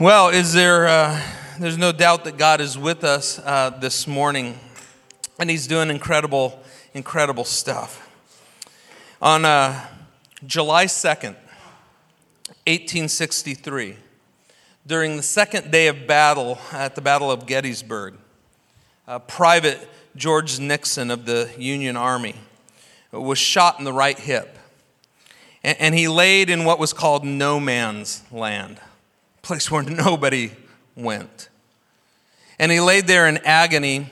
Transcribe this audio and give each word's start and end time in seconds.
Well, 0.00 0.30
is 0.30 0.52
there, 0.52 0.88
uh, 0.88 1.22
there's 1.60 1.78
no 1.78 1.92
doubt 1.92 2.24
that 2.24 2.36
God 2.36 2.60
is 2.60 2.76
with 2.76 3.04
us 3.04 3.38
uh, 3.38 3.70
this 3.78 4.08
morning, 4.08 4.58
and 5.38 5.48
He's 5.48 5.68
doing 5.68 5.88
incredible, 5.88 6.60
incredible 6.94 7.44
stuff. 7.44 8.10
On 9.22 9.44
uh, 9.44 9.86
July 10.44 10.86
2nd, 10.86 11.36
1863, 12.66 13.94
during 14.84 15.16
the 15.16 15.22
second 15.22 15.70
day 15.70 15.86
of 15.86 16.08
battle 16.08 16.58
at 16.72 16.96
the 16.96 17.00
Battle 17.00 17.30
of 17.30 17.46
Gettysburg, 17.46 18.14
Private 19.28 19.88
George 20.16 20.58
Nixon 20.58 21.12
of 21.12 21.24
the 21.24 21.48
Union 21.56 21.96
Army 21.96 22.34
was 23.12 23.38
shot 23.38 23.78
in 23.78 23.84
the 23.84 23.92
right 23.92 24.18
hip, 24.18 24.58
and 25.62 25.94
he 25.94 26.08
laid 26.08 26.50
in 26.50 26.64
what 26.64 26.80
was 26.80 26.92
called 26.92 27.24
no 27.24 27.60
man's 27.60 28.24
land 28.32 28.80
place 29.44 29.70
where 29.70 29.82
nobody 29.82 30.50
went. 30.96 31.48
And 32.58 32.72
he 32.72 32.80
laid 32.80 33.06
there 33.06 33.28
in 33.28 33.38
agony. 33.38 34.10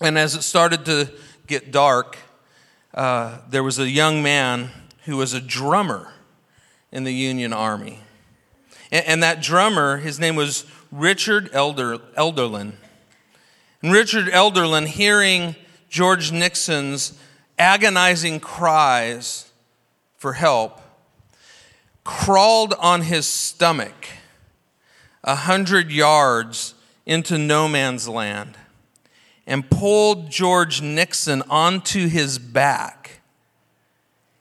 And 0.00 0.18
as 0.18 0.34
it 0.34 0.42
started 0.42 0.84
to 0.86 1.10
get 1.46 1.72
dark, 1.72 2.18
uh, 2.92 3.38
there 3.48 3.62
was 3.62 3.78
a 3.78 3.88
young 3.88 4.22
man 4.22 4.70
who 5.04 5.16
was 5.16 5.32
a 5.32 5.40
drummer 5.40 6.12
in 6.92 7.04
the 7.04 7.12
Union 7.12 7.52
Army. 7.52 8.00
And, 8.92 9.06
and 9.06 9.22
that 9.22 9.42
drummer, 9.42 9.98
his 9.98 10.20
name 10.20 10.36
was 10.36 10.64
Richard 10.92 11.50
Elder, 11.52 11.98
Elderlin. 12.16 12.74
And 13.82 13.92
Richard 13.92 14.28
Elderlin, 14.28 14.86
hearing 14.86 15.56
George 15.88 16.32
Nixon's 16.32 17.18
agonizing 17.58 18.40
cries 18.40 19.50
for 20.16 20.34
help, 20.34 20.80
crawled 22.02 22.74
on 22.74 23.02
his 23.02 23.26
stomach 23.26 24.08
a 25.24 25.34
hundred 25.34 25.90
yards 25.90 26.74
into 27.06 27.38
no 27.38 27.66
man's 27.66 28.06
land 28.06 28.56
and 29.46 29.68
pulled 29.70 30.30
George 30.30 30.82
Nixon 30.82 31.42
onto 31.48 32.08
his 32.08 32.38
back 32.38 33.20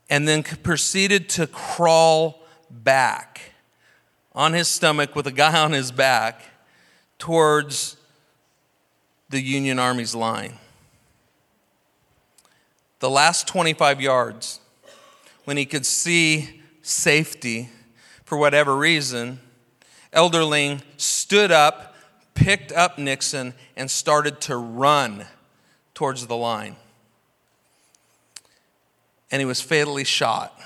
and 0.09 0.27
then 0.27 0.43
proceeded 0.43 1.29
to 1.29 1.47
crawl 1.47 2.43
back 2.69 3.53
on 4.33 4.53
his 4.53 4.67
stomach 4.67 5.15
with 5.15 5.25
a 5.25 5.31
guy 5.31 5.57
on 5.57 5.71
his 5.71 5.91
back 5.91 6.41
towards 7.17 7.95
the 9.29 9.41
Union 9.41 9.79
Army's 9.79 10.13
line. 10.13 10.53
The 12.99 13.09
last 13.09 13.47
25 13.47 14.01
yards, 14.01 14.59
when 15.45 15.57
he 15.57 15.65
could 15.65 15.85
see 15.85 16.61
safety 16.81 17.69
for 18.23 18.37
whatever 18.37 18.75
reason, 18.75 19.39
Elderling 20.13 20.81
stood 20.97 21.51
up, 21.51 21.95
picked 22.33 22.71
up 22.71 22.97
Nixon, 22.97 23.53
and 23.75 23.89
started 23.89 24.39
to 24.41 24.55
run 24.55 25.25
towards 25.93 26.27
the 26.27 26.35
line. 26.35 26.75
And 29.31 29.39
he 29.41 29.45
was 29.45 29.61
fatally 29.61 30.03
shot. 30.03 30.59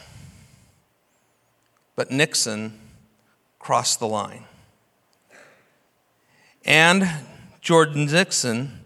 But 1.95 2.11
Nixon 2.11 2.79
crossed 3.59 3.99
the 3.99 4.07
line. 4.07 4.43
And 6.65 7.09
Jordan 7.61 8.05
Nixon 8.05 8.79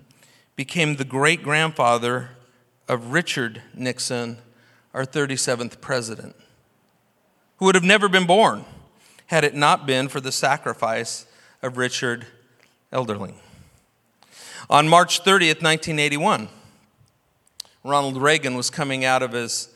became 0.55 0.95
the 0.95 1.05
great 1.05 1.41
grandfather 1.41 2.29
of 2.87 3.11
Richard 3.11 3.61
Nixon, 3.73 4.37
our 4.93 5.05
37th 5.05 5.81
president, 5.81 6.35
who 7.57 7.65
would 7.65 7.75
have 7.75 7.83
never 7.83 8.07
been 8.07 8.27
born 8.27 8.65
had 9.31 9.45
it 9.45 9.55
not 9.55 9.85
been 9.85 10.09
for 10.09 10.19
the 10.19 10.31
sacrifice 10.31 11.25
of 11.61 11.77
Richard 11.77 12.27
Elderling. 12.91 13.35
On 14.69 14.89
March 14.89 15.23
30th, 15.23 15.63
1981, 15.63 16.49
Ronald 17.81 18.21
Reagan 18.21 18.55
was 18.55 18.69
coming 18.69 19.05
out 19.05 19.23
of 19.23 19.31
his 19.31 19.73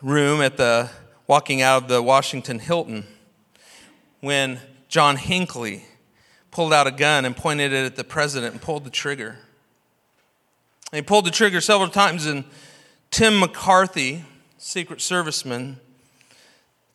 room 0.00 0.40
at 0.40 0.56
the 0.56 0.88
walking 1.26 1.60
out 1.60 1.82
of 1.82 1.88
the 1.90 2.02
Washington 2.02 2.60
Hilton 2.60 3.04
when 4.22 4.58
John 4.88 5.16
Hinckley 5.16 5.84
pulled 6.50 6.72
out 6.72 6.86
a 6.86 6.90
gun 6.90 7.26
and 7.26 7.36
pointed 7.36 7.74
it 7.74 7.84
at 7.84 7.96
the 7.96 8.04
president 8.04 8.54
and 8.54 8.62
pulled 8.62 8.84
the 8.84 8.90
trigger. 8.90 9.36
He 10.92 11.02
pulled 11.02 11.26
the 11.26 11.30
trigger 11.30 11.60
several 11.60 11.90
times, 11.90 12.24
and 12.24 12.44
Tim 13.10 13.38
McCarthy, 13.38 14.24
Secret 14.56 15.00
Serviceman, 15.00 15.76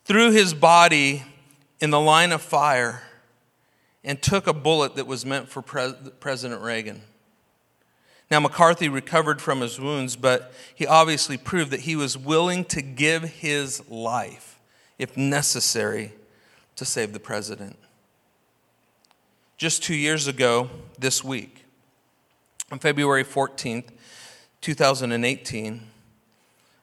threw 0.06 0.32
his 0.32 0.56
body 0.56 1.26
in 1.84 1.90
the 1.90 2.00
line 2.00 2.32
of 2.32 2.42
fire 2.42 3.04
and 4.06 4.22
took 4.22 4.48
a 4.48 4.54
bullet 4.54 4.96
that 4.96 5.06
was 5.06 5.26
meant 5.26 5.50
for 5.50 5.62
Pre- 5.62 5.92
President 6.22 6.62
Reagan. 6.62 7.02
Now, 8.32 8.40
McCarthy 8.40 8.88
recovered 8.88 9.42
from 9.42 9.60
his 9.60 9.82
wounds, 9.82 10.16
but 10.16 10.54
he 10.74 10.88
obviously 10.88 11.36
proved 11.36 11.72
that 11.72 11.82
he 11.82 11.98
was 11.98 12.18
willing 12.18 12.64
to 12.66 12.82
give 12.82 13.24
his 13.24 13.86
life, 13.90 14.62
if 14.98 15.18
necessary, 15.18 16.14
to 16.78 16.86
save 16.86 17.12
the 17.12 17.20
president. 17.20 17.76
Just 19.58 19.84
two 19.84 19.94
years 19.94 20.26
ago, 20.26 20.70
this 20.98 21.22
week, 21.22 21.66
on 22.72 22.80
February 22.80 23.26
14th, 23.26 23.90
2018, 24.62 25.82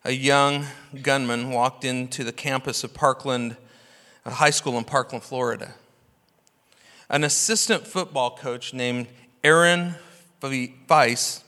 a 0.04 0.12
young 0.12 0.66
gunman 1.00 1.52
walked 1.52 1.86
into 1.86 2.22
the 2.22 2.32
campus 2.32 2.84
of 2.84 2.92
Parkland 2.92 3.56
high 4.32 4.50
school 4.50 4.78
in 4.78 4.84
Parkland, 4.84 5.22
Florida. 5.22 5.74
An 7.08 7.24
assistant 7.24 7.86
football 7.86 8.36
coach 8.36 8.72
named 8.72 9.08
Aaron 9.42 9.96
Feis 10.40 11.42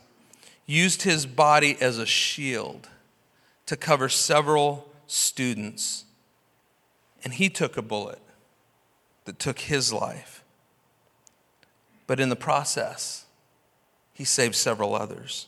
used 0.66 1.02
his 1.02 1.26
body 1.26 1.76
as 1.80 1.98
a 1.98 2.06
shield 2.06 2.88
to 3.66 3.76
cover 3.76 4.08
several 4.08 4.88
students, 5.06 6.04
and 7.24 7.34
he 7.34 7.48
took 7.48 7.76
a 7.76 7.82
bullet 7.82 8.20
that 9.24 9.38
took 9.38 9.60
his 9.60 9.92
life. 9.92 10.42
But 12.06 12.18
in 12.20 12.28
the 12.28 12.36
process, 12.36 13.24
he 14.12 14.24
saved 14.24 14.54
several 14.54 14.94
others. 14.94 15.46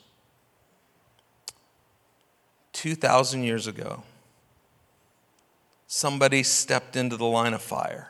2,000 2.72 3.44
years 3.44 3.66
ago, 3.66 4.02
somebody 5.94 6.42
stepped 6.42 6.96
into 6.96 7.16
the 7.16 7.24
line 7.24 7.54
of 7.54 7.62
fire 7.62 8.08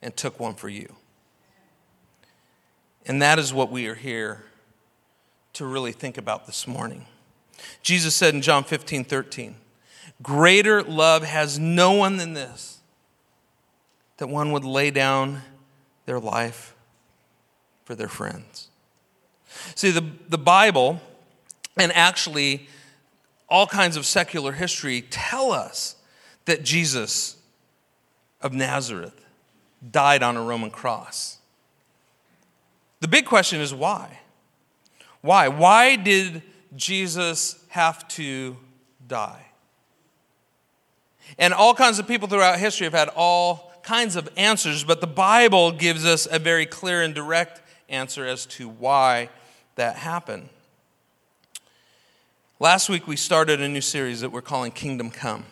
and 0.00 0.16
took 0.16 0.40
one 0.40 0.54
for 0.54 0.70
you. 0.70 0.96
And 3.04 3.20
that 3.20 3.38
is 3.38 3.52
what 3.52 3.70
we 3.70 3.86
are 3.86 3.94
here 3.94 4.44
to 5.52 5.66
really 5.66 5.92
think 5.92 6.16
about 6.16 6.46
this 6.46 6.66
morning. 6.66 7.04
Jesus 7.82 8.14
said 8.14 8.34
in 8.34 8.40
John 8.40 8.64
15, 8.64 9.04
13, 9.04 9.56
Greater 10.22 10.82
love 10.82 11.22
has 11.22 11.58
no 11.58 11.92
one 11.92 12.16
than 12.16 12.32
this, 12.32 12.80
that 14.16 14.28
one 14.28 14.50
would 14.52 14.64
lay 14.64 14.90
down 14.90 15.42
their 16.06 16.18
life 16.18 16.74
for 17.84 17.94
their 17.94 18.08
friends. 18.08 18.70
See, 19.74 19.90
the, 19.90 20.04
the 20.30 20.38
Bible, 20.38 21.02
and 21.76 21.92
actually 21.92 22.68
all 23.50 23.66
kinds 23.66 23.98
of 23.98 24.06
secular 24.06 24.52
history, 24.52 25.02
tell 25.02 25.52
us 25.52 25.96
that 26.44 26.62
Jesus 26.62 27.36
of 28.40 28.52
Nazareth 28.52 29.24
died 29.90 30.22
on 30.22 30.36
a 30.36 30.42
Roman 30.42 30.70
cross. 30.70 31.38
The 33.00 33.08
big 33.08 33.26
question 33.26 33.60
is 33.60 33.74
why? 33.74 34.20
Why? 35.20 35.48
Why 35.48 35.96
did 35.96 36.42
Jesus 36.76 37.62
have 37.68 38.06
to 38.08 38.56
die? 39.06 39.46
And 41.38 41.54
all 41.54 41.74
kinds 41.74 41.98
of 41.98 42.06
people 42.06 42.28
throughout 42.28 42.58
history 42.58 42.84
have 42.84 42.92
had 42.92 43.08
all 43.16 43.72
kinds 43.82 44.16
of 44.16 44.28
answers, 44.36 44.84
but 44.84 45.00
the 45.00 45.06
Bible 45.06 45.72
gives 45.72 46.04
us 46.04 46.26
a 46.30 46.38
very 46.38 46.66
clear 46.66 47.02
and 47.02 47.14
direct 47.14 47.62
answer 47.88 48.26
as 48.26 48.46
to 48.46 48.68
why 48.68 49.28
that 49.76 49.96
happened. 49.96 50.48
Last 52.60 52.88
week, 52.88 53.06
we 53.06 53.16
started 53.16 53.60
a 53.60 53.68
new 53.68 53.80
series 53.80 54.20
that 54.20 54.30
we're 54.30 54.42
calling 54.42 54.72
Kingdom 54.72 55.10
Come. 55.10 55.44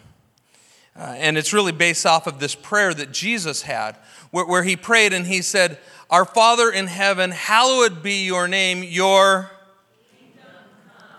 Uh, 0.94 1.14
and 1.16 1.38
it's 1.38 1.52
really 1.52 1.72
based 1.72 2.04
off 2.04 2.26
of 2.26 2.38
this 2.38 2.54
prayer 2.54 2.92
that 2.92 3.12
Jesus 3.12 3.62
had, 3.62 3.96
where, 4.30 4.44
where 4.44 4.62
he 4.62 4.76
prayed 4.76 5.12
and 5.12 5.26
he 5.26 5.40
said, 5.40 5.78
Our 6.10 6.24
Father 6.24 6.70
in 6.70 6.86
heaven, 6.86 7.30
hallowed 7.30 8.02
be 8.02 8.24
your 8.24 8.46
name, 8.46 8.82
your 8.82 9.50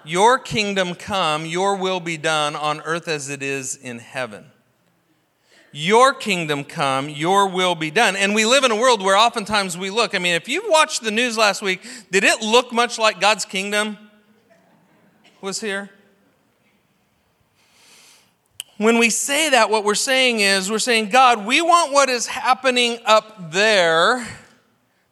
your 0.05 0.37
kingdom 0.37 0.95
come, 0.95 1.45
your 1.45 1.77
will 1.77 2.01
be 2.01 2.17
done 2.17 2.57
on 2.57 2.81
earth 2.81 3.07
as 3.07 3.29
it 3.29 3.41
is 3.41 3.75
in 3.77 3.99
heaven. 3.99 4.45
Your 5.71 6.13
kingdom 6.13 6.65
come, 6.65 7.09
your 7.09 7.47
will 7.47 7.73
be 7.73 7.89
done. 7.89 8.15
And 8.15 8.35
we 8.35 8.45
live 8.45 8.63
in 8.63 8.71
a 8.71 8.75
world 8.75 9.01
where 9.01 9.17
oftentimes 9.17 9.77
we 9.77 9.89
look. 9.89 10.13
I 10.13 10.19
mean, 10.19 10.35
if 10.35 10.47
you 10.47 10.61
watched 10.67 11.03
the 11.03 11.09
news 11.09 11.37
last 11.37 11.61
week, 11.61 11.81
did 12.11 12.23
it 12.23 12.41
look 12.41 12.71
much 12.71 12.99
like 12.99 13.19
God's 13.19 13.45
kingdom 13.45 13.97
was 15.41 15.61
here? 15.61 15.89
When 18.83 18.97
we 18.97 19.09
say 19.09 19.50
that, 19.50 19.69
what 19.69 19.83
we're 19.83 19.95
saying 19.95 20.39
is, 20.39 20.69
we're 20.69 20.80
saying, 20.80 21.09
God, 21.09 21.45
we 21.45 21.62
want 21.62 21.94
what 21.94 22.09
is 22.09 22.27
happening 22.27 23.00
up 23.06 23.51
there 23.51 24.27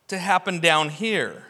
to 0.08 0.18
happen 0.18 0.60
down 0.60 0.90
here. 0.90 1.46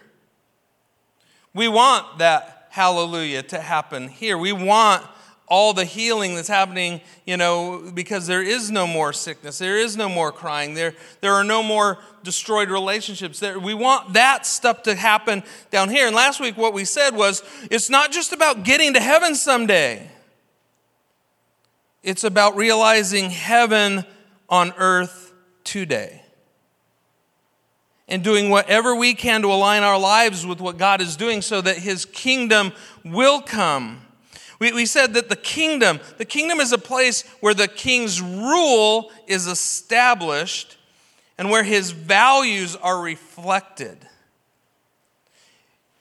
We 1.53 1.67
want 1.67 2.19
that 2.19 2.67
hallelujah 2.69 3.43
to 3.43 3.59
happen 3.59 4.07
here. 4.07 4.37
We 4.37 4.53
want 4.53 5.03
all 5.47 5.73
the 5.73 5.83
healing 5.83 6.35
that's 6.35 6.47
happening, 6.47 7.01
you 7.25 7.35
know, 7.35 7.91
because 7.93 8.25
there 8.25 8.41
is 8.41 8.71
no 8.71 8.87
more 8.87 9.11
sickness, 9.11 9.57
there 9.57 9.77
is 9.77 9.97
no 9.97 10.07
more 10.07 10.31
crying, 10.31 10.75
there, 10.75 10.93
there 11.19 11.33
are 11.33 11.43
no 11.43 11.61
more 11.61 11.97
destroyed 12.23 12.69
relationships. 12.69 13.39
There, 13.39 13.59
we 13.59 13.73
want 13.73 14.13
that 14.13 14.45
stuff 14.45 14.83
to 14.83 14.95
happen 14.95 15.43
down 15.69 15.89
here. 15.89 16.07
And 16.07 16.15
last 16.15 16.39
week, 16.39 16.55
what 16.55 16.73
we 16.73 16.85
said 16.85 17.15
was 17.15 17.43
it's 17.69 17.89
not 17.89 18.13
just 18.13 18.31
about 18.31 18.63
getting 18.63 18.93
to 18.93 19.01
heaven 19.01 19.35
someday, 19.35 20.09
it's 22.03 22.23
about 22.23 22.55
realizing 22.55 23.29
heaven 23.29 24.05
on 24.49 24.73
earth 24.77 25.33
today. 25.63 26.23
And 28.07 28.23
doing 28.23 28.49
whatever 28.49 28.95
we 28.95 29.13
can 29.13 29.41
to 29.43 29.47
align 29.47 29.83
our 29.83 29.97
lives 29.97 30.45
with 30.45 30.59
what 30.59 30.77
God 30.77 30.99
is 30.99 31.15
doing 31.15 31.41
so 31.41 31.61
that 31.61 31.77
His 31.77 32.05
kingdom 32.05 32.73
will 33.05 33.41
come 33.41 34.01
we, 34.61 34.71
we 34.71 34.85
said 34.85 35.15
that 35.15 35.27
the 35.27 35.35
kingdom, 35.35 35.99
the 36.19 36.25
kingdom 36.25 36.59
is 36.59 36.71
a 36.71 36.77
place 36.77 37.23
where 37.39 37.55
the 37.55 37.67
king's 37.67 38.21
rule 38.21 39.11
is 39.25 39.47
established 39.47 40.77
and 41.39 41.49
where 41.49 41.63
his 41.63 41.89
values 41.89 42.75
are 42.75 43.01
reflected. 43.01 43.97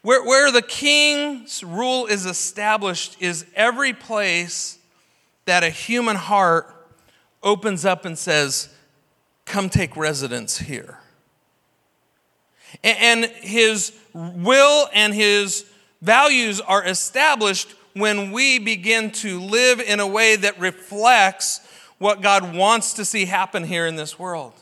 Where, 0.03 0.23
where 0.23 0.53
the 0.53 0.61
king's 0.61 1.65
rule 1.65 2.05
is 2.05 2.27
established 2.27 3.17
is 3.19 3.47
every 3.57 3.95
place 3.95 4.77
that 5.51 5.65
a 5.65 5.69
human 5.69 6.15
heart 6.15 6.73
opens 7.43 7.85
up 7.85 8.05
and 8.05 8.17
says, 8.17 8.69
Come 9.47 9.69
take 9.69 9.97
residence 9.97 10.59
here. 10.59 11.01
And 12.85 13.25
his 13.25 13.93
will 14.15 14.89
and 14.95 15.13
his 15.13 15.65
values 16.01 16.61
are 16.61 16.87
established 16.87 17.75
when 17.95 18.31
we 18.31 18.61
begin 18.61 19.11
to 19.11 19.41
live 19.41 19.81
in 19.81 19.99
a 19.99 20.07
way 20.07 20.37
that 20.37 20.57
reflects 20.61 21.67
what 21.99 22.23
God 22.23 22.55
wants 22.55 22.93
to 22.93 23.05
see 23.05 23.25
happen 23.25 23.65
here 23.65 23.89
in 23.89 23.97
this 23.97 24.17
world. 24.21 24.53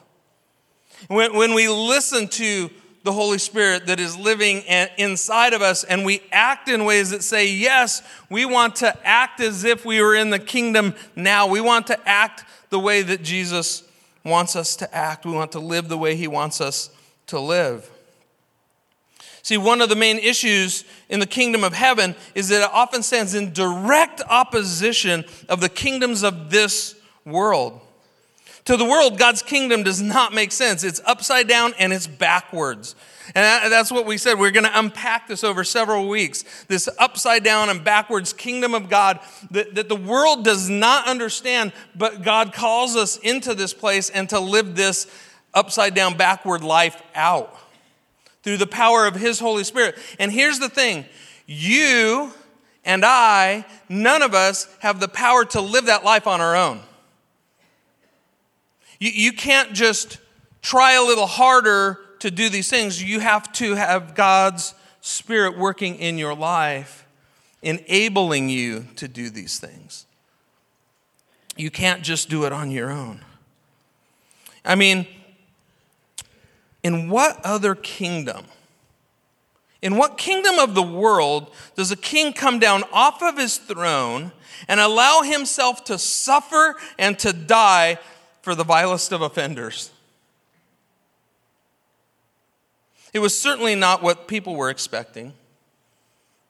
When, 1.09 1.53
we 1.53 1.69
listen 1.69 2.29
to 2.29 2.71
the 3.09 3.13
Holy 3.13 3.39
Spirit 3.39 3.87
that 3.87 3.99
is 3.99 4.19
living 4.19 4.59
inside 4.99 5.55
of 5.55 5.63
us 5.63 5.83
and 5.83 6.05
we 6.05 6.21
act 6.31 6.69
in 6.69 6.85
ways 6.85 7.09
that 7.09 7.23
say, 7.23 7.51
yes, 7.51 8.03
we 8.29 8.45
want 8.45 8.77
to 8.77 8.95
act 9.03 9.41
as 9.41 9.65
if 9.65 9.87
we 9.87 10.03
were 10.03 10.15
in 10.15 10.29
the 10.29 10.39
kingdom 10.39 10.95
now. 11.17 11.47
We 11.47 11.63
want 11.63 11.87
to 11.87 11.99
act 12.07 12.45
the 12.69 12.79
way 12.79 13.01
that 13.01 13.23
Jesus 13.23 13.83
wants 14.27 14.57
us 14.57 14.77
to 14.77 14.95
act. 14.95 15.25
We 15.25 15.33
want 15.33 15.53
to 15.53 15.59
live 15.59 15.89
the 15.89 15.97
way 15.97 16.17
he 16.17 16.29
wants 16.29 16.61
us 16.61 16.91
to 17.29 17.41
live. 17.41 17.91
See, 19.41 19.57
one 19.57 19.81
of 19.81 19.89
the 19.89 19.97
main 19.97 20.19
issues 20.19 20.85
in 21.09 21.19
the 21.19 21.25
kingdom 21.25 21.65
of 21.65 21.73
heaven 21.73 22.15
is 22.35 22.51
that 22.51 22.63
it 22.63 22.71
often 22.71 23.03
stands 23.03 23.35
in 23.35 23.55
direct 23.55 24.21
opposition 24.29 25.25
of 25.49 25.63
the 25.63 25.71
kingdoms 25.71 26.23
of 26.23 26.51
this 26.51 26.95
world. 27.25 27.81
To 28.69 28.77
the 28.77 28.85
world, 28.85 29.17
God's 29.17 29.41
kingdom 29.41 29.83
does 29.83 30.03
not 30.03 30.35
make 30.35 30.53
sense. 30.53 30.85
It's 30.85 31.01
upside 31.07 31.49
down 31.49 31.73
and 31.79 31.91
it's 31.91 32.07
backwards. 32.07 32.97
And 33.35 33.73
that's 33.73 33.91
what 33.91 34.05
we 34.05 34.19
said. 34.19 34.39
We're 34.39 34.51
going 34.51 34.67
to 34.67 34.79
unpack 34.79 35.27
this 35.27 35.43
over 35.43 35.65
several 35.65 36.07
weeks. 36.07 36.45
This 36.67 36.87
upside 36.99 37.43
down 37.43 37.71
and 37.71 37.83
backwards 37.83 38.35
kingdom 38.35 38.75
of 38.75 38.91
God 38.91 39.21
that, 39.53 39.75
that 39.75 39.89
the 39.89 39.97
world 39.97 40.45
does 40.45 40.69
not 40.69 41.09
understand, 41.09 41.73
but 41.97 42.23
God 42.23 42.53
calls 42.53 42.95
us 42.95 43.17
into 43.17 43.55
this 43.55 43.73
place 43.73 44.11
and 44.11 44.29
to 44.29 44.39
live 44.39 44.77
this 44.77 45.07
upside 45.55 45.95
down, 45.95 46.19
backward 46.19 46.63
life 46.63 47.01
out 47.15 47.59
through 48.43 48.59
the 48.59 48.67
power 48.67 49.07
of 49.07 49.15
His 49.15 49.41
Holy 49.41 49.65
Spirit. 49.65 49.97
And 50.19 50.31
here's 50.31 50.59
the 50.59 50.69
thing 50.69 51.07
you 51.47 52.35
and 52.85 53.03
I, 53.03 53.65
none 53.89 54.21
of 54.21 54.35
us 54.35 54.69
have 54.81 55.01
the 55.01 55.09
power 55.09 55.47
to 55.47 55.63
live 55.63 55.87
that 55.87 56.05
life 56.05 56.27
on 56.27 56.43
our 56.43 56.55
own. 56.55 56.83
You, 58.99 59.11
you 59.11 59.33
can't 59.33 59.73
just 59.73 60.19
try 60.63 60.93
a 60.93 61.03
little 61.03 61.27
harder 61.27 61.99
to 62.21 62.31
do 62.31 62.49
these 62.49 62.69
things. 62.69 63.03
You 63.03 63.21
have 63.21 63.53
to 63.55 63.75
have 63.75 64.15
God's 64.15 64.75
Spirit 65.01 65.57
working 65.57 65.97
in 65.97 66.19
your 66.19 66.35
life, 66.35 67.07
enabling 67.63 68.49
you 68.49 68.87
to 68.97 69.09
do 69.09 69.31
these 69.31 69.59
things. 69.59 70.07
You 71.57 71.71
can't 71.71 72.03
just 72.03 72.29
do 72.29 72.45
it 72.45 72.53
on 72.53 72.71
your 72.71 72.91
own. 72.91 73.21
I 74.65 74.75
mean, 74.75 75.07
in 76.83 77.09
what 77.09 77.41
other 77.45 77.75
kingdom? 77.75 78.45
In 79.81 79.97
what 79.97 80.19
kingdom 80.19 80.59
of 80.59 80.75
the 80.75 80.83
world 80.83 81.53
does 81.77 81.91
a 81.91 81.97
king 81.97 82.33
come 82.33 82.59
down 82.59 82.85
off 82.93 83.23
of 83.23 83.39
his 83.39 83.57
throne 83.59 84.33
and 84.67 84.81
allow 84.81 85.23
himself 85.23 85.85
to 85.85 85.99
suffer 85.99 86.77
and 86.99 87.19
to 87.21 87.33
die 87.33 87.99
for 88.49 88.55
the 88.55 88.65
vilest 88.65 89.13
of 89.13 89.21
offenders? 89.21 89.91
It 93.13 93.19
was 93.19 93.39
certainly 93.39 93.75
not 93.75 94.03
what 94.03 94.27
people 94.27 94.57
were 94.57 94.71
expecting. 94.71 95.35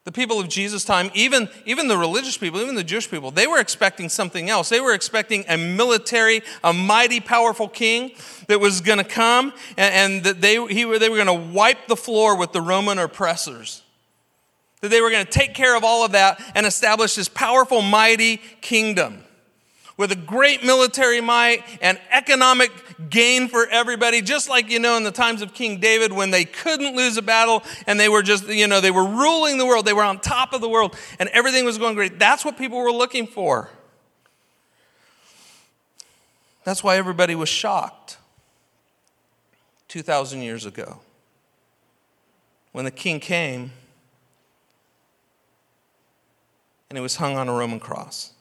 The 0.04 0.12
people 0.12 0.38
of 0.38 0.48
Jesus' 0.48 0.84
time, 0.84 1.10
even, 1.12 1.48
even 1.66 1.88
the 1.88 1.98
religious 1.98 2.38
people, 2.38 2.60
even 2.60 2.76
the 2.76 2.84
Jewish 2.84 3.10
people, 3.10 3.32
they 3.32 3.48
were 3.48 3.58
expecting 3.58 4.08
something 4.08 4.48
else. 4.48 4.68
They 4.68 4.78
were 4.78 4.94
expecting 4.94 5.44
a 5.48 5.56
military, 5.56 6.42
a 6.62 6.72
mighty, 6.72 7.18
powerful 7.18 7.68
king 7.68 8.12
that 8.46 8.60
was 8.60 8.80
going 8.80 8.98
to 8.98 9.04
come 9.04 9.52
and, 9.76 9.94
and 9.94 10.24
that 10.24 10.40
they, 10.40 10.64
he, 10.68 10.84
they 10.98 11.08
were 11.08 11.16
going 11.16 11.26
to 11.26 11.52
wipe 11.52 11.88
the 11.88 11.96
floor 11.96 12.36
with 12.38 12.52
the 12.52 12.62
Roman 12.62 13.00
oppressors. 13.00 13.82
That 14.82 14.90
they 14.90 15.00
were 15.00 15.10
going 15.10 15.26
to 15.26 15.32
take 15.32 15.52
care 15.52 15.76
of 15.76 15.82
all 15.82 16.04
of 16.04 16.12
that 16.12 16.40
and 16.54 16.64
establish 16.64 17.16
this 17.16 17.28
powerful, 17.28 17.82
mighty 17.82 18.36
kingdom 18.60 19.24
with 19.98 20.12
a 20.12 20.16
great 20.16 20.64
military 20.64 21.20
might 21.20 21.64
and 21.82 22.00
economic 22.10 22.70
gain 23.10 23.48
for 23.48 23.66
everybody, 23.66 24.22
just 24.22 24.48
like, 24.48 24.70
you 24.70 24.78
know, 24.78 24.96
in 24.96 25.02
the 25.02 25.10
times 25.10 25.42
of 25.42 25.52
King 25.52 25.80
David 25.80 26.12
when 26.12 26.30
they 26.30 26.46
couldn't 26.46 26.96
lose 26.96 27.18
a 27.18 27.22
battle 27.22 27.62
and 27.86 28.00
they 28.00 28.08
were 28.08 28.22
just, 28.22 28.48
you 28.48 28.66
know, 28.66 28.80
they 28.80 28.92
were 28.92 29.04
ruling 29.04 29.58
the 29.58 29.66
world, 29.66 29.84
they 29.84 29.92
were 29.92 30.04
on 30.04 30.20
top 30.20 30.54
of 30.54 30.62
the 30.62 30.68
world, 30.68 30.96
and 31.18 31.28
everything 31.30 31.66
was 31.66 31.76
going 31.76 31.94
great. 31.94 32.18
That's 32.18 32.44
what 32.44 32.56
people 32.56 32.78
were 32.78 32.92
looking 32.92 33.26
for. 33.26 33.68
That's 36.64 36.84
why 36.84 36.96
everybody 36.96 37.34
was 37.34 37.48
shocked 37.48 38.18
2,000 39.88 40.42
years 40.42 40.64
ago 40.64 41.00
when 42.73 42.84
the 42.84 42.90
king 42.90 43.18
came 43.18 43.73
and 46.88 46.96
he 46.96 47.02
was 47.02 47.16
hung 47.16 47.37
on 47.37 47.49
a 47.49 47.52
Roman 47.52 47.80
cross. 47.80 48.32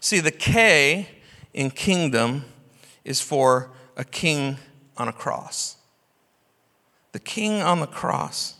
See, 0.00 0.20
the 0.20 0.30
K 0.30 1.08
in 1.54 1.70
kingdom 1.70 2.44
is 3.04 3.20
for 3.20 3.70
a 3.96 4.04
king 4.04 4.58
on 4.96 5.08
a 5.08 5.12
cross. 5.12 5.76
The 7.12 7.18
king 7.18 7.62
on 7.62 7.80
the 7.80 7.86
cross. 7.86 8.54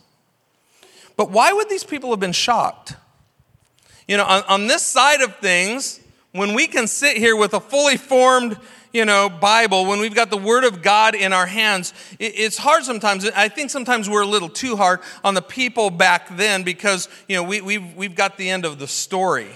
But 1.16 1.30
why 1.30 1.52
would 1.52 1.68
these 1.68 1.84
people 1.84 2.10
have 2.10 2.20
been 2.20 2.32
shocked? 2.32 2.96
You 4.06 4.16
know, 4.16 4.24
on, 4.24 4.42
on 4.48 4.66
this 4.66 4.84
side 4.84 5.20
of 5.20 5.36
things, 5.36 6.00
when 6.32 6.54
we 6.54 6.66
can 6.66 6.86
sit 6.86 7.16
here 7.16 7.36
with 7.36 7.54
a 7.54 7.60
fully 7.60 7.96
formed 7.96 8.58
you 8.92 9.04
know, 9.04 9.28
Bible, 9.28 9.86
when 9.86 10.00
we've 10.00 10.14
got 10.14 10.30
the 10.30 10.38
Word 10.38 10.64
of 10.64 10.82
God 10.82 11.14
in 11.14 11.32
our 11.32 11.46
hands, 11.46 11.92
it's 12.18 12.56
hard 12.56 12.84
sometimes. 12.84 13.26
I 13.26 13.48
think 13.48 13.70
sometimes 13.70 14.08
we're 14.08 14.22
a 14.22 14.26
little 14.26 14.48
too 14.48 14.76
hard 14.76 15.00
on 15.22 15.34
the 15.34 15.42
people 15.42 15.90
back 15.90 16.36
then 16.36 16.62
because, 16.62 17.08
you 17.28 17.36
know, 17.36 17.42
we, 17.42 17.60
we've, 17.60 17.94
we've 17.94 18.14
got 18.14 18.38
the 18.38 18.48
end 18.48 18.64
of 18.64 18.78
the 18.78 18.86
story. 18.86 19.50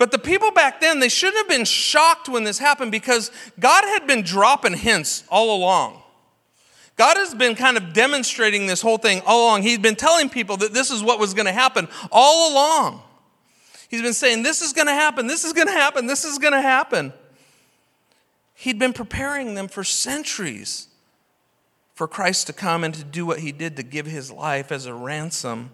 But 0.00 0.12
the 0.12 0.18
people 0.18 0.50
back 0.50 0.80
then, 0.80 0.98
they 0.98 1.10
shouldn't 1.10 1.36
have 1.36 1.48
been 1.48 1.66
shocked 1.66 2.26
when 2.26 2.44
this 2.44 2.58
happened 2.58 2.90
because 2.90 3.30
God 3.60 3.84
had 3.84 4.06
been 4.06 4.22
dropping 4.22 4.72
hints 4.72 5.24
all 5.28 5.54
along. 5.54 6.00
God 6.96 7.18
has 7.18 7.34
been 7.34 7.54
kind 7.54 7.76
of 7.76 7.92
demonstrating 7.92 8.66
this 8.66 8.80
whole 8.80 8.96
thing 8.96 9.20
all 9.26 9.44
along. 9.44 9.60
He's 9.60 9.76
been 9.76 9.96
telling 9.96 10.30
people 10.30 10.56
that 10.56 10.72
this 10.72 10.90
is 10.90 11.02
what 11.02 11.18
was 11.18 11.34
going 11.34 11.44
to 11.44 11.52
happen 11.52 11.86
all 12.10 12.50
along. 12.50 13.02
He's 13.90 14.00
been 14.00 14.14
saying, 14.14 14.42
This 14.42 14.62
is 14.62 14.72
going 14.72 14.86
to 14.86 14.94
happen, 14.94 15.26
this 15.26 15.44
is 15.44 15.52
going 15.52 15.66
to 15.66 15.74
happen, 15.74 16.06
this 16.06 16.24
is 16.24 16.38
going 16.38 16.54
to 16.54 16.62
happen. 16.62 17.12
He'd 18.54 18.78
been 18.78 18.94
preparing 18.94 19.54
them 19.54 19.68
for 19.68 19.84
centuries 19.84 20.88
for 21.94 22.08
Christ 22.08 22.46
to 22.46 22.54
come 22.54 22.84
and 22.84 22.94
to 22.94 23.04
do 23.04 23.26
what 23.26 23.40
he 23.40 23.52
did 23.52 23.76
to 23.76 23.82
give 23.82 24.06
his 24.06 24.30
life 24.30 24.72
as 24.72 24.86
a 24.86 24.94
ransom 24.94 25.72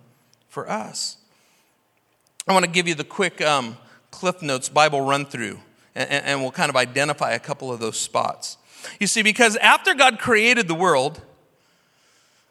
for 0.49 0.68
us. 0.68 1.16
I 2.49 2.52
want 2.52 2.64
to 2.64 2.71
give 2.71 2.88
you 2.88 2.97
the 2.97 3.04
quick 3.04 3.40
um, 3.40 3.76
Cliff 4.16 4.40
Notes 4.40 4.70
Bible 4.70 5.02
run 5.02 5.26
through, 5.26 5.61
and, 5.94 6.11
and 6.11 6.40
we'll 6.40 6.50
kind 6.50 6.70
of 6.70 6.76
identify 6.76 7.32
a 7.32 7.38
couple 7.38 7.70
of 7.70 7.80
those 7.80 7.99
spots. 7.99 8.56
You 8.99 9.06
see, 9.06 9.23
because 9.23 9.56
after 9.56 9.92
God 9.92 10.18
created 10.18 10.68
the 10.68 10.75
world, 10.75 11.20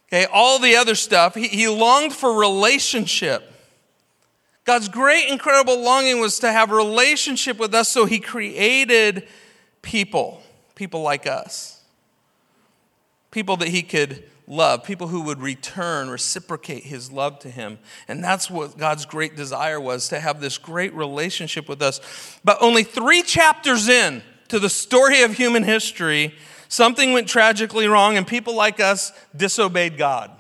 okay, 0.08 0.28
all 0.32 0.60
the 0.60 0.76
other 0.76 0.94
stuff, 0.94 1.34
he, 1.34 1.48
he 1.48 1.68
longed 1.68 2.14
for 2.14 2.38
relationship. 2.38 3.52
God's 4.64 4.90
great, 4.90 5.28
incredible 5.28 5.82
longing 5.82 6.20
was 6.20 6.38
to 6.40 6.52
have 6.52 6.70
relationship 6.70 7.58
with 7.58 7.74
us, 7.74 7.90
so 7.90 8.06
He 8.06 8.20
created 8.20 9.28
people, 9.82 10.44
people 10.76 11.02
like 11.02 11.26
us, 11.26 11.82
people 13.32 13.58
that 13.58 13.70
He 13.70 13.82
could 13.82 14.24
love, 14.48 14.84
people 14.84 15.08
who 15.08 15.22
would 15.22 15.42
return, 15.42 16.10
reciprocate 16.10 16.84
His 16.84 17.12
love 17.12 17.40
to 17.40 17.50
Him. 17.50 17.80
And 18.08 18.24
that's 18.24 18.50
what 18.50 18.78
God's 18.78 19.06
great 19.06 19.36
desire 19.36 19.80
was 19.80 20.08
to 20.10 20.20
have 20.20 20.42
this 20.42 20.58
great 20.58 20.94
relationship 20.94 21.68
with 21.68 21.82
us. 21.82 22.40
But 22.44 22.58
only 22.62 22.84
three 22.84 23.22
chapters 23.22 23.88
in 23.88 24.22
to 24.50 24.60
the 24.60 24.70
story 24.70 25.24
of 25.24 25.34
human 25.34 25.64
history, 25.64 26.36
something 26.68 27.14
went 27.14 27.28
tragically 27.28 27.88
wrong, 27.88 28.18
and 28.18 28.28
people 28.28 28.56
like 28.56 28.80
us 28.80 29.12
disobeyed 29.36 29.98
God. 29.98 30.32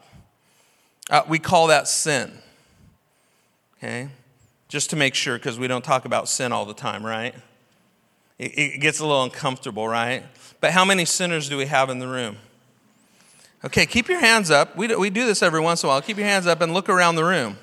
Uh, 1.09 1.23
we 1.27 1.39
call 1.39 1.67
that 1.67 1.87
sin. 1.87 2.31
Okay? 3.77 4.09
Just 4.67 4.89
to 4.91 4.95
make 4.95 5.15
sure, 5.15 5.37
because 5.37 5.59
we 5.59 5.67
don't 5.67 5.83
talk 5.83 6.05
about 6.05 6.27
sin 6.27 6.51
all 6.51 6.65
the 6.65 6.73
time, 6.73 7.05
right? 7.05 7.35
It, 8.37 8.57
it 8.57 8.81
gets 8.81 8.99
a 8.99 9.05
little 9.05 9.23
uncomfortable, 9.23 9.87
right? 9.87 10.23
But 10.59 10.71
how 10.71 10.85
many 10.85 11.05
sinners 11.05 11.49
do 11.49 11.57
we 11.57 11.65
have 11.65 11.89
in 11.89 11.99
the 11.99 12.07
room? 12.07 12.37
Okay, 13.65 13.87
keep 13.87 14.07
your 14.07 14.19
hands 14.19 14.51
up. 14.51 14.77
We 14.77 14.87
do, 14.87 14.99
we 14.99 15.09
do 15.09 15.25
this 15.25 15.41
every 15.41 15.59
once 15.59 15.81
in 15.81 15.87
a 15.87 15.89
while. 15.89 16.01
Keep 16.01 16.17
your 16.17 16.27
hands 16.27 16.45
up 16.45 16.61
and 16.61 16.71
look 16.71 16.87
around 16.87 17.15
the 17.15 17.23
room. 17.23 17.57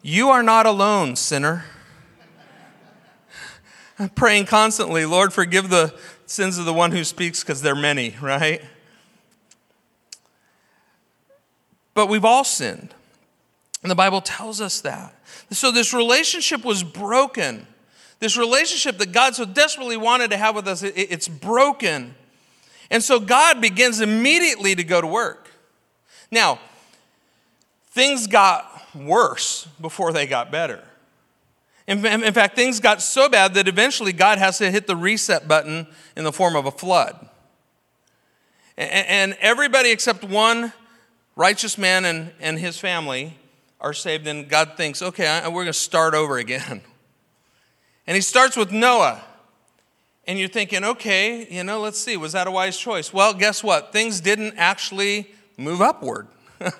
You 0.00 0.30
are 0.30 0.42
not 0.42 0.64
alone, 0.64 1.14
sinner. 1.14 1.66
I'm 3.98 4.08
praying 4.08 4.46
constantly, 4.46 5.04
Lord, 5.04 5.32
forgive 5.32 5.68
the 5.68 5.94
sins 6.24 6.56
of 6.56 6.64
the 6.64 6.72
one 6.72 6.92
who 6.92 7.04
speaks 7.04 7.42
because 7.42 7.60
they're 7.60 7.74
many, 7.74 8.16
right? 8.22 8.62
But 11.92 12.06
we've 12.06 12.24
all 12.24 12.44
sinned. 12.44 12.94
And 13.82 13.90
the 13.90 13.96
Bible 13.96 14.22
tells 14.22 14.60
us 14.60 14.80
that. 14.80 15.14
So 15.50 15.70
this 15.70 15.92
relationship 15.92 16.64
was 16.64 16.82
broken. 16.82 17.66
This 18.20 18.38
relationship 18.38 18.98
that 18.98 19.12
God 19.12 19.34
so 19.34 19.44
desperately 19.44 19.96
wanted 19.96 20.30
to 20.30 20.38
have 20.38 20.54
with 20.54 20.66
us, 20.66 20.82
it's 20.82 21.28
broken. 21.28 22.14
And 22.90 23.02
so 23.02 23.20
God 23.20 23.60
begins 23.60 24.00
immediately 24.00 24.74
to 24.74 24.84
go 24.84 25.00
to 25.00 25.06
work. 25.06 25.50
Now, 26.30 26.58
things 27.90 28.26
got 28.26 28.64
worse 28.94 29.68
before 29.80 30.12
they 30.12 30.26
got 30.26 30.50
better. 30.50 30.82
In, 31.86 32.04
in, 32.04 32.34
fact, 32.34 32.54
things 32.54 32.80
got 32.80 33.00
so 33.00 33.28
bad 33.28 33.54
that 33.54 33.66
eventually 33.66 34.12
God 34.12 34.38
has 34.38 34.58
to 34.58 34.70
hit 34.70 34.86
the 34.86 34.96
reset 34.96 35.48
button 35.48 35.86
in 36.16 36.24
the 36.24 36.32
form 36.32 36.54
of 36.54 36.66
a 36.66 36.70
flood. 36.70 37.28
And, 38.76 39.06
and 39.06 39.36
everybody 39.40 39.90
except 39.90 40.22
one 40.22 40.72
righteous 41.34 41.78
man 41.78 42.04
and, 42.04 42.32
and 42.40 42.58
his 42.58 42.78
family 42.78 43.38
are 43.80 43.94
saved, 43.94 44.26
and 44.26 44.48
God 44.48 44.72
thinks, 44.76 45.00
okay, 45.00 45.40
we're 45.46 45.62
going 45.62 45.66
to 45.66 45.72
start 45.72 46.14
over 46.14 46.38
again. 46.38 46.82
And 48.06 48.14
he 48.14 48.22
starts 48.22 48.56
with 48.56 48.72
Noah. 48.72 49.22
And 50.28 50.38
you're 50.38 50.48
thinking, 50.48 50.84
okay, 50.84 51.48
you 51.50 51.64
know, 51.64 51.80
let's 51.80 51.98
see, 51.98 52.18
was 52.18 52.32
that 52.32 52.46
a 52.46 52.50
wise 52.50 52.78
choice? 52.78 53.14
Well, 53.14 53.32
guess 53.32 53.64
what? 53.64 53.92
Things 53.92 54.20
didn't 54.20 54.56
actually 54.58 55.32
move 55.56 55.80
upward, 55.80 56.28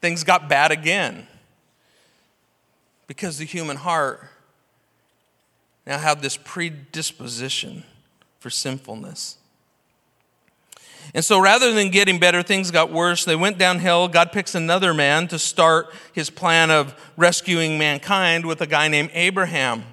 things 0.00 0.22
got 0.22 0.48
bad 0.48 0.70
again. 0.70 1.26
Because 3.08 3.36
the 3.36 3.44
human 3.44 3.76
heart 3.76 4.24
now 5.86 5.98
had 5.98 6.22
this 6.22 6.38
predisposition 6.38 7.82
for 8.38 8.48
sinfulness. 8.48 9.36
And 11.12 11.22
so 11.22 11.38
rather 11.38 11.72
than 11.72 11.90
getting 11.90 12.18
better, 12.18 12.42
things 12.42 12.70
got 12.70 12.90
worse. 12.90 13.24
They 13.24 13.36
went 13.36 13.58
downhill. 13.58 14.08
God 14.08 14.32
picks 14.32 14.54
another 14.54 14.94
man 14.94 15.28
to 15.28 15.38
start 15.38 15.92
his 16.12 16.30
plan 16.30 16.70
of 16.70 16.94
rescuing 17.16 17.76
mankind 17.76 18.46
with 18.46 18.62
a 18.62 18.66
guy 18.66 18.88
named 18.88 19.10
Abraham. 19.12 19.84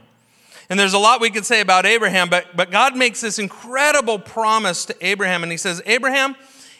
And 0.71 0.79
there's 0.79 0.93
a 0.93 0.99
lot 0.99 1.19
we 1.19 1.31
could 1.31 1.45
say 1.45 1.59
about 1.59 1.85
Abraham, 1.85 2.29
but, 2.29 2.55
but 2.55 2.71
God 2.71 2.95
makes 2.95 3.19
this 3.19 3.39
incredible 3.39 4.17
promise 4.17 4.85
to 4.85 4.95
Abraham. 5.05 5.43
And 5.43 5.51
he 5.51 5.57
says, 5.57 5.81
Abraham, 5.85 6.33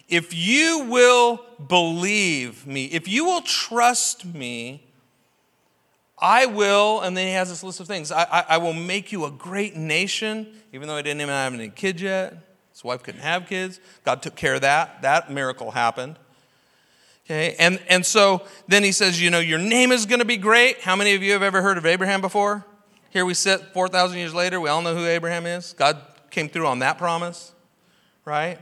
if 0.08 0.34
you 0.34 0.86
will 0.90 1.44
believe 1.68 2.66
me, 2.66 2.86
if 2.86 3.10
you 3.10 3.26
will 3.26 3.42
trust 3.42 4.24
me, 4.24 4.82
I 6.18 6.46
will, 6.46 7.02
and 7.02 7.18
then 7.18 7.28
he 7.28 7.34
has 7.34 7.50
this 7.50 7.64
list 7.64 7.82
of 7.82 7.88
things. 7.88 8.14
I, 8.14 8.24
I, 8.24 8.46
I 8.52 8.58
will 8.60 8.72
make 8.72 9.12
you 9.12 9.26
a 9.26 9.32
great 9.32 9.76
nation, 9.76 10.48
even 10.72 10.88
though 10.88 10.96
he 10.96 11.04
didn't 11.04 11.20
even 11.20 11.34
have 11.34 11.54
any 11.54 11.68
kids 11.68 12.02
yet. 12.02 12.34
His 12.72 12.86
wife 12.86 13.04
couldn't 13.04 13.20
have 13.20 13.46
kids. 13.46 13.82
God 14.06 14.22
took 14.22 14.38
care 14.38 14.56
of 14.56 14.62
that. 14.62 15.02
That 15.02 15.30
miracle 15.30 15.72
happened. 15.72 16.18
Okay, 17.26 17.58
and, 17.60 17.78
and 17.90 18.06
so 18.06 18.44
then 18.70 18.86
he 18.86 18.94
says, 18.94 19.22
you 19.22 19.30
know, 19.30 19.40
your 19.40 19.60
name 19.60 19.92
is 19.92 20.06
going 20.06 20.20
to 20.20 20.26
be 20.26 20.38
great. 20.38 20.80
How 20.80 20.96
many 20.96 21.14
of 21.14 21.22
you 21.22 21.34
have 21.34 21.44
ever 21.44 21.62
heard 21.62 21.78
of 21.78 21.86
Abraham 21.86 22.22
before? 22.22 22.66
Here 23.12 23.26
we 23.26 23.34
sit 23.34 23.62
4,000 23.74 24.18
years 24.18 24.34
later. 24.34 24.60
We 24.60 24.70
all 24.70 24.82
know 24.82 24.96
who 24.96 25.06
Abraham 25.06 25.46
is. 25.46 25.74
God 25.74 26.02
came 26.32 26.50
through 26.50 26.66
on 26.66 26.80
that 26.80 26.98
promise, 26.98 27.52
right? 28.26 28.58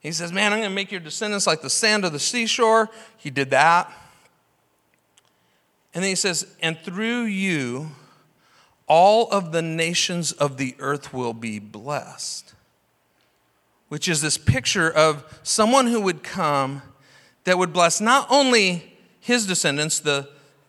He 0.00 0.12
says, 0.12 0.30
man, 0.32 0.52
I'm 0.52 0.58
going 0.58 0.70
to 0.70 0.74
make 0.74 0.92
your 0.92 1.00
descendants 1.00 1.46
like 1.46 1.62
the 1.62 1.70
sand 1.70 2.04
of 2.04 2.12
the 2.12 2.18
seashore. 2.18 2.90
He 3.16 3.30
did 3.30 3.50
that. 3.50 3.90
And 5.94 6.04
then 6.04 6.10
he 6.10 6.14
says, 6.14 6.46
and 6.60 6.78
through 6.78 7.22
you, 7.22 7.92
all 8.86 9.28
of 9.30 9.52
the 9.52 9.62
nations 9.62 10.32
of 10.32 10.58
the 10.58 10.76
earth 10.78 11.14
will 11.14 11.34
be 11.34 11.58
blessed 11.58 12.54
which 13.88 14.08
is 14.08 14.20
this 14.20 14.38
picture 14.38 14.90
of 14.90 15.40
someone 15.42 15.86
who 15.86 16.00
would 16.00 16.22
come 16.22 16.82
that 17.44 17.58
would 17.58 17.72
bless 17.72 18.00
not 18.00 18.26
only 18.30 18.98
his 19.20 19.46
descendants, 19.46 20.00
the, 20.00 20.28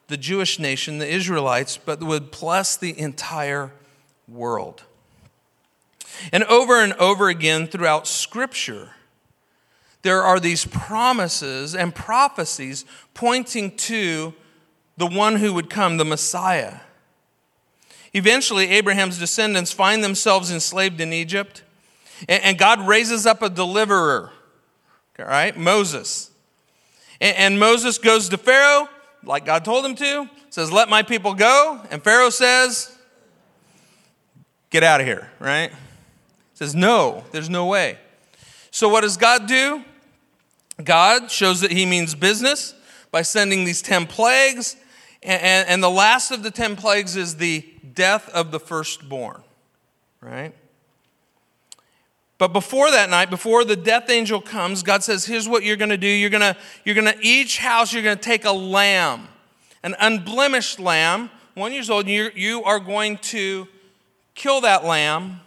the 0.10 0.18
Jewish 0.18 0.60
nation, 0.60 0.98
the 0.98 1.08
Israelites, 1.08 1.78
but 1.78 2.04
would 2.04 2.32
bless 2.32 2.75
the 2.75 2.98
entire 3.00 3.72
world. 4.28 4.84
And 6.34 6.44
over 6.46 6.84
and 6.84 6.94
over 6.94 7.30
again 7.30 7.68
throughout 7.68 8.08
Scripture, 8.08 8.89
there 10.01 10.22
are 10.22 10.39
these 10.39 10.66
promises 10.66 11.75
and 11.75 11.96
prophecies 11.96 12.86
pointing 13.13 13.75
to 13.78 14.34
the 14.98 15.08
one 15.08 15.38
who 15.38 15.54
would 15.54 15.70
come, 15.70 15.98
the 15.98 16.06
Messiah. 16.06 16.80
Eventually, 18.13 18.70
Abraham's 18.70 19.20
descendants 19.20 19.72
find 19.72 20.04
themselves 20.04 20.51
enslaved 20.51 21.00
in 21.00 21.13
Egypt. 21.13 21.63
And 22.28 22.58
God 22.58 22.86
raises 22.86 23.25
up 23.25 23.42
a 23.42 23.50
deliverer, 23.50 24.32
all 25.18 25.25
right, 25.25 25.56
Moses. 25.56 26.32
And 27.22 27.60
Moses 27.60 27.98
goes 27.98 28.28
to 28.30 28.38
Pharaoh, 28.38 28.89
like 29.24 29.46
God 29.46 29.66
told 29.66 29.86
him 29.86 29.96
to, 29.96 30.30
says, 30.50 30.72
Let 30.72 30.90
my 30.90 31.04
people 31.04 31.34
go. 31.34 31.82
And 31.92 32.04
Pharaoh 32.04 32.30
says, 32.30 32.96
Get 34.70 34.84
out 34.84 35.02
of 35.02 35.08
here, 35.08 35.30
right? 35.40 35.72
Says, 36.54 36.76
No, 36.76 37.24
there's 37.32 37.50
no 37.50 37.66
way. 37.66 37.98
So 38.72 38.90
what 38.90 39.02
does 39.02 39.18
God 39.18 39.48
do? 39.48 39.84
God 40.84 41.30
shows 41.32 41.62
that 41.62 41.72
he 41.72 41.86
means 41.86 42.16
business 42.16 42.74
by 43.12 43.22
sending 43.22 43.66
these 43.66 43.82
10 43.82 44.08
plagues. 44.08 44.76
And, 45.22 45.84
the 45.84 45.90
last 45.90 46.32
of 46.32 46.44
the 46.44 46.52
10 46.52 46.78
plagues 46.78 47.18
is 47.18 47.36
the 47.36 47.66
death 47.94 48.30
of 48.30 48.52
the 48.52 48.60
firstborn, 48.60 49.44
right? 50.22 50.54
But 52.39 52.53
before 52.53 52.89
that 52.89 53.10
night, 53.10 53.29
before 53.29 53.65
the 53.65 53.75
death 53.75 54.10
angel 54.10 54.41
comes, 54.41 54.81
God 54.81 55.03
says, 55.03 55.25
Here's 55.25 55.48
what 55.48 55.63
you're 55.63 55.75
going 55.75 55.89
to 55.89 55.98
do. 55.98 56.08
You're 56.08 56.29
going 56.31 56.41
to, 56.41 56.55
you're 56.86 56.96
going 56.96 57.13
to, 57.13 57.19
each 57.22 57.60
house, 57.60 57.93
you're 57.93 58.01
going 58.01 58.17
to 58.17 58.24
take 58.24 58.46
a 58.46 58.51
lamb, 58.51 59.27
an 59.84 59.93
unblemished 60.00 60.79
lamb, 60.79 61.29
one 61.53 61.74
years 61.74 61.89
old, 61.89 62.08
and 62.08 62.31
you 62.36 62.63
are 62.63 62.79
going 62.79 63.17
to 63.17 63.67
kill 64.36 64.62
that 64.62 64.86
lamb, 64.86 65.41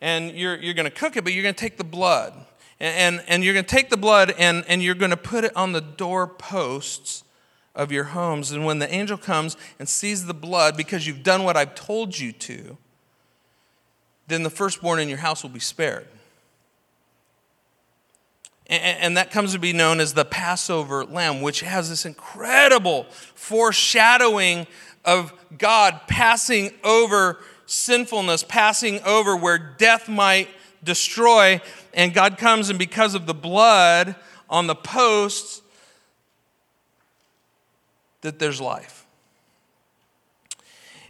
and 0.00 0.30
you're, 0.30 0.56
you're 0.56 0.74
going 0.74 0.88
to 0.88 0.96
cook 0.96 1.16
it, 1.16 1.24
but 1.24 1.32
you're 1.32 1.42
going 1.42 1.54
to 1.54 1.60
take 1.60 1.76
the 1.76 1.84
blood. 1.84 2.32
And, 2.78 3.16
and, 3.16 3.24
and 3.28 3.44
you're 3.44 3.54
going 3.54 3.64
to 3.64 3.74
take 3.74 3.90
the 3.90 3.96
blood 3.96 4.34
and, 4.38 4.62
and 4.68 4.82
you're 4.82 4.94
going 4.94 5.10
to 5.10 5.16
put 5.16 5.44
it 5.44 5.56
on 5.56 5.72
the 5.72 5.80
doorposts 5.80 7.24
of 7.74 7.90
your 7.90 8.04
homes. 8.04 8.52
And 8.52 8.66
when 8.66 8.78
the 8.78 8.92
angel 8.92 9.16
comes 9.16 9.56
and 9.78 9.88
sees 9.88 10.26
the 10.26 10.34
blood, 10.34 10.76
because 10.76 11.06
you've 11.06 11.22
done 11.22 11.42
what 11.42 11.56
I've 11.56 11.74
told 11.74 12.18
you 12.18 12.32
to, 12.32 12.76
then 14.26 14.42
the 14.42 14.50
firstborn 14.50 14.98
in 14.98 15.08
your 15.08 15.18
house 15.18 15.42
will 15.42 15.50
be 15.50 15.60
spared. 15.60 16.06
And, 18.68 19.16
that 19.16 19.30
comes 19.30 19.52
to 19.52 19.60
be 19.60 19.72
known 19.72 20.00
as 20.00 20.14
the 20.14 20.24
Passover 20.24 21.04
lamb, 21.04 21.40
which 21.40 21.60
has 21.60 21.88
this 21.88 22.04
incredible 22.04 23.04
foreshadowing 23.36 24.66
of 25.04 25.32
God 25.56 26.00
passing 26.08 26.72
over 26.82 27.38
sinfulness, 27.66 28.42
passing 28.42 29.00
over 29.04 29.36
where 29.36 29.56
death 29.58 30.08
might 30.08 30.48
destroy. 30.82 31.60
And 31.94 32.12
God 32.12 32.38
comes, 32.38 32.68
and 32.68 32.78
because 32.78 33.14
of 33.14 33.26
the 33.26 33.34
blood 33.34 34.16
on 34.50 34.66
the 34.66 34.74
posts, 34.74 35.62
that 38.22 38.40
there's 38.40 38.60
life. 38.60 39.06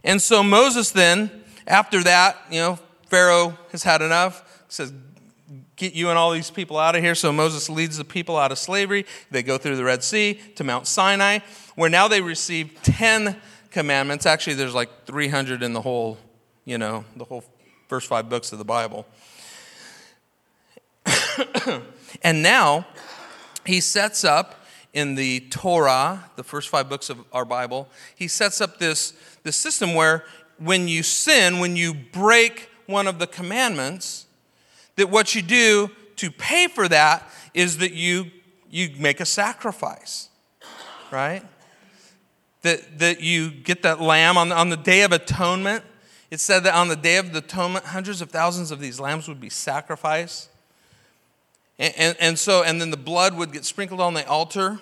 And 0.04 0.20
so 0.20 0.42
Moses 0.42 0.90
then, 0.90 1.30
after 1.66 2.02
that, 2.02 2.36
you 2.50 2.60
know, 2.60 2.78
Pharaoh 3.06 3.56
has 3.72 3.82
had 3.82 4.02
enough, 4.02 4.64
says, 4.68 4.92
Get 5.76 5.92
you 5.92 6.08
and 6.08 6.18
all 6.18 6.32
these 6.32 6.50
people 6.50 6.78
out 6.78 6.96
of 6.96 7.02
here. 7.02 7.14
So 7.14 7.32
Moses 7.32 7.68
leads 7.68 7.98
the 7.98 8.04
people 8.04 8.36
out 8.36 8.50
of 8.50 8.58
slavery. 8.58 9.04
They 9.30 9.42
go 9.42 9.58
through 9.58 9.76
the 9.76 9.84
Red 9.84 10.02
Sea 10.02 10.40
to 10.54 10.64
Mount 10.64 10.86
Sinai, 10.86 11.40
where 11.74 11.90
now 11.90 12.08
they 12.08 12.22
receive 12.22 12.82
10 12.82 13.36
commandments. 13.70 14.24
Actually, 14.24 14.54
there's 14.54 14.74
like 14.74 15.04
300 15.04 15.62
in 15.62 15.74
the 15.74 15.82
whole, 15.82 16.16
you 16.64 16.78
know, 16.78 17.04
the 17.14 17.24
whole 17.24 17.44
first 17.88 18.08
five 18.08 18.28
books 18.30 18.52
of 18.52 18.58
the 18.58 18.64
Bible. 18.64 19.06
and 22.22 22.42
now 22.42 22.86
he 23.66 23.80
sets 23.80 24.24
up 24.24 24.66
in 24.94 25.14
the 25.14 25.40
Torah, 25.50 26.24
the 26.36 26.42
first 26.42 26.70
five 26.70 26.88
books 26.88 27.10
of 27.10 27.22
our 27.30 27.44
Bible, 27.44 27.86
he 28.14 28.28
sets 28.28 28.62
up 28.62 28.78
this, 28.78 29.12
this 29.42 29.56
system 29.56 29.94
where 29.94 30.24
when 30.58 30.88
you 30.88 31.02
sin, 31.02 31.58
when 31.58 31.76
you 31.76 31.92
break 31.92 32.70
one 32.86 33.06
of 33.06 33.18
the 33.18 33.26
commandments, 33.26 34.26
that 34.96 35.10
what 35.10 35.34
you 35.34 35.42
do 35.42 35.90
to 36.16 36.30
pay 36.30 36.68
for 36.68 36.88
that 36.88 37.28
is 37.54 37.78
that 37.78 37.92
you, 37.92 38.30
you 38.70 38.90
make 38.98 39.20
a 39.20 39.24
sacrifice, 39.24 40.28
right? 41.10 41.42
That, 42.62 42.98
that 42.98 43.20
you 43.20 43.50
get 43.50 43.82
that 43.82 44.00
lamb 44.00 44.36
on, 44.36 44.52
on 44.52 44.70
the 44.70 44.76
Day 44.76 45.02
of 45.02 45.12
Atonement. 45.12 45.84
It 46.30 46.40
said 46.40 46.64
that 46.64 46.74
on 46.74 46.88
the 46.88 46.96
Day 46.96 47.18
of 47.18 47.32
the 47.32 47.38
Atonement, 47.38 47.84
hundreds 47.86 48.20
of 48.20 48.30
thousands 48.30 48.70
of 48.70 48.80
these 48.80 48.98
lambs 48.98 49.28
would 49.28 49.40
be 49.40 49.50
sacrificed. 49.50 50.48
And, 51.78 51.94
and, 51.96 52.16
and, 52.18 52.38
so, 52.38 52.62
and 52.62 52.80
then 52.80 52.90
the 52.90 52.96
blood 52.96 53.36
would 53.36 53.52
get 53.52 53.64
sprinkled 53.64 54.00
on 54.00 54.14
the 54.14 54.26
altar 54.26 54.80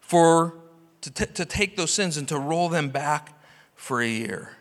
for, 0.00 0.54
to, 1.00 1.10
t- 1.10 1.26
to 1.26 1.44
take 1.44 1.76
those 1.76 1.92
sins 1.92 2.16
and 2.16 2.28
to 2.28 2.38
roll 2.38 2.68
them 2.68 2.90
back 2.90 3.38
for 3.74 4.00
a 4.00 4.08
year. 4.08 4.56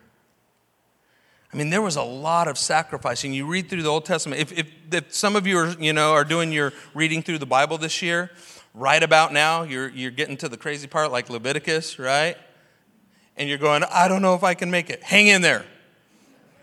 I 1.54 1.58
mean, 1.58 1.70
there 1.70 1.82
was 1.82 1.98
a 1.98 2.04
lot 2.04 2.48
of 2.48 2.58
sacrificing. 2.58 3.34
You 3.34 3.46
read 3.46 3.70
through 3.70 3.84
the 3.84 3.90
Old 3.90 4.06
Testament. 4.06 4.42
If, 4.42 4.58
if, 4.58 4.72
if 4.92 5.14
some 5.14 5.36
of 5.36 5.46
you 5.46 5.58
are, 5.58 5.70
you 5.80 5.92
know, 5.92 6.14
are 6.14 6.24
doing 6.24 6.54
your 6.54 6.72
reading 6.94 7.22
through 7.22 7.40
the 7.40 7.46
Bible 7.46 7.78
this 7.78 8.02
year, 8.02 8.32
right 8.74 9.04
about 9.04 9.34
now, 9.34 9.64
you're, 9.64 9.90
you're 9.90 10.12
getting 10.12 10.38
to 10.38 10.50
the 10.50 10.58
crazy 10.58 10.88
part 10.88 11.12
like 11.12 11.30
Leviticus, 11.30 12.00
right? 12.00 12.38
And 13.36 13.50
you're 13.50 13.58
going, 13.58 13.84
I 13.84 14.08
don't 14.08 14.22
know 14.22 14.36
if 14.36 14.44
I 14.44 14.54
can 14.54 14.72
make 14.72 14.90
it. 14.90 15.04
Hang 15.04 15.28
in 15.28 15.42
there, 15.42 15.66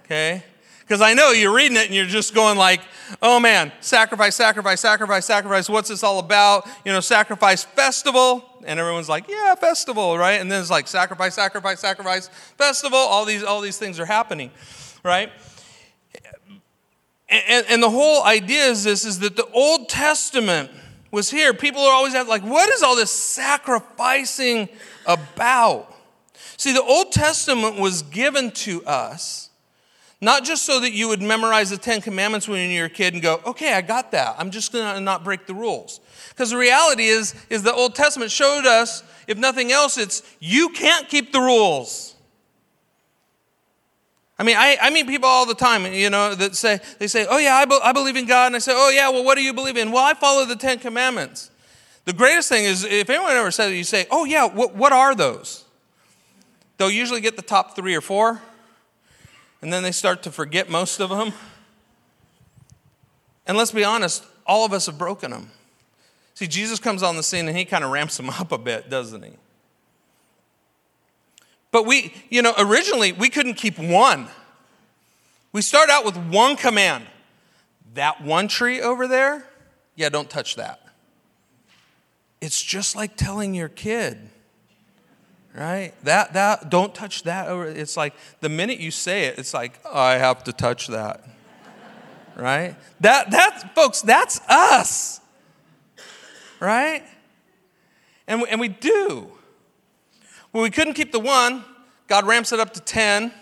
okay? 0.04 0.42
Because 0.88 1.02
I 1.02 1.12
know 1.12 1.32
you're 1.32 1.54
reading 1.54 1.76
it 1.76 1.84
and 1.84 1.94
you're 1.94 2.06
just 2.06 2.34
going 2.34 2.56
like, 2.56 2.80
oh 3.20 3.38
man, 3.38 3.72
sacrifice, 3.80 4.34
sacrifice, 4.34 4.80
sacrifice, 4.80 5.26
sacrifice. 5.26 5.68
What's 5.68 5.90
this 5.90 6.02
all 6.02 6.18
about? 6.18 6.66
You 6.82 6.92
know, 6.92 7.00
sacrifice 7.00 7.62
festival. 7.62 8.42
And 8.64 8.80
everyone's 8.80 9.08
like, 9.08 9.28
yeah, 9.28 9.54
festival, 9.54 10.16
right? 10.16 10.40
And 10.40 10.50
then 10.50 10.62
it's 10.62 10.70
like 10.70 10.88
sacrifice, 10.88 11.34
sacrifice, 11.34 11.80
sacrifice, 11.80 12.28
festival. 12.56 12.98
All 12.98 13.26
these, 13.26 13.44
all 13.44 13.60
these 13.60 13.76
things 13.76 14.00
are 14.00 14.06
happening, 14.06 14.50
right? 15.04 15.30
And, 17.28 17.66
and 17.68 17.82
the 17.82 17.90
whole 17.90 18.24
idea 18.24 18.64
is 18.64 18.84
this, 18.84 19.04
is 19.04 19.18
that 19.18 19.36
the 19.36 19.46
Old 19.52 19.90
Testament 19.90 20.70
was 21.10 21.30
here. 21.30 21.52
People 21.52 21.82
are 21.82 21.92
always 21.92 22.14
like, 22.14 22.42
what 22.42 22.70
is 22.70 22.82
all 22.82 22.96
this 22.96 23.10
sacrificing 23.10 24.70
about? 25.04 25.94
See, 26.56 26.72
the 26.72 26.82
Old 26.82 27.12
Testament 27.12 27.78
was 27.78 28.00
given 28.00 28.52
to 28.52 28.82
us 28.86 29.47
not 30.20 30.44
just 30.44 30.64
so 30.64 30.80
that 30.80 30.92
you 30.92 31.08
would 31.08 31.22
memorize 31.22 31.70
the 31.70 31.78
Ten 31.78 32.00
Commandments 32.00 32.48
when 32.48 32.70
you 32.70 32.80
were 32.80 32.86
a 32.86 32.90
kid 32.90 33.14
and 33.14 33.22
go, 33.22 33.40
okay, 33.46 33.74
I 33.74 33.80
got 33.82 34.10
that. 34.12 34.34
I'm 34.38 34.50
just 34.50 34.72
going 34.72 34.94
to 34.94 35.00
not 35.00 35.22
break 35.22 35.46
the 35.46 35.54
rules. 35.54 36.00
Because 36.30 36.50
the 36.50 36.56
reality 36.56 37.06
is, 37.06 37.34
is 37.50 37.62
the 37.62 37.72
Old 37.72 37.94
Testament 37.94 38.30
showed 38.30 38.66
us, 38.66 39.04
if 39.28 39.38
nothing 39.38 39.70
else, 39.70 39.96
it's 39.96 40.22
you 40.40 40.70
can't 40.70 41.08
keep 41.08 41.32
the 41.32 41.40
rules. 41.40 42.16
I 44.40 44.44
mean, 44.44 44.56
I, 44.56 44.76
I 44.80 44.90
meet 44.90 45.06
people 45.06 45.28
all 45.28 45.46
the 45.46 45.54
time, 45.54 45.86
you 45.92 46.10
know, 46.10 46.34
that 46.34 46.56
say, 46.56 46.80
they 46.98 47.06
say, 47.06 47.26
oh 47.28 47.38
yeah, 47.38 47.54
I, 47.54 47.64
be, 47.64 47.78
I 47.82 47.92
believe 47.92 48.16
in 48.16 48.26
God. 48.26 48.46
And 48.46 48.56
I 48.56 48.60
say, 48.60 48.72
oh 48.74 48.90
yeah, 48.90 49.08
well, 49.10 49.24
what 49.24 49.36
do 49.36 49.42
you 49.42 49.52
believe 49.52 49.76
in? 49.76 49.92
Well, 49.92 50.04
I 50.04 50.14
follow 50.14 50.44
the 50.44 50.56
Ten 50.56 50.78
Commandments. 50.78 51.50
The 52.06 52.12
greatest 52.12 52.48
thing 52.48 52.64
is, 52.64 52.84
if 52.84 53.10
anyone 53.10 53.32
ever 53.32 53.50
says 53.50 53.72
it, 53.72 53.76
you 53.76 53.84
say, 53.84 54.06
oh 54.10 54.24
yeah, 54.24 54.46
what, 54.46 54.74
what 54.74 54.92
are 54.92 55.14
those? 55.14 55.64
They'll 56.76 56.90
usually 56.90 57.20
get 57.20 57.36
the 57.36 57.42
top 57.42 57.76
three 57.76 57.94
or 57.94 58.00
four 58.00 58.40
and 59.60 59.72
then 59.72 59.82
they 59.82 59.92
start 59.92 60.22
to 60.24 60.30
forget 60.30 60.70
most 60.70 61.00
of 61.00 61.10
them. 61.10 61.32
And 63.46 63.56
let's 63.56 63.72
be 63.72 63.84
honest, 63.84 64.24
all 64.46 64.64
of 64.64 64.72
us 64.72 64.86
have 64.86 64.98
broken 64.98 65.30
them. 65.30 65.50
See, 66.34 66.46
Jesus 66.46 66.78
comes 66.78 67.02
on 67.02 67.16
the 67.16 67.22
scene 67.22 67.48
and 67.48 67.56
he 67.56 67.64
kind 67.64 67.82
of 67.82 67.90
ramps 67.90 68.16
them 68.16 68.30
up 68.30 68.52
a 68.52 68.58
bit, 68.58 68.88
doesn't 68.88 69.22
he? 69.22 69.32
But 71.70 71.86
we, 71.86 72.14
you 72.30 72.42
know, 72.42 72.54
originally 72.56 73.12
we 73.12 73.28
couldn't 73.28 73.54
keep 73.54 73.78
one. 73.78 74.28
We 75.52 75.62
start 75.62 75.90
out 75.90 76.04
with 76.04 76.16
one 76.16 76.56
command. 76.56 77.06
That 77.94 78.22
one 78.22 78.48
tree 78.48 78.80
over 78.80 79.08
there, 79.08 79.44
yeah, 79.96 80.08
don't 80.08 80.30
touch 80.30 80.56
that. 80.56 80.80
It's 82.40 82.62
just 82.62 82.94
like 82.94 83.16
telling 83.16 83.54
your 83.54 83.68
kid, 83.68 84.30
right? 85.54 85.92
That, 86.04 86.32
that, 86.34 86.70
don't 86.70 86.94
touch 86.94 87.24
that. 87.24 87.50
It's 87.76 87.96
like 87.96 88.14
the 88.40 88.48
minute 88.48 88.78
you 88.78 88.90
say 88.90 89.24
it, 89.24 89.38
it's 89.38 89.54
like, 89.54 89.78
oh, 89.84 89.98
I 89.98 90.14
have 90.14 90.44
to 90.44 90.52
touch 90.52 90.88
that, 90.88 91.24
right? 92.36 92.76
That, 93.00 93.30
that, 93.30 93.74
folks, 93.74 94.02
that's 94.02 94.40
us, 94.48 95.20
right? 96.60 97.02
And, 98.26 98.42
and 98.48 98.60
we 98.60 98.68
do. 98.68 99.28
Well, 100.52 100.62
we 100.62 100.70
couldn't 100.70 100.94
keep 100.94 101.12
the 101.12 101.20
one, 101.20 101.64
God 102.08 102.26
ramps 102.26 102.52
it 102.52 102.58
up 102.58 102.72
to 102.72 102.80
10. 102.80 103.32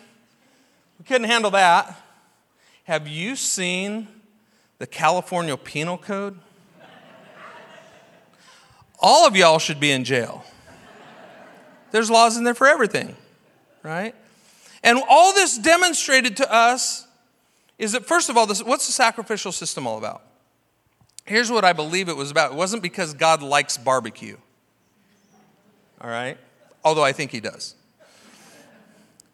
We 0.99 1.05
couldn't 1.05 1.29
handle 1.29 1.53
that. 1.53 2.03
Have 2.85 3.07
you 3.07 3.37
seen 3.37 4.09
the 4.79 4.87
California 4.88 5.57
Penal 5.57 5.99
Code? 5.99 6.38
All 8.99 9.27
of 9.27 9.37
y'all 9.37 9.61
should 9.61 9.79
be 9.79 9.92
in 9.92 10.03
jail. 10.03 10.45
There's 11.90 12.11
laws 12.11 12.37
in 12.37 12.44
there 12.44 12.55
for 12.55 12.66
everything, 12.66 13.16
right? 13.83 14.14
And 14.83 15.01
all 15.09 15.33
this 15.33 15.59
demonstrated 15.59 16.37
to 16.38 16.53
us 16.53 17.07
is 17.79 17.92
that, 17.92 18.07
first 18.07 18.29
of 18.29 18.37
all, 18.37 18.46
this, 18.46 18.62
what's 18.62 18.87
the 18.87 18.92
sacrificial 18.92 19.53
system 19.53 19.87
all 19.87 19.99
about? 19.99 20.22
Here's 21.25 21.51
what 21.51 21.64
I 21.64 21.72
believe 21.72 22.09
it 22.09 22.16
was 22.16 22.31
about. 22.31 22.53
It 22.53 22.57
wasn't 22.57 22.83
because 22.83 23.12
God 23.12 23.42
likes 23.42 23.77
barbecue, 23.77 24.37
all 26.01 26.09
right? 26.09 26.38
Although 26.85 27.05
I 27.05 27.12
think 27.12 27.33
he 27.33 27.40
does. 27.40 27.75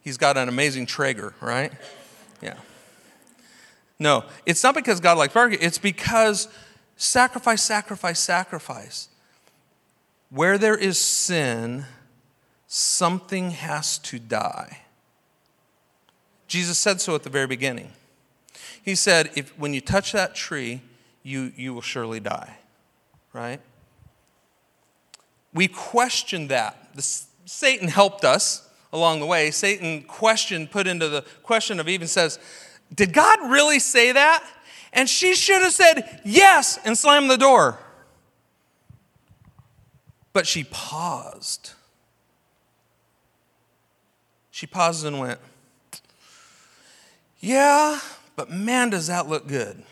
He's 0.01 0.17
got 0.17 0.37
an 0.37 0.49
amazing 0.49 0.87
Traeger, 0.87 1.35
right? 1.41 1.73
Yeah. 2.41 2.57
No, 3.99 4.25
it's 4.47 4.65
not 4.65 4.75
because 4.75 5.01
God 5.01 5.19
likes 5.19 5.35
barbecue, 5.35 5.65
it's 5.65 5.79
because 5.79 6.49
sacrifice, 6.97 7.63
sacrifice, 7.63 8.19
sacrifice. 8.19 9.09
Where 10.31 10.57
there 10.57 10.77
is 10.77 10.99
sin, 10.99 11.85
something 12.75 13.51
has 13.51 13.99
to 13.99 14.19
die. 14.19 14.79
Jesus 16.49 16.79
said 16.79 17.03
so 17.03 17.15
at 17.15 17.23
the 17.23 17.29
very 17.29 17.47
beginning. 17.47 17.93
He 18.83 18.95
said, 18.95 19.31
if 19.37 19.51
when 19.59 19.75
you 19.75 19.83
touch 19.83 20.13
that 20.13 20.35
tree, 20.35 20.81
you, 21.23 21.53
you 21.55 21.75
will 21.75 21.83
surely 21.83 22.19
die. 22.19 22.57
Right? 23.35 23.61
We 25.53 25.69
questioned 25.69 26.49
that. 26.49 26.95
The, 26.95 27.03
Satan 27.45 27.89
helped 27.89 28.25
us 28.25 28.67
along 28.91 29.21
the 29.21 29.27
way. 29.27 29.51
Satan 29.51 30.01
questioned, 30.05 30.71
put 30.71 30.87
into 30.87 31.11
the 31.11 31.27
question 31.43 31.79
of 31.79 31.91
Eve 31.91 32.01
and 32.01 32.09
says, 32.09 32.39
Did 32.95 33.13
God 33.13 33.51
really 33.51 33.81
say 33.81 34.13
that? 34.13 34.43
And 34.95 35.11
she 35.11 35.35
should 35.35 35.61
have 35.61 35.73
said 35.75 36.23
yes 36.25 36.79
and 36.87 36.97
slammed 36.97 37.29
the 37.29 37.37
door. 37.37 37.79
But 40.33 40.47
she 40.47 40.65
paused 40.65 41.75
she 44.63 44.67
paused 44.69 45.05
and 45.05 45.19
went, 45.19 45.41
Yeah, 47.41 47.99
but 48.37 48.49
man, 48.49 48.91
does 48.91 49.09
that 49.09 49.29
look 49.29 49.49
good. 49.49 49.83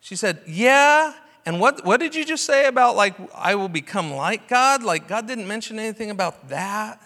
She 0.00 0.16
said, 0.16 0.40
Yeah, 0.44 1.12
and 1.46 1.60
what, 1.60 1.84
what 1.84 2.00
did 2.00 2.16
you 2.16 2.24
just 2.24 2.44
say 2.44 2.66
about 2.66 2.96
like 2.96 3.14
I 3.32 3.54
will 3.54 3.68
become 3.68 4.12
like 4.12 4.48
God? 4.48 4.82
Like 4.82 5.06
God 5.06 5.28
didn't 5.28 5.46
mention 5.46 5.78
anything 5.78 6.10
about 6.10 6.48
that. 6.48 7.00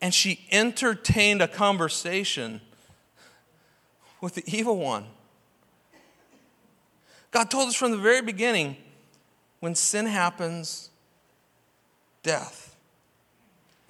And 0.00 0.14
she 0.14 0.46
entertained 0.52 1.42
a 1.42 1.48
conversation 1.48 2.60
with 4.20 4.36
the 4.36 4.44
evil 4.46 4.78
one. 4.78 5.06
God 7.32 7.50
told 7.50 7.68
us 7.68 7.74
from 7.74 7.90
the 7.90 7.98
very 7.98 8.22
beginning 8.22 8.76
when 9.58 9.74
sin 9.74 10.06
happens, 10.06 10.90
death 12.22 12.61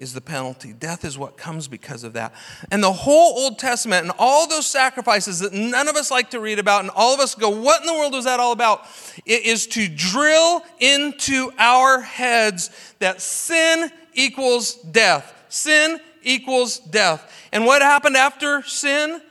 is 0.02 0.12
the 0.12 0.20
penalty. 0.20 0.72
Death 0.72 1.04
is 1.04 1.16
what 1.16 1.36
comes 1.36 1.68
because 1.68 2.02
of 2.02 2.14
that. 2.14 2.34
And 2.72 2.82
the 2.82 2.92
whole 2.92 3.38
Old 3.38 3.60
Testament 3.60 4.02
and 4.02 4.12
all 4.18 4.48
those 4.48 4.66
sacrifices 4.66 5.38
that 5.38 5.52
none 5.52 5.86
of 5.86 5.94
us 5.94 6.10
like 6.10 6.30
to 6.30 6.40
read 6.40 6.58
about, 6.58 6.80
and 6.80 6.90
all 6.90 7.14
of 7.14 7.20
us 7.20 7.36
go, 7.36 7.48
What 7.48 7.82
in 7.82 7.86
the 7.86 7.94
world 7.94 8.12
was 8.12 8.24
that 8.24 8.40
all 8.40 8.50
about? 8.50 8.84
It 9.24 9.46
is 9.46 9.68
to 9.68 9.88
drill 9.88 10.62
into 10.80 11.52
our 11.56 12.00
heads 12.00 12.70
that 12.98 13.22
sin 13.22 13.90
equals 14.12 14.74
death. 14.74 15.32
Sin 15.48 16.00
equals 16.22 16.80
death. 16.80 17.48
And 17.52 17.64
what 17.64 17.80
happened 17.80 18.16
after 18.16 18.62
sin? 18.62 19.22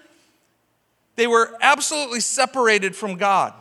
They 1.17 1.27
were 1.27 1.55
absolutely 1.61 2.21
separated 2.21 2.95
from 2.95 3.17
God, 3.17 3.53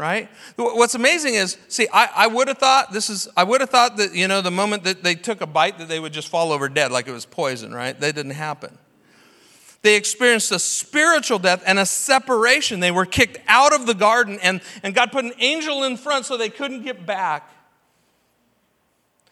right? 0.00 0.30
What's 0.56 0.94
amazing 0.94 1.34
is, 1.34 1.58
see, 1.68 1.86
I, 1.92 2.08
I 2.16 2.26
would 2.26 2.48
have 2.48 2.56
thought 2.56 2.90
this 2.90 3.10
is, 3.10 3.28
I 3.36 3.44
would 3.44 3.60
have 3.60 3.68
thought 3.68 3.98
that, 3.98 4.14
you 4.14 4.26
know, 4.26 4.40
the 4.40 4.50
moment 4.50 4.84
that 4.84 5.02
they 5.02 5.14
took 5.14 5.42
a 5.42 5.46
bite 5.46 5.78
that 5.78 5.88
they 5.88 6.00
would 6.00 6.14
just 6.14 6.28
fall 6.28 6.52
over 6.52 6.70
dead 6.70 6.90
like 6.90 7.06
it 7.06 7.12
was 7.12 7.26
poison, 7.26 7.74
right? 7.74 7.98
That 8.00 8.14
didn't 8.14 8.32
happen. 8.32 8.78
They 9.82 9.96
experienced 9.96 10.52
a 10.52 10.58
spiritual 10.58 11.38
death 11.38 11.62
and 11.66 11.78
a 11.78 11.84
separation. 11.84 12.80
They 12.80 12.90
were 12.90 13.04
kicked 13.04 13.38
out 13.46 13.74
of 13.74 13.86
the 13.86 13.94
garden, 13.94 14.38
and, 14.42 14.62
and 14.82 14.94
God 14.94 15.12
put 15.12 15.26
an 15.26 15.32
angel 15.38 15.84
in 15.84 15.98
front 15.98 16.24
so 16.24 16.38
they 16.38 16.50
couldn't 16.50 16.82
get 16.82 17.04
back. 17.04 17.50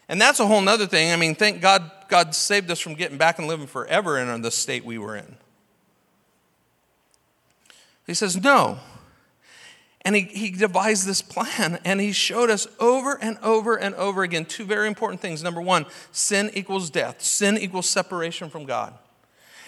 And 0.07 0.21
that's 0.21 0.41
a 0.41 0.47
whole 0.47 0.67
other 0.69 0.87
thing. 0.87 1.13
I 1.13 1.17
mean, 1.17 1.35
thank 1.35 1.63
God 1.63 1.91
God 2.09 2.35
saved 2.35 2.71
us 2.71 2.79
from 2.79 2.95
getting 2.95 3.17
back 3.17 3.39
and 3.39 3.49
living 3.49 3.67
forever 3.67 4.19
in 4.19 4.43
the 4.43 4.51
state 4.51 4.85
we 4.85 4.99
were 4.99 5.17
in. 5.17 5.37
He 8.07 8.15
says, 8.15 8.43
no. 8.43 8.79
And 10.03 10.15
he, 10.15 10.23
he 10.23 10.51
devised 10.51 11.07
this 11.07 11.21
plan 11.21 11.81
and 11.85 12.01
he 12.01 12.13
showed 12.13 12.51
us 12.51 12.67
over 12.79 13.19
and 13.21 13.37
over 13.43 13.77
and 13.77 13.95
over 13.97 14.23
again 14.23 14.45
two 14.45 14.65
very 14.65 14.87
important 14.87 15.21
things. 15.21 15.43
Number 15.43 15.61
one, 15.61 15.87
sin 16.13 16.51
equals 16.55 16.89
death, 16.89 17.21
sin 17.21 17.59
equals 17.59 17.89
separation 17.89 18.49
from 18.49 18.65
God. 18.65 18.95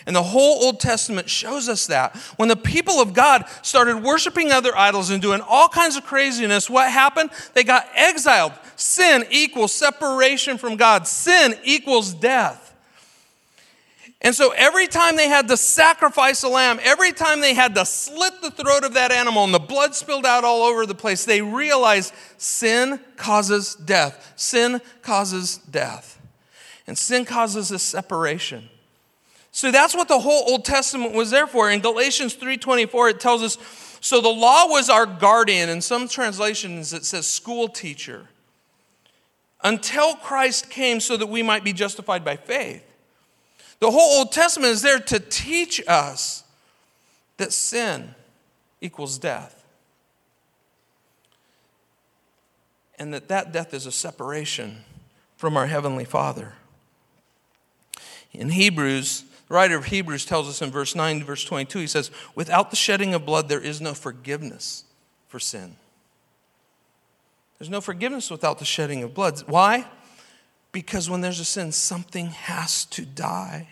And 0.07 0.16
the 0.16 0.23
whole 0.23 0.64
Old 0.64 0.81
Testament 0.81 1.29
shows 1.29 1.69
us 1.69 1.87
that. 1.88 2.16
When 2.37 2.49
the 2.49 2.57
people 2.57 3.01
of 3.01 3.12
God 3.12 3.45
started 3.62 4.03
worshiping 4.03 4.51
other 4.51 4.75
idols 4.77 5.11
and 5.11 5.21
doing 5.21 5.43
all 5.47 5.69
kinds 5.69 5.97
of 5.97 6.05
craziness, 6.05 6.71
what 6.71 6.90
happened? 6.90 7.31
They 7.53 7.64
got 7.64 7.87
exiled. 7.95 8.53
Sin 8.77 9.27
equals 9.31 9.75
separation 9.75 10.57
from 10.57 10.77
God, 10.77 11.07
sin 11.07 11.55
equals 11.64 12.14
death. 12.14 12.69
And 14.22 14.35
so 14.35 14.52
every 14.54 14.87
time 14.87 15.16
they 15.16 15.28
had 15.28 15.48
to 15.48 15.56
sacrifice 15.56 16.42
a 16.42 16.48
lamb, 16.48 16.78
every 16.83 17.12
time 17.12 17.40
they 17.40 17.54
had 17.54 17.74
to 17.76 17.87
slit 17.87 18.42
the 18.42 18.50
throat 18.50 18.85
of 18.85 18.94
that 18.94 19.12
animal 19.12 19.44
and 19.44 19.54
the 19.54 19.59
blood 19.59 19.94
spilled 19.94 20.26
out 20.26 20.44
all 20.44 20.62
over 20.62 20.85
the 20.85 20.94
place, 20.94 21.24
they 21.24 21.40
realized 21.40 22.12
sin 22.37 23.00
causes 23.16 23.74
death. 23.74 24.35
Sin 24.37 24.83
causes 25.00 25.56
death. 25.59 26.20
And 26.87 26.98
sin 26.98 27.24
causes 27.24 27.70
a 27.70 27.78
separation. 27.78 28.68
So 29.52 29.70
that's 29.70 29.94
what 29.94 30.09
the 30.09 30.18
whole 30.18 30.50
Old 30.50 30.64
Testament 30.66 31.14
was 31.14 31.30
there 31.30 31.46
for. 31.46 31.70
In 31.70 31.80
Galatians 31.80 32.35
3:24 32.35 33.11
it 33.11 33.20
tells 33.20 33.42
us 33.42 33.56
so 34.02 34.20
the 34.20 34.28
law 34.28 34.66
was 34.66 34.88
our 34.90 35.06
guardian. 35.06 35.68
In 35.68 35.80
some 35.80 36.09
translations 36.09 36.92
it 36.92 37.06
says 37.06 37.26
school 37.26 37.68
teacher. 37.68 38.28
Until 39.62 40.14
Christ 40.14 40.70
came 40.70 41.00
so 41.00 41.16
that 41.16 41.26
we 41.26 41.42
might 41.42 41.64
be 41.64 41.72
justified 41.72 42.24
by 42.24 42.37
faith. 42.37 42.85
The 43.81 43.90
whole 43.90 44.19
Old 44.19 44.33
Testament 44.33 44.73
is 44.73 44.83
there 44.83 44.99
to 44.99 45.19
teach 45.19 45.83
us 45.88 46.45
that 47.38 47.53
sin 47.53 48.14
equals 48.81 49.19
death. 49.19 49.57
And 52.99 53.12
that 53.14 53.29
that 53.29 53.53
death 53.53 53.73
is 53.73 53.87
a 53.87 53.93
separation 53.93 54.85
from 55.37 55.57
our 55.57 55.66
heavenly 55.66 56.05
Father. 56.05 56.55
In 58.33 58.51
Hebrews 58.51 59.25
the 59.51 59.57
writer 59.57 59.77
of 59.77 59.87
Hebrews 59.87 60.27
tells 60.27 60.49
us 60.49 60.62
in 60.62 60.71
verse 60.71 60.95
9 60.95 61.19
to 61.19 61.25
verse 61.25 61.43
22, 61.43 61.81
he 61.81 61.87
says, 61.88 62.12
Without 62.37 62.71
the 62.71 62.77
shedding 62.77 63.14
of 63.14 63.27
blood, 63.27 63.49
there 63.49 63.61
is 63.61 63.81
no 63.81 63.95
forgiveness 63.95 64.85
for 65.27 65.40
sin. 65.40 65.75
There's 67.59 67.69
no 67.69 67.81
forgiveness 67.81 68.31
without 68.31 68.61
the 68.61 68.64
shedding 68.64 69.03
of 69.03 69.12
blood. 69.12 69.40
Why? 69.49 69.87
Because 70.72 71.11
when 71.11 71.20
there's 71.20 71.40
a 71.40 71.44
sin, 71.44 71.72
something 71.72 72.28
has 72.28 72.85
to 72.87 73.04
die. 73.04 73.68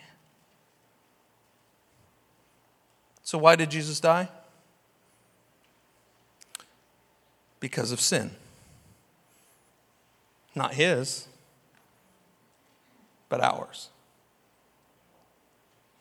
So, 3.22 3.38
why 3.38 3.56
did 3.56 3.70
Jesus 3.70 4.00
die? 4.00 4.28
Because 7.61 7.92
of 7.92 8.00
sin. 8.00 8.30
Not 10.54 10.74
his, 10.74 11.28
but 13.28 13.40
ours. 13.40 13.90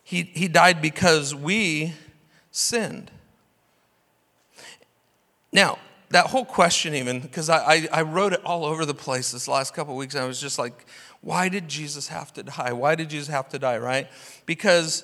He, 0.03 0.23
he 0.23 0.47
died 0.47 0.81
because 0.81 1.35
we 1.35 1.93
sinned. 2.49 3.11
Now, 5.51 5.79
that 6.09 6.27
whole 6.27 6.45
question, 6.45 6.93
even, 6.93 7.19
because 7.19 7.49
I, 7.49 7.87
I, 7.91 8.03
wrote 8.03 8.31
it 8.31 8.41
all 8.45 8.63
over 8.63 8.85
the 8.85 8.93
place 8.93 9.31
this 9.31 9.47
last 9.47 9.73
couple 9.73 9.95
weeks, 9.97 10.15
I 10.15 10.25
was 10.25 10.39
just 10.39 10.57
like, 10.57 10.85
why 11.21 11.49
did 11.49 11.67
Jesus 11.67 12.07
have 12.07 12.31
to 12.33 12.43
die? 12.43 12.71
Why 12.71 12.95
did 12.95 13.09
Jesus 13.09 13.27
have 13.27 13.49
to 13.49 13.59
die, 13.59 13.77
right? 13.77 14.07
Because 14.45 15.03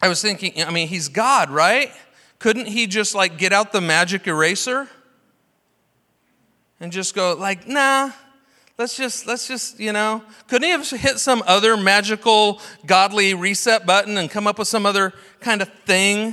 I 0.00 0.08
was 0.08 0.22
thinking, 0.22 0.64
I 0.64 0.70
mean, 0.70 0.88
he's 0.88 1.08
God, 1.08 1.50
right? 1.50 1.92
Couldn't 2.38 2.66
he 2.66 2.86
just 2.86 3.14
like 3.14 3.36
get 3.36 3.52
out 3.52 3.72
the 3.72 3.82
magic 3.82 4.26
eraser 4.26 4.88
and 6.80 6.90
just 6.90 7.14
go, 7.14 7.34
like, 7.34 7.68
nah, 7.68 8.12
let's 8.78 8.96
just 8.96 9.26
let's 9.26 9.48
just 9.48 9.80
you 9.80 9.92
know 9.92 10.22
couldn't 10.46 10.62
he 10.62 10.70
have 10.70 10.88
hit 10.88 11.18
some 11.18 11.42
other 11.48 11.76
magical 11.76 12.60
godly 12.86 13.34
reset 13.34 13.84
button 13.84 14.16
and 14.16 14.30
come 14.30 14.46
up 14.46 14.56
with 14.56 14.68
some 14.68 14.86
other 14.86 15.12
kind 15.40 15.60
of 15.60 15.68
thing 15.84 16.32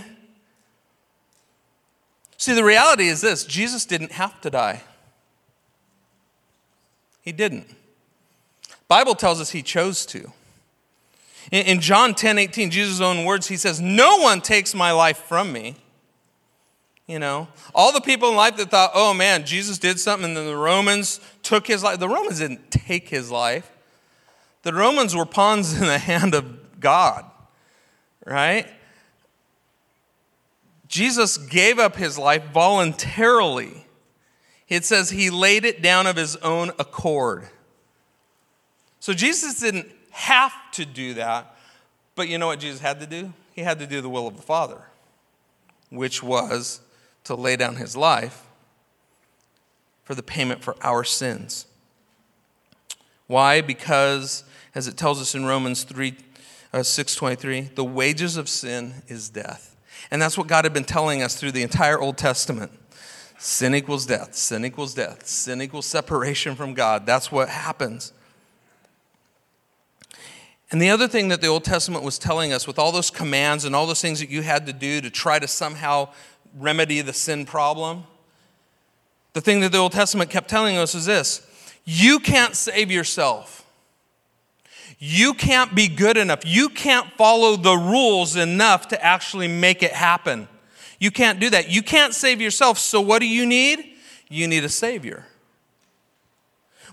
see 2.37 2.53
the 2.53 2.63
reality 2.63 3.07
is 3.07 3.21
this. 3.21 3.43
Jesus 3.43 3.85
didn't 3.85 4.13
have 4.13 4.39
to 4.41 4.49
die. 4.49 4.81
He 7.21 7.31
didn't. 7.31 7.67
Bible 8.87 9.15
tells 9.15 9.41
us 9.41 9.49
he 9.49 9.63
chose 9.63 10.05
to. 10.07 10.31
In, 11.51 11.79
john 11.79 12.15
10 12.15 12.39
18 12.39 12.71
jesus' 12.71 13.01
own 13.01 13.23
words 13.23 13.47
he 13.47 13.55
says 13.55 13.79
no 13.79 14.17
one 14.17 14.41
takes 14.41 14.73
my 14.73 14.91
life 14.91 15.17
from 15.17 15.51
me. 15.51 15.75
You 17.07 17.19
know, 17.19 17.47
all 17.75 17.91
the 17.91 18.01
people 18.01 18.29
in 18.29 18.35
life 18.35 18.57
that 18.57 18.71
thought, 18.71 18.91
oh 18.95 19.13
man, 19.13 19.45
Jesus 19.45 19.77
did 19.77 19.99
something, 19.99 20.29
and 20.29 20.37
then 20.37 20.47
the 20.47 20.57
Romans 20.57 21.19
took 21.43 21.67
his 21.67 21.83
life. 21.83 21.99
The 21.99 22.09
Romans 22.09 22.39
didn't 22.39 22.71
take 22.71 23.09
his 23.09 23.29
life, 23.29 23.71
the 24.63 24.73
Romans 24.73 25.15
were 25.15 25.25
pawns 25.25 25.73
in 25.79 25.85
the 25.85 25.99
hand 25.99 26.33
of 26.33 26.79
God, 26.79 27.25
right? 28.25 28.67
Jesus 30.95 31.37
gave 31.37 31.77
up 31.77 31.97
his 31.97 32.17
life 32.17 32.45
voluntarily. 32.53 33.85
It 34.69 34.85
says 34.85 35.09
he 35.09 35.29
laid 35.29 35.65
it 35.65 35.81
down 35.81 36.07
of 36.07 36.15
his 36.15 36.37
own 36.37 36.69
accord. 36.79 37.49
So 39.01 39.11
Jesus 39.11 39.59
didn't 39.59 39.89
have 40.11 40.53
to 40.71 40.85
do 40.85 41.15
that, 41.15 41.53
but 42.15 42.29
you 42.29 42.37
know 42.37 42.47
what 42.47 42.61
Jesus 42.61 42.79
had 42.79 43.01
to 43.01 43.05
do? 43.05 43.33
He 43.51 43.59
had 43.59 43.77
to 43.79 43.87
do 43.87 43.99
the 43.99 44.07
will 44.07 44.25
of 44.25 44.37
the 44.37 44.41
Father, 44.41 44.83
which 45.89 46.23
was 46.23 46.79
to 47.25 47.35
lay 47.35 47.57
down 47.57 47.75
his 47.75 47.97
life 47.97 48.45
for 50.05 50.15
the 50.15 50.23
payment 50.23 50.63
for 50.63 50.77
our 50.79 51.03
sins. 51.03 51.65
Why? 53.27 53.59
Because, 53.59 54.45
as 54.73 54.87
it 54.87 54.95
tells 54.95 55.21
us 55.21 55.35
in 55.35 55.43
Romans 55.43 55.83
3 55.83 56.15
uh, 56.71 56.83
623, 56.83 57.75
the 57.75 57.83
wages 57.83 58.37
of 58.37 58.47
sin 58.47 59.03
is 59.09 59.27
death. 59.27 59.74
And 60.11 60.21
that's 60.21 60.37
what 60.37 60.47
God 60.47 60.65
had 60.65 60.73
been 60.73 60.83
telling 60.83 61.21
us 61.21 61.35
through 61.35 61.51
the 61.51 61.63
entire 61.63 61.99
Old 61.99 62.17
Testament. 62.17 62.71
Sin 63.37 63.75
equals 63.75 64.05
death, 64.05 64.33
sin 64.33 64.63
equals 64.63 64.93
death, 64.93 65.27
sin 65.27 65.61
equals 65.61 65.85
separation 65.85 66.55
from 66.55 66.73
God. 66.73 67.05
That's 67.05 67.31
what 67.31 67.49
happens. 67.49 68.13
And 70.71 70.81
the 70.81 70.89
other 70.89 71.07
thing 71.07 71.27
that 71.27 71.41
the 71.41 71.47
Old 71.47 71.63
Testament 71.63 72.03
was 72.03 72.17
telling 72.17 72.51
us, 72.51 72.65
with 72.65 72.79
all 72.79 72.91
those 72.91 73.09
commands 73.09 73.65
and 73.65 73.75
all 73.75 73.85
those 73.85 74.01
things 74.01 74.19
that 74.19 74.29
you 74.29 74.41
had 74.41 74.65
to 74.65 74.73
do 74.73 75.01
to 75.01 75.09
try 75.09 75.37
to 75.37 75.47
somehow 75.47 76.09
remedy 76.57 77.01
the 77.01 77.13
sin 77.13 77.45
problem. 77.45 78.05
The 79.33 79.41
thing 79.41 79.59
that 79.59 79.71
the 79.71 79.77
Old 79.77 79.91
Testament 79.91 80.29
kept 80.29 80.49
telling 80.49 80.77
us 80.77 80.95
is 80.95 81.05
this 81.05 81.45
you 81.83 82.19
can't 82.19 82.55
save 82.55 82.89
yourself. 82.89 83.64
You 84.97 85.33
can't 85.33 85.75
be 85.75 85.87
good 85.87 86.17
enough. 86.17 86.41
You 86.45 86.69
can't 86.69 87.09
follow 87.13 87.55
the 87.55 87.75
rules 87.75 88.35
enough 88.35 88.87
to 88.89 89.03
actually 89.03 89.47
make 89.47 89.83
it 89.83 89.91
happen. 89.91 90.47
You 90.99 91.11
can't 91.11 91.39
do 91.39 91.49
that. 91.49 91.69
You 91.69 91.81
can't 91.81 92.13
save 92.13 92.41
yourself. 92.41 92.79
So, 92.79 93.01
what 93.01 93.19
do 93.19 93.27
you 93.27 93.45
need? 93.45 93.93
You 94.29 94.47
need 94.47 94.63
a 94.63 94.69
Savior. 94.69 95.25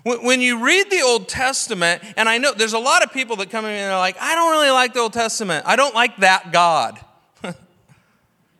When 0.03 0.41
you 0.41 0.63
read 0.63 0.91
the 0.91 1.01
Old 1.01 1.29
Testament, 1.29 2.03
and 2.17 2.27
I 2.27 2.37
know 2.37 2.51
there's 2.51 2.73
a 2.73 2.79
lot 2.79 3.03
of 3.03 3.13
people 3.13 3.37
that 3.37 3.49
come 3.49 3.63
in 3.63 3.71
and 3.71 3.91
are 3.91 3.99
like, 3.99 4.17
I 4.19 4.35
don't 4.35 4.51
really 4.51 4.71
like 4.71 4.93
the 4.93 4.99
Old 4.99 5.13
Testament. 5.13 5.65
I 5.65 5.77
don't 5.77 5.95
like 5.95 6.17
that 6.17 6.51
God. 6.51 6.99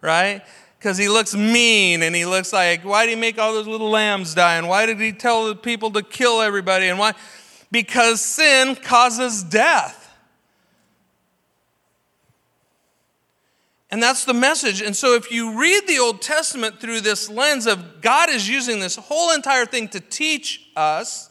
right? 0.02 0.42
because 0.84 0.98
he 0.98 1.08
looks 1.08 1.34
mean 1.34 2.04
and 2.04 2.14
he 2.14 2.26
looks 2.26 2.52
like, 2.52 2.84
why 2.84 3.06
did 3.06 3.12
he 3.12 3.16
make 3.16 3.40
all 3.40 3.54
those 3.54 3.68
little 3.68 3.90
lambs 3.90 4.36
die? 4.36 4.56
And 4.56 4.68
why 4.68 4.86
did 4.86 5.00
he 5.00 5.14
tell 5.14 5.48
the 5.48 5.56
people 5.56 5.90
to 5.92 6.02
kill 6.02 6.42
everybody? 6.42 6.90
And 6.90 7.00
why? 7.00 7.14
Because 7.74 8.22
sin 8.22 8.76
causes 8.76 9.44
death. 9.44 10.00
And 13.92 14.02
that's 14.02 14.24
the 14.24 14.34
message. 14.34 14.82
And 14.82 14.96
so, 14.96 15.16
if 15.16 15.32
you 15.32 15.60
read 15.60 15.88
the 15.88 16.00
Old 16.00 16.22
Testament 16.22 16.80
through 16.80 17.02
this 17.02 17.30
lens 17.30 17.68
of 17.68 18.00
God 18.02 18.30
is 18.30 18.48
using 18.48 18.80
this 18.80 18.96
whole 18.96 19.34
entire 19.34 19.66
thing 19.66 19.90
to 19.90 20.00
teach 20.00 20.70
us 20.78 21.30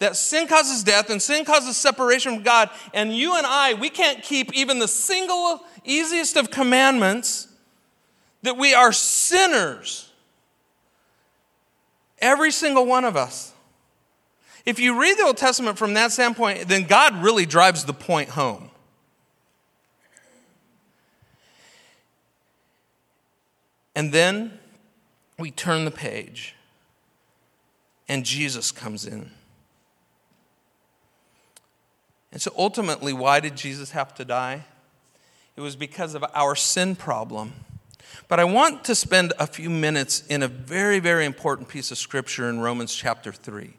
that 0.00 0.16
sin 0.16 0.46
causes 0.46 0.84
death 0.84 1.08
and 1.10 1.22
sin 1.22 1.44
causes 1.44 1.76
separation 1.76 2.34
from 2.34 2.42
God, 2.42 2.68
and 2.92 3.16
you 3.16 3.38
and 3.38 3.46
I, 3.46 3.74
we 3.74 3.90
can't 3.90 4.22
keep 4.22 4.52
even 4.52 4.80
the 4.80 4.88
single 4.88 5.64
easiest 5.84 6.36
of 6.36 6.50
commandments 6.50 7.48
that 8.42 8.58
we 8.58 8.74
are 8.74 8.92
sinners 8.92 10.10
Every 12.18 12.52
single 12.52 12.86
one 12.86 13.04
of 13.04 13.16
us. 13.16 13.53
If 14.64 14.78
you 14.78 14.98
read 15.00 15.18
the 15.18 15.24
Old 15.24 15.36
Testament 15.36 15.76
from 15.76 15.94
that 15.94 16.12
standpoint, 16.12 16.68
then 16.68 16.84
God 16.84 17.22
really 17.22 17.44
drives 17.44 17.84
the 17.84 17.92
point 17.92 18.30
home. 18.30 18.70
And 23.94 24.10
then 24.10 24.58
we 25.38 25.50
turn 25.50 25.84
the 25.84 25.90
page, 25.90 26.54
and 28.08 28.24
Jesus 28.24 28.72
comes 28.72 29.06
in. 29.06 29.30
And 32.32 32.42
so 32.42 32.52
ultimately, 32.56 33.12
why 33.12 33.38
did 33.38 33.56
Jesus 33.56 33.92
have 33.92 34.14
to 34.14 34.24
die? 34.24 34.64
It 35.56 35.60
was 35.60 35.76
because 35.76 36.14
of 36.14 36.24
our 36.34 36.56
sin 36.56 36.96
problem. 36.96 37.52
But 38.26 38.40
I 38.40 38.44
want 38.44 38.84
to 38.84 38.94
spend 38.94 39.32
a 39.38 39.46
few 39.46 39.70
minutes 39.70 40.26
in 40.26 40.42
a 40.42 40.48
very, 40.48 40.98
very 40.98 41.24
important 41.24 41.68
piece 41.68 41.92
of 41.92 41.98
scripture 41.98 42.48
in 42.48 42.60
Romans 42.60 42.92
chapter 42.94 43.30
3. 43.30 43.74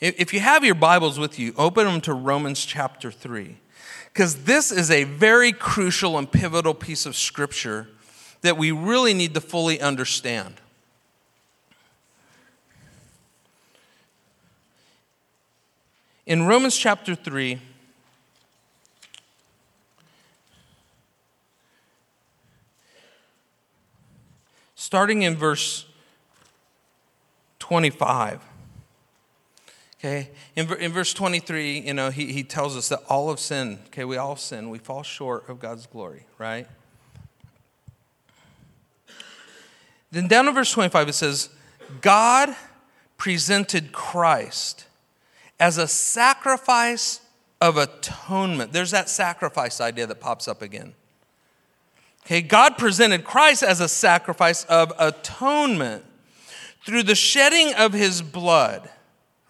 If 0.00 0.32
you 0.32 0.40
have 0.40 0.64
your 0.64 0.74
Bibles 0.74 1.18
with 1.18 1.38
you, 1.38 1.52
open 1.58 1.84
them 1.84 2.00
to 2.02 2.14
Romans 2.14 2.64
chapter 2.64 3.10
3, 3.10 3.58
because 4.06 4.44
this 4.44 4.72
is 4.72 4.90
a 4.90 5.04
very 5.04 5.52
crucial 5.52 6.16
and 6.16 6.30
pivotal 6.30 6.72
piece 6.72 7.04
of 7.04 7.14
scripture 7.14 7.86
that 8.40 8.56
we 8.56 8.70
really 8.70 9.12
need 9.12 9.34
to 9.34 9.42
fully 9.42 9.78
understand. 9.78 10.54
In 16.24 16.46
Romans 16.46 16.78
chapter 16.78 17.14
3, 17.14 17.60
starting 24.76 25.22
in 25.22 25.36
verse 25.36 25.84
25. 27.58 28.49
Okay, 30.00 30.30
in, 30.56 30.72
in 30.78 30.92
verse 30.92 31.12
23, 31.12 31.80
you 31.80 31.92
know, 31.92 32.08
he, 32.08 32.32
he 32.32 32.42
tells 32.42 32.74
us 32.74 32.88
that 32.88 33.02
all 33.06 33.28
of 33.28 33.38
sin, 33.38 33.80
okay, 33.88 34.06
we 34.06 34.16
all 34.16 34.34
sin, 34.34 34.70
we 34.70 34.78
fall 34.78 35.02
short 35.02 35.46
of 35.46 35.60
God's 35.60 35.86
glory, 35.86 36.24
right? 36.38 36.66
Then 40.10 40.26
down 40.26 40.48
in 40.48 40.54
verse 40.54 40.72
25, 40.72 41.10
it 41.10 41.12
says, 41.12 41.50
God 42.00 42.56
presented 43.18 43.92
Christ 43.92 44.86
as 45.58 45.76
a 45.76 45.86
sacrifice 45.86 47.20
of 47.60 47.76
atonement. 47.76 48.72
There's 48.72 48.92
that 48.92 49.10
sacrifice 49.10 49.82
idea 49.82 50.06
that 50.06 50.18
pops 50.18 50.48
up 50.48 50.62
again. 50.62 50.94
Okay, 52.24 52.40
God 52.40 52.78
presented 52.78 53.22
Christ 53.24 53.62
as 53.62 53.80
a 53.80 53.88
sacrifice 53.88 54.64
of 54.64 54.94
atonement 54.98 56.06
through 56.86 57.02
the 57.02 57.14
shedding 57.14 57.74
of 57.74 57.92
his 57.92 58.22
blood 58.22 58.88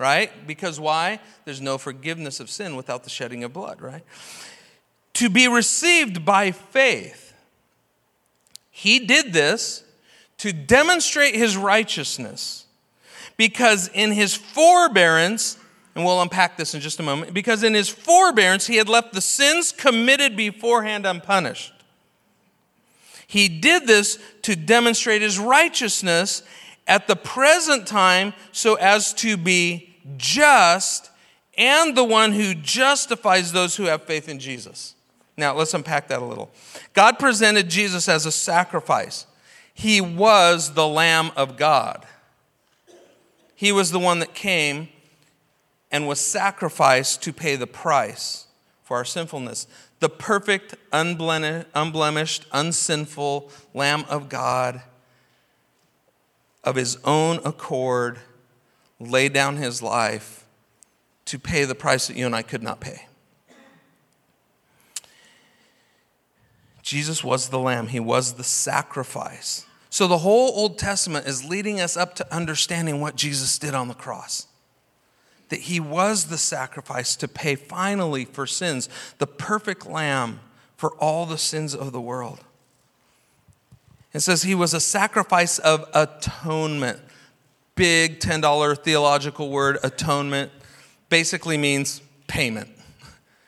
right? 0.00 0.46
Because 0.46 0.80
why? 0.80 1.20
There's 1.44 1.60
no 1.60 1.76
forgiveness 1.76 2.40
of 2.40 2.48
sin 2.48 2.74
without 2.74 3.04
the 3.04 3.10
shedding 3.10 3.44
of 3.44 3.52
blood, 3.52 3.82
right? 3.82 4.02
To 5.14 5.28
be 5.28 5.46
received 5.46 6.24
by 6.24 6.52
faith. 6.52 7.34
He 8.70 9.00
did 9.00 9.34
this 9.34 9.84
to 10.38 10.54
demonstrate 10.54 11.34
his 11.34 11.54
righteousness 11.54 12.64
because 13.36 13.88
in 13.92 14.12
his 14.12 14.34
forbearance, 14.34 15.58
and 15.94 16.02
we'll 16.02 16.22
unpack 16.22 16.56
this 16.56 16.74
in 16.74 16.80
just 16.80 16.98
a 16.98 17.02
moment, 17.02 17.34
because 17.34 17.62
in 17.62 17.74
his 17.74 17.90
forbearance 17.90 18.66
he 18.66 18.76
had 18.76 18.88
left 18.88 19.12
the 19.12 19.20
sins 19.20 19.70
committed 19.70 20.34
beforehand 20.34 21.04
unpunished. 21.04 21.74
He 23.26 23.48
did 23.48 23.86
this 23.86 24.18
to 24.42 24.56
demonstrate 24.56 25.20
his 25.20 25.38
righteousness 25.38 26.42
at 26.86 27.06
the 27.06 27.16
present 27.16 27.86
time 27.86 28.32
so 28.50 28.76
as 28.76 29.12
to 29.14 29.36
be 29.36 29.89
just, 30.16 31.10
and 31.56 31.96
the 31.96 32.04
one 32.04 32.32
who 32.32 32.54
justifies 32.54 33.52
those 33.52 33.76
who 33.76 33.84
have 33.84 34.02
faith 34.04 34.28
in 34.28 34.38
Jesus. 34.38 34.94
Now, 35.36 35.54
let's 35.54 35.74
unpack 35.74 36.08
that 36.08 36.20
a 36.20 36.24
little. 36.24 36.50
God 36.92 37.18
presented 37.18 37.68
Jesus 37.68 38.08
as 38.08 38.26
a 38.26 38.32
sacrifice. 38.32 39.26
He 39.72 40.00
was 40.00 40.74
the 40.74 40.86
Lamb 40.86 41.30
of 41.36 41.56
God. 41.56 42.04
He 43.54 43.72
was 43.72 43.90
the 43.90 43.98
one 43.98 44.18
that 44.18 44.34
came 44.34 44.88
and 45.90 46.06
was 46.06 46.20
sacrificed 46.20 47.22
to 47.22 47.32
pay 47.32 47.56
the 47.56 47.66
price 47.66 48.46
for 48.82 48.96
our 48.96 49.04
sinfulness. 49.04 49.66
The 50.00 50.08
perfect, 50.08 50.74
unblemished, 50.92 52.46
unsinful 52.52 53.50
Lamb 53.74 54.04
of 54.08 54.28
God 54.28 54.82
of 56.64 56.76
his 56.76 56.98
own 57.04 57.40
accord 57.44 58.18
laid 59.00 59.32
down 59.32 59.56
his 59.56 59.82
life 59.82 60.44
to 61.24 61.38
pay 61.38 61.64
the 61.64 61.74
price 61.74 62.06
that 62.06 62.16
you 62.16 62.26
and 62.26 62.36
I 62.36 62.42
could 62.42 62.62
not 62.62 62.80
pay. 62.80 63.06
Jesus 66.82 67.22
was 67.22 67.48
the 67.48 67.58
lamb, 67.58 67.88
he 67.88 68.00
was 68.00 68.34
the 68.34 68.44
sacrifice. 68.44 69.64
So 69.90 70.06
the 70.06 70.18
whole 70.18 70.52
Old 70.56 70.78
Testament 70.78 71.26
is 71.26 71.44
leading 71.44 71.80
us 71.80 71.96
up 71.96 72.14
to 72.16 72.34
understanding 72.34 73.00
what 73.00 73.16
Jesus 73.16 73.58
did 73.58 73.74
on 73.74 73.88
the 73.88 73.94
cross. 73.94 74.46
That 75.48 75.60
he 75.60 75.80
was 75.80 76.26
the 76.26 76.38
sacrifice 76.38 77.16
to 77.16 77.28
pay 77.28 77.56
finally 77.56 78.24
for 78.24 78.46
sins, 78.46 78.88
the 79.18 79.26
perfect 79.26 79.86
lamb 79.86 80.40
for 80.76 80.92
all 80.92 81.26
the 81.26 81.38
sins 81.38 81.74
of 81.74 81.92
the 81.92 82.00
world. 82.00 82.40
It 84.12 84.20
says 84.20 84.42
he 84.42 84.54
was 84.54 84.74
a 84.74 84.80
sacrifice 84.80 85.58
of 85.58 85.88
atonement 85.94 87.00
big 87.80 88.20
$10 88.20 88.84
theological 88.84 89.48
word, 89.48 89.78
atonement, 89.82 90.52
basically 91.08 91.56
means 91.56 92.02
payment. 92.26 92.68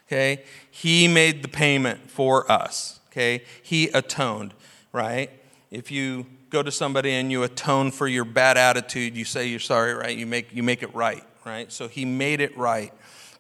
Okay? 0.08 0.42
He 0.70 1.06
made 1.06 1.42
the 1.42 1.48
payment 1.48 2.10
for 2.10 2.50
us. 2.50 3.00
Okay? 3.10 3.44
He 3.62 3.88
atoned, 3.88 4.54
right? 4.90 5.30
If 5.70 5.90
you 5.90 6.24
go 6.48 6.62
to 6.62 6.70
somebody 6.70 7.10
and 7.10 7.30
you 7.30 7.42
atone 7.42 7.90
for 7.90 8.08
your 8.08 8.24
bad 8.24 8.56
attitude, 8.56 9.14
you 9.14 9.26
say 9.26 9.48
you're 9.48 9.60
sorry, 9.60 9.92
right? 9.92 10.16
You 10.16 10.26
make, 10.26 10.50
you 10.50 10.62
make 10.62 10.82
it 10.82 10.94
right, 10.94 11.24
right? 11.44 11.70
So 11.70 11.86
he 11.86 12.06
made 12.06 12.40
it 12.40 12.56
right, 12.56 12.90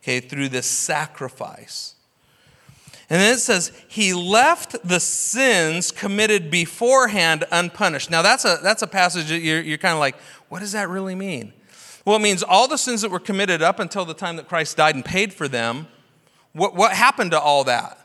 okay, 0.02 0.20
through 0.20 0.50
this 0.50 0.66
sacrifice. 0.66 1.94
And 3.12 3.20
then 3.20 3.34
it 3.34 3.40
says, 3.40 3.72
He 3.88 4.14
left 4.14 4.74
the 4.88 4.98
sins 4.98 5.90
committed 5.90 6.50
beforehand 6.50 7.44
unpunished. 7.52 8.10
Now, 8.10 8.22
that's 8.22 8.46
a, 8.46 8.58
that's 8.62 8.80
a 8.80 8.86
passage 8.86 9.28
that 9.28 9.40
you're, 9.40 9.60
you're 9.60 9.76
kind 9.76 9.92
of 9.92 10.00
like, 10.00 10.16
what 10.48 10.60
does 10.60 10.72
that 10.72 10.88
really 10.88 11.14
mean? 11.14 11.52
Well, 12.06 12.16
it 12.16 12.22
means 12.22 12.42
all 12.42 12.68
the 12.68 12.78
sins 12.78 13.02
that 13.02 13.10
were 13.10 13.20
committed 13.20 13.60
up 13.60 13.80
until 13.80 14.06
the 14.06 14.14
time 14.14 14.36
that 14.36 14.48
Christ 14.48 14.78
died 14.78 14.94
and 14.94 15.04
paid 15.04 15.34
for 15.34 15.46
them. 15.46 15.88
What, 16.54 16.74
what 16.74 16.92
happened 16.92 17.32
to 17.32 17.38
all 17.38 17.64
that? 17.64 17.98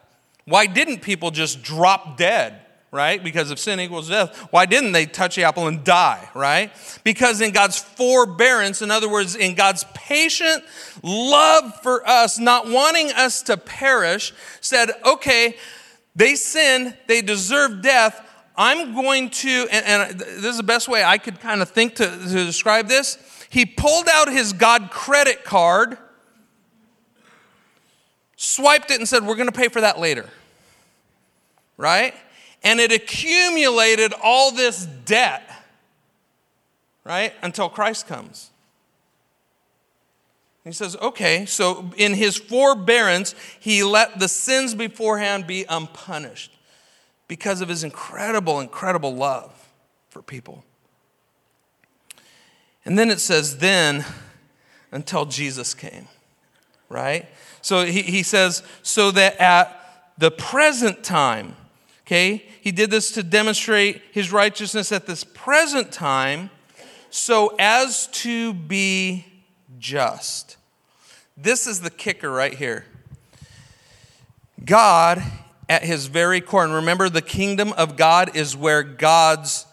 Why 0.43 0.65
didn't 0.65 1.01
people 1.01 1.31
just 1.31 1.63
drop 1.63 2.17
dead, 2.17 2.59
right? 2.91 3.21
Because 3.23 3.51
if 3.51 3.59
sin 3.59 3.79
equals 3.79 4.09
death, 4.09 4.47
why 4.51 4.65
didn't 4.65 4.93
they 4.93 5.05
touch 5.05 5.35
the 5.35 5.43
apple 5.43 5.67
and 5.67 5.83
die, 5.83 6.29
right? 6.33 6.71
Because 7.03 7.41
in 7.41 7.51
God's 7.51 7.77
forbearance, 7.77 8.81
in 8.81 8.91
other 8.91 9.09
words, 9.09 9.35
in 9.35 9.55
God's 9.55 9.85
patient 9.93 10.63
love 11.03 11.81
for 11.81 12.07
us, 12.07 12.39
not 12.39 12.69
wanting 12.69 13.11
us 13.11 13.43
to 13.43 13.57
perish, 13.57 14.33
said, 14.61 14.91
okay, 15.05 15.57
they 16.15 16.35
sinned, 16.35 16.97
they 17.07 17.21
deserve 17.21 17.81
death. 17.81 18.23
I'm 18.55 18.95
going 18.95 19.29
to, 19.29 19.67
and, 19.71 19.85
and, 19.85 20.19
this 20.19 20.45
is 20.45 20.57
the 20.57 20.63
best 20.63 20.87
way 20.87 21.03
I 21.03 21.17
could 21.19 21.39
kind 21.39 21.61
of 21.61 21.69
think 21.69 21.95
to, 21.95 22.07
to 22.07 22.45
describe 22.45 22.87
this. 22.87 23.17
He 23.49 23.65
pulled 23.65 24.07
out 24.09 24.31
his 24.31 24.53
God 24.53 24.89
credit 24.89 25.43
card, 25.43 25.97
swiped 28.35 28.89
it, 28.89 28.99
and 28.99 29.07
said, 29.07 29.25
We're 29.25 29.35
going 29.35 29.47
to 29.49 29.57
pay 29.57 29.67
for 29.67 29.81
that 29.81 29.99
later. 29.99 30.27
Right? 31.77 32.15
And 32.63 32.79
it 32.79 32.91
accumulated 32.91 34.13
all 34.21 34.51
this 34.51 34.85
debt, 35.05 35.49
right? 37.03 37.33
Until 37.41 37.69
Christ 37.69 38.07
comes. 38.07 38.49
He 40.63 40.73
says, 40.73 40.97
okay, 40.97 41.45
so 41.45 41.91
in 41.95 42.13
his 42.13 42.35
forbearance, 42.35 43.35
he 43.57 43.83
let 43.83 44.19
the 44.19 44.27
sins 44.27 44.75
beforehand 44.75 45.47
be 45.47 45.65
unpunished 45.69 46.51
because 47.29 47.61
of 47.61 47.69
his 47.69 47.85
incredible, 47.85 48.59
incredible 48.59 49.15
love 49.15 49.53
for 50.09 50.21
people. 50.21 50.65
And 52.83 52.99
then 52.99 53.09
it 53.09 53.19
says, 53.19 53.59
then 53.59 54.03
until 54.91 55.25
Jesus 55.25 55.73
came, 55.73 56.07
right? 56.89 57.27
So 57.61 57.85
he, 57.85 58.01
he 58.01 58.23
says, 58.23 58.63
so 58.81 59.11
that 59.11 59.37
at 59.39 60.13
the 60.17 60.31
present 60.31 61.03
time, 61.03 61.55
okay, 62.07 62.45
he 62.61 62.71
did 62.71 62.89
this 62.89 63.11
to 63.11 63.21
demonstrate 63.21 64.01
his 64.13 64.31
righteousness 64.31 64.93
at 64.93 65.05
this 65.05 65.25
present 65.25 65.91
time, 65.91 66.49
so 67.09 67.53
as 67.59 68.07
to 68.07 68.53
be 68.53 69.25
just. 69.77 70.55
This 71.35 71.67
is 71.67 71.81
the 71.81 71.89
kicker 71.89 72.31
right 72.31 72.53
here. 72.53 72.85
God 74.63 75.21
at 75.67 75.83
his 75.83 76.07
very 76.07 76.39
core. 76.39 76.63
And 76.63 76.73
remember, 76.73 77.09
the 77.09 77.21
kingdom 77.21 77.73
of 77.73 77.97
God 77.97 78.37
is 78.37 78.55
where 78.55 78.83
God's 78.83 79.65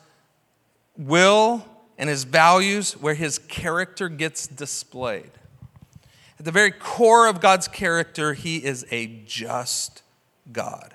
will 0.99 1.65
and 1.97 2.11
his 2.11 2.25
values, 2.25 2.95
where 2.95 3.15
his 3.15 3.39
character 3.39 4.09
gets 4.09 4.49
displayed. 4.49 5.31
At 6.41 6.45
the 6.45 6.51
very 6.51 6.73
core 6.73 7.29
of 7.29 7.41
God's 7.41 7.69
character, 7.69 8.35
he 8.35 8.57
is 8.57 8.85
a 8.91 9.07
just 9.25 10.03
God. 10.53 10.94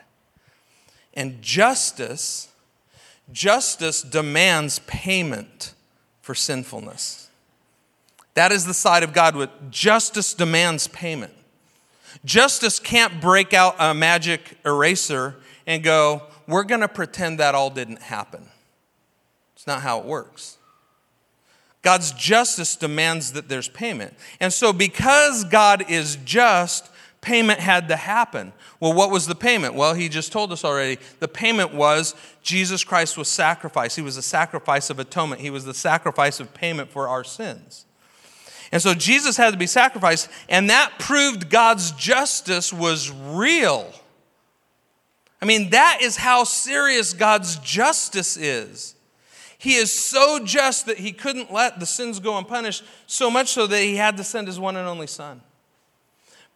And 1.13 1.41
justice, 1.41 2.49
justice 3.31 4.01
demands 4.01 4.79
payment 4.79 5.73
for 6.21 6.35
sinfulness. 6.35 7.29
That 8.35 8.51
is 8.51 8.65
the 8.65 8.73
side 8.73 9.03
of 9.03 9.13
God 9.13 9.35
with 9.35 9.49
justice 9.69 10.33
demands 10.33 10.87
payment. 10.87 11.33
Justice 12.25 12.79
can't 12.79 13.19
break 13.21 13.53
out 13.53 13.75
a 13.79 13.93
magic 13.93 14.57
eraser 14.65 15.35
and 15.67 15.83
go, 15.83 16.23
we're 16.47 16.63
going 16.63 16.81
to 16.81 16.87
pretend 16.87 17.39
that 17.39 17.55
all 17.55 17.69
didn't 17.69 18.01
happen. 18.01 18.45
It's 19.55 19.67
not 19.67 19.81
how 19.81 19.99
it 19.99 20.05
works. 20.05 20.57
God's 21.81 22.11
justice 22.11 22.75
demands 22.75 23.33
that 23.33 23.47
there's 23.47 23.69
payment. 23.69 24.13
And 24.39 24.51
so, 24.51 24.73
because 24.73 25.43
God 25.45 25.89
is 25.89 26.17
just, 26.25 26.89
payment 27.21 27.59
had 27.59 27.87
to 27.89 27.95
happen. 27.95 28.53
Well, 28.79 28.93
what 28.93 29.11
was 29.11 29.27
the 29.27 29.35
payment? 29.35 29.73
Well, 29.73 29.93
he 29.93 30.09
just 30.09 30.31
told 30.31 30.51
us 30.51 30.63
already. 30.63 30.99
The 31.19 31.27
payment 31.27 31.73
was 31.73 32.15
Jesus 32.41 32.83
Christ 32.83 33.17
was 33.17 33.27
sacrificed. 33.27 33.95
He 33.95 34.01
was 34.01 34.15
the 34.15 34.21
sacrifice 34.21 34.89
of 34.89 34.99
atonement, 34.99 35.41
he 35.41 35.49
was 35.49 35.65
the 35.65 35.73
sacrifice 35.73 36.39
of 36.39 36.53
payment 36.53 36.89
for 36.89 37.07
our 37.07 37.23
sins. 37.23 37.85
And 38.71 38.81
so 38.81 38.93
Jesus 38.93 39.35
had 39.35 39.51
to 39.51 39.57
be 39.57 39.65
sacrificed, 39.65 40.29
and 40.47 40.69
that 40.69 40.93
proved 40.99 41.49
God's 41.49 41.91
justice 41.93 42.71
was 42.71 43.11
real. 43.11 43.91
I 45.41 45.45
mean, 45.45 45.71
that 45.71 45.99
is 46.01 46.17
how 46.17 46.43
serious 46.43 47.13
God's 47.13 47.55
justice 47.57 48.37
is. 48.37 48.95
He 49.57 49.73
is 49.75 49.91
so 49.91 50.39
just 50.43 50.85
that 50.85 50.99
he 50.99 51.11
couldn't 51.11 51.51
let 51.51 51.79
the 51.79 51.85
sins 51.85 52.19
go 52.19 52.37
unpunished, 52.37 52.83
so 53.07 53.31
much 53.31 53.49
so 53.49 53.65
that 53.67 53.81
he 53.81 53.95
had 53.95 54.17
to 54.17 54.23
send 54.23 54.47
his 54.47 54.59
one 54.59 54.75
and 54.77 54.87
only 54.87 55.07
son. 55.07 55.41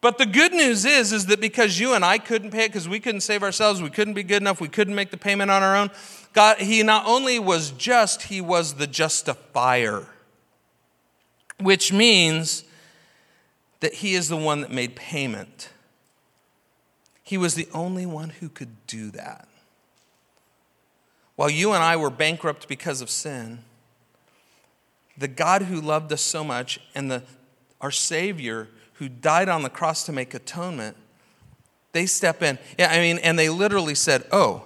But 0.03 0.19
the 0.19 0.27
good 0.27 0.53
news 0.53 0.85
is, 0.85 1.11
is 1.11 1.25
that 1.27 1.41
because 1.41 1.79
you 1.79 1.95
and 1.95 2.05
I 2.05 2.19
couldn't 2.19 2.51
pay 2.51 2.65
it, 2.65 2.67
because 2.67 2.87
we 2.87 2.99
couldn't 2.99 3.21
save 3.21 3.41
ourselves, 3.41 3.81
we 3.81 3.89
couldn't 3.89 4.13
be 4.13 4.21
good 4.21 4.43
enough, 4.43 4.61
we 4.61 4.67
couldn't 4.67 4.93
make 4.93 5.09
the 5.09 5.17
payment 5.17 5.49
on 5.49 5.63
our 5.63 5.75
own, 5.75 5.89
God, 6.33 6.59
he 6.59 6.83
not 6.83 7.07
only 7.07 7.39
was 7.39 7.71
just, 7.71 8.23
he 8.23 8.39
was 8.39 8.75
the 8.75 8.85
justifier 8.85 10.05
which 11.63 11.93
means 11.93 12.63
that 13.79 13.95
he 13.95 14.15
is 14.15 14.29
the 14.29 14.37
one 14.37 14.61
that 14.61 14.71
made 14.71 14.95
payment. 14.95 15.69
He 17.23 17.37
was 17.37 17.55
the 17.55 17.67
only 17.73 18.05
one 18.05 18.29
who 18.29 18.49
could 18.49 18.85
do 18.87 19.11
that. 19.11 19.47
While 21.35 21.49
you 21.49 21.73
and 21.73 21.83
I 21.83 21.95
were 21.95 22.09
bankrupt 22.09 22.67
because 22.67 23.01
of 23.01 23.09
sin, 23.09 23.59
the 25.17 25.27
God 25.27 25.63
who 25.63 25.79
loved 25.81 26.11
us 26.11 26.21
so 26.21 26.43
much 26.43 26.79
and 26.93 27.09
the, 27.09 27.23
our 27.81 27.91
Savior 27.91 28.69
who 29.03 29.09
died 29.09 29.49
on 29.49 29.63
the 29.63 29.69
cross 29.69 30.05
to 30.05 30.13
make 30.13 30.33
atonement, 30.33 30.95
they 31.91 32.05
step 32.05 32.41
in. 32.41 32.57
Yeah, 32.79 32.89
I 32.89 32.99
mean, 32.99 33.17
and 33.17 33.37
they 33.37 33.49
literally 33.49 33.95
said, 33.95 34.23
Oh, 34.31 34.63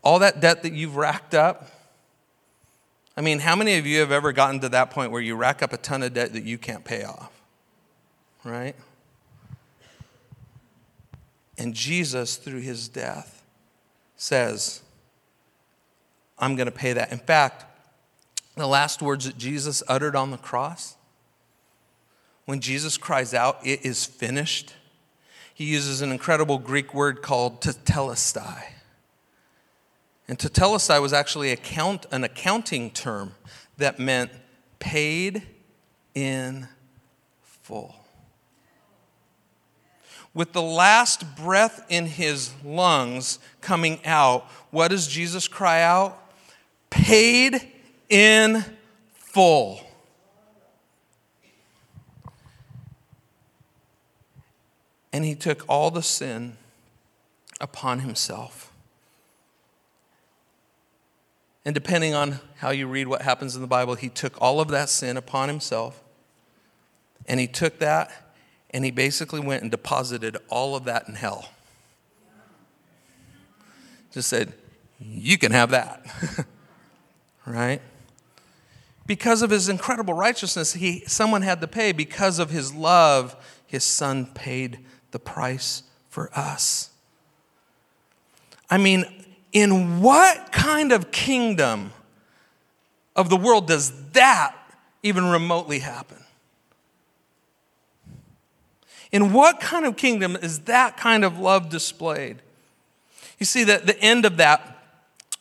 all 0.00 0.20
that 0.20 0.40
debt 0.40 0.62
that 0.62 0.72
you've 0.72 0.94
racked 0.94 1.34
up, 1.34 1.68
I 3.16 3.20
mean, 3.20 3.40
how 3.40 3.56
many 3.56 3.78
of 3.78 3.86
you 3.86 3.98
have 3.98 4.12
ever 4.12 4.30
gotten 4.30 4.60
to 4.60 4.68
that 4.68 4.92
point 4.92 5.10
where 5.10 5.20
you 5.20 5.34
rack 5.34 5.60
up 5.60 5.72
a 5.72 5.76
ton 5.76 6.04
of 6.04 6.14
debt 6.14 6.32
that 6.34 6.44
you 6.44 6.56
can't 6.56 6.84
pay 6.84 7.02
off? 7.02 7.32
Right? 8.44 8.76
And 11.58 11.74
Jesus, 11.74 12.36
through 12.36 12.60
his 12.60 12.86
death, 12.86 13.42
says, 14.16 14.82
I'm 16.38 16.54
going 16.54 16.66
to 16.66 16.72
pay 16.72 16.92
that. 16.92 17.10
In 17.10 17.18
fact, 17.18 17.64
the 18.54 18.68
last 18.68 19.02
words 19.02 19.24
that 19.24 19.36
Jesus 19.36 19.82
uttered 19.88 20.14
on 20.14 20.30
the 20.30 20.38
cross, 20.38 20.94
when 22.50 22.58
Jesus 22.58 22.98
cries 22.98 23.32
out, 23.32 23.64
It 23.64 23.86
is 23.86 24.04
finished, 24.04 24.74
he 25.54 25.66
uses 25.66 26.02
an 26.02 26.10
incredible 26.10 26.58
Greek 26.58 26.92
word 26.92 27.22
called 27.22 27.62
tetelestai. 27.62 28.64
And 30.26 30.36
tetelestai 30.36 31.00
was 31.00 31.12
actually 31.12 31.52
an 31.52 32.24
accounting 32.24 32.90
term 32.90 33.34
that 33.76 34.00
meant 34.00 34.32
paid 34.80 35.46
in 36.12 36.66
full. 37.42 37.94
With 40.34 40.52
the 40.52 40.62
last 40.62 41.36
breath 41.36 41.86
in 41.88 42.06
his 42.06 42.52
lungs 42.64 43.38
coming 43.60 44.04
out, 44.04 44.44
what 44.72 44.88
does 44.88 45.06
Jesus 45.06 45.46
cry 45.46 45.82
out? 45.82 46.20
Paid 46.90 47.60
in 48.08 48.64
full. 49.12 49.80
And 55.12 55.24
he 55.24 55.34
took 55.34 55.64
all 55.68 55.90
the 55.90 56.02
sin 56.02 56.56
upon 57.60 58.00
himself. 58.00 58.72
And 61.64 61.74
depending 61.74 62.14
on 62.14 62.40
how 62.56 62.70
you 62.70 62.86
read 62.86 63.06
what 63.06 63.22
happens 63.22 63.54
in 63.54 63.60
the 63.60 63.68
Bible, 63.68 63.94
he 63.94 64.08
took 64.08 64.40
all 64.40 64.60
of 64.60 64.68
that 64.68 64.88
sin 64.88 65.16
upon 65.16 65.48
himself. 65.48 66.02
And 67.26 67.38
he 67.38 67.46
took 67.46 67.78
that 67.80 68.34
and 68.70 68.84
he 68.84 68.90
basically 68.90 69.40
went 69.40 69.62
and 69.62 69.70
deposited 69.70 70.36
all 70.48 70.74
of 70.74 70.84
that 70.84 71.08
in 71.08 71.14
hell. 71.14 71.50
Just 74.12 74.28
said, 74.28 74.54
You 74.98 75.38
can 75.38 75.52
have 75.52 75.70
that. 75.70 76.04
right? 77.46 77.80
Because 79.06 79.42
of 79.42 79.50
his 79.50 79.68
incredible 79.68 80.14
righteousness, 80.14 80.74
he, 80.74 81.02
someone 81.06 81.42
had 81.42 81.60
to 81.60 81.66
pay. 81.66 81.92
Because 81.92 82.38
of 82.38 82.50
his 82.50 82.72
love, 82.72 83.36
his 83.66 83.84
son 83.84 84.26
paid 84.26 84.78
the 85.10 85.18
price 85.18 85.82
for 86.08 86.30
us. 86.34 86.90
I 88.68 88.78
mean, 88.78 89.04
in 89.52 90.00
what 90.00 90.52
kind 90.52 90.92
of 90.92 91.10
kingdom 91.10 91.92
of 93.16 93.28
the 93.28 93.36
world 93.36 93.66
does 93.66 93.92
that 94.12 94.54
even 95.02 95.26
remotely 95.26 95.80
happen? 95.80 96.18
In 99.12 99.32
what 99.32 99.60
kind 99.60 99.84
of 99.84 99.96
kingdom 99.96 100.36
is 100.36 100.60
that 100.60 100.96
kind 100.96 101.24
of 101.24 101.38
love 101.38 101.68
displayed? 101.68 102.42
You 103.38 103.46
see, 103.46 103.64
that 103.64 103.86
the 103.86 103.98
end 103.98 104.24
of 104.24 104.36
that 104.36 104.78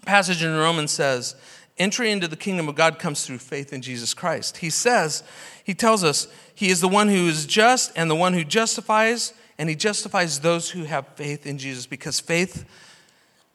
passage 0.06 0.44
in 0.44 0.56
Romans 0.56 0.92
says, 0.92 1.36
entry 1.78 2.12
into 2.12 2.28
the 2.28 2.36
kingdom 2.36 2.68
of 2.68 2.76
God 2.76 2.98
comes 2.98 3.26
through 3.26 3.38
faith 3.38 3.72
in 3.72 3.82
Jesus 3.82 4.14
Christ. 4.14 4.58
He 4.58 4.70
says, 4.70 5.24
he 5.64 5.76
tells 5.76 6.04
us, 6.04 6.28
he 6.56 6.70
is 6.70 6.82
the 6.82 6.88
one 6.88 7.10
who 7.10 7.28
is 7.28 7.46
just 7.46 7.92
and 7.96 8.10
the 8.10 8.16
one 8.16 8.34
who 8.34 8.44
justifies, 8.44 9.34
and 9.60 9.70
he 9.70 9.76
justifies 9.76 10.40
those 10.40 10.72
who 10.72 10.86
have 10.86 11.08
faith 11.10 11.46
in 11.46 11.60
Jesus 11.60 11.86
because 11.86 12.20
faith 12.20 12.66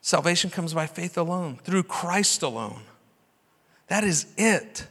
Salvation 0.04 0.50
comes 0.50 0.74
by 0.74 0.86
faith 0.86 1.16
alone, 1.16 1.58
through 1.64 1.84
Christ 1.84 2.42
alone. 2.42 2.82
That 3.86 4.04
is 4.04 4.26
it. 4.36 4.86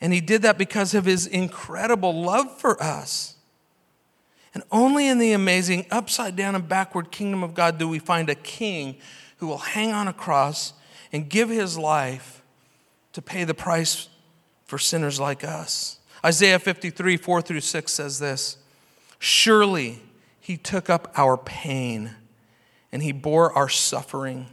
And 0.00 0.10
he 0.10 0.22
did 0.22 0.40
that 0.40 0.56
because 0.56 0.94
of 0.94 1.04
his 1.04 1.26
incredible 1.26 2.22
love 2.22 2.58
for 2.58 2.82
us. 2.82 3.36
And 4.54 4.62
only 4.72 5.06
in 5.06 5.18
the 5.18 5.32
amazing 5.32 5.84
upside 5.90 6.34
down 6.34 6.54
and 6.54 6.66
backward 6.66 7.10
kingdom 7.10 7.42
of 7.42 7.52
God 7.52 7.76
do 7.76 7.86
we 7.86 7.98
find 7.98 8.30
a 8.30 8.34
king 8.34 8.96
who 9.36 9.48
will 9.48 9.58
hang 9.58 9.92
on 9.92 10.08
a 10.08 10.14
cross 10.14 10.72
and 11.12 11.28
give 11.28 11.50
his 11.50 11.76
life 11.76 12.40
to 13.12 13.20
pay 13.20 13.44
the 13.44 13.52
price 13.52 14.08
for 14.64 14.78
sinners 14.78 15.20
like 15.20 15.44
us. 15.44 15.98
Isaiah 16.26 16.58
53, 16.58 17.16
4 17.16 17.40
through 17.40 17.60
6 17.60 17.92
says 17.92 18.18
this 18.18 18.56
Surely 19.20 20.00
he 20.40 20.56
took 20.56 20.90
up 20.90 21.12
our 21.16 21.36
pain 21.36 22.16
and 22.90 23.00
he 23.00 23.12
bore 23.12 23.52
our 23.52 23.68
suffering. 23.68 24.46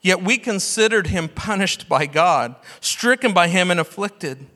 Yet 0.00 0.22
we 0.22 0.38
considered 0.38 1.08
him 1.08 1.28
punished 1.28 1.88
by 1.88 2.06
God, 2.06 2.54
stricken 2.80 3.32
by 3.32 3.48
him, 3.48 3.72
and 3.72 3.80
afflicted. 3.80 4.46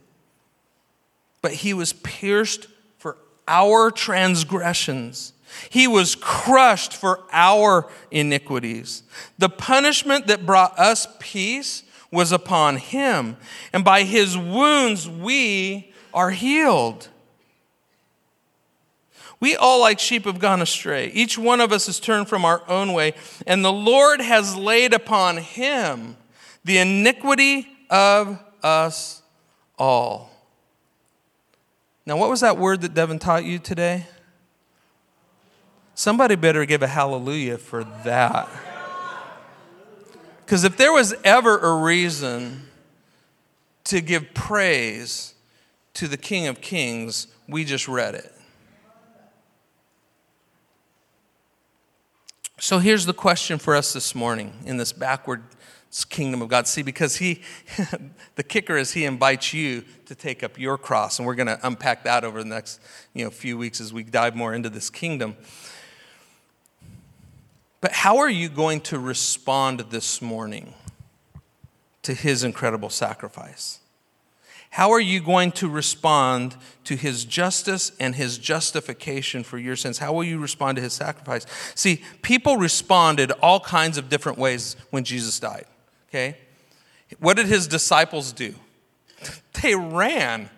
But 1.43 1.55
he 1.55 1.75
was 1.75 1.93
pierced 1.93 2.69
for 2.99 3.17
our 3.49 3.91
transgressions. 3.91 5.33
He 5.71 5.89
was 5.89 6.15
crushed 6.15 6.95
for 6.95 7.25
our 7.33 7.91
iniquities. 8.13 9.03
The 9.39 9.49
punishment 9.49 10.29
that 10.29 10.47
brought 10.47 10.79
us 10.79 11.09
peace 11.19 11.83
was 12.13 12.31
upon 12.31 12.77
him, 12.77 13.37
and 13.73 13.85
by 13.85 14.05
his 14.05 14.39
wounds 14.39 15.09
we 15.09 15.93
are 16.19 16.31
healed. 16.31 17.07
We 19.39 19.55
all, 19.55 19.81
like 19.81 20.01
sheep, 20.01 20.25
have 20.25 20.41
gone 20.41 20.61
astray. 20.61 21.13
Each 21.15 21.39
one 21.39 21.61
of 21.61 21.71
us 21.71 21.87
has 21.87 22.01
turned 22.01 22.29
from 22.29 22.45
our 22.45 22.61
own 22.69 22.93
way, 22.93 23.15
and 23.47 23.65
the 23.65 23.73
Lord 23.73 24.21
has 24.21 24.57
laid 24.57 24.93
upon 24.93 25.37
him 25.37 26.17
the 26.65 26.79
iniquity 26.79 27.69
of 27.89 28.43
us 28.65 29.23
all. 29.79 30.33
Now, 32.05 32.17
what 32.17 32.31
was 32.31 32.41
that 32.41 32.59
word 32.59 32.81
that 32.81 32.95
Devin 32.95 33.21
taught 33.21 33.45
you 33.45 33.61
today? 33.61 34.05
Somebody 35.95 36.35
better 36.35 36.65
give 36.65 36.83
a 36.83 36.89
hallelujah 36.89 37.59
for 37.59 37.85
that. 38.03 38.49
Because 40.45 40.65
if 40.65 40.77
there 40.77 40.93
was 40.93 41.15
ever 41.23 41.59
a 41.59 41.81
reason 41.81 42.63
to 43.85 44.01
give 44.01 44.35
praise 44.35 45.35
to 45.99 46.07
the 46.07 46.17
King 46.17 46.47
of 46.47 46.61
Kings, 46.61 47.27
we 47.49 47.65
just 47.65 47.89
read 47.89 48.15
it. 48.15 48.33
So 52.61 52.79
here's 52.79 53.05
the 53.05 53.13
question 53.13 53.59
for 53.59 53.75
us 53.75 53.95
this 53.95 54.15
morning 54.15 54.53
in 54.65 54.77
this 54.77 54.93
backward 54.93 55.43
kingdom 56.09 56.41
of 56.41 56.51
God. 56.51 56.69
See, 56.69 56.83
because 56.83 57.17
he, 57.17 57.43
the 58.37 58.45
kicker 58.45 58.77
is 58.77 58.93
he 58.93 59.07
invites 59.07 59.53
you 59.53 59.83
to 60.07 60.15
take 60.15 60.45
up 60.45 60.57
your 60.57 60.79
cross, 60.79 61.19
and 61.19 61.27
we're 61.27 61.35
going 61.35 61.49
to 61.49 61.59
unpack 61.67 62.05
that 62.05 62.23
over 62.23 62.45
the 62.45 62.49
next 62.49 62.81
you 63.13 63.25
know, 63.25 63.31
few 63.31 63.59
weeks 63.59 63.81
as 63.81 63.93
we 63.93 64.05
dive 64.05 64.37
more 64.37 64.55
into 64.55 64.71
this 64.71 64.91
kingdom. 64.91 65.37
But 67.81 67.91
how 67.91 68.19
are 68.19 68.31
you 68.31 68.49
going 68.49 68.83
to 68.83 69.01
respond 69.01 69.81
this 69.91 70.23
morning 70.23 70.75
to 72.03 72.15
his 72.15 72.45
incredible 72.45 72.89
sacrifice? 72.89 73.81
How 74.71 74.91
are 74.91 75.01
you 75.01 75.21
going 75.21 75.53
to 75.53 75.69
respond 75.69 76.57
to 76.85 76.95
his 76.95 77.25
justice 77.25 77.93
and 77.99 78.15
his 78.15 78.39
justification 78.39 79.43
for 79.43 79.59
your 79.59 79.77
sins? 79.77 79.99
How 79.99 80.13
will 80.13 80.25
you 80.25 80.39
respond 80.39 80.77
to 80.77 80.83
his 80.83 80.93
sacrifice? 80.93 81.47
See, 81.75 82.03
people 82.23 82.57
responded 82.57 83.33
all 83.43 83.61
kinds 83.61 83.99
of 83.99 84.09
different 84.09 84.39
ways 84.39 84.77
when 84.91 85.05
Jesus 85.05 85.41
died. 85.41 85.65
Okay? 86.09 86.37
What 87.19 87.37
did 87.37 87.47
his 87.47 87.67
disciples 87.67 88.33
do? 88.33 88.55
They 89.63 89.75
ran. 89.75 90.51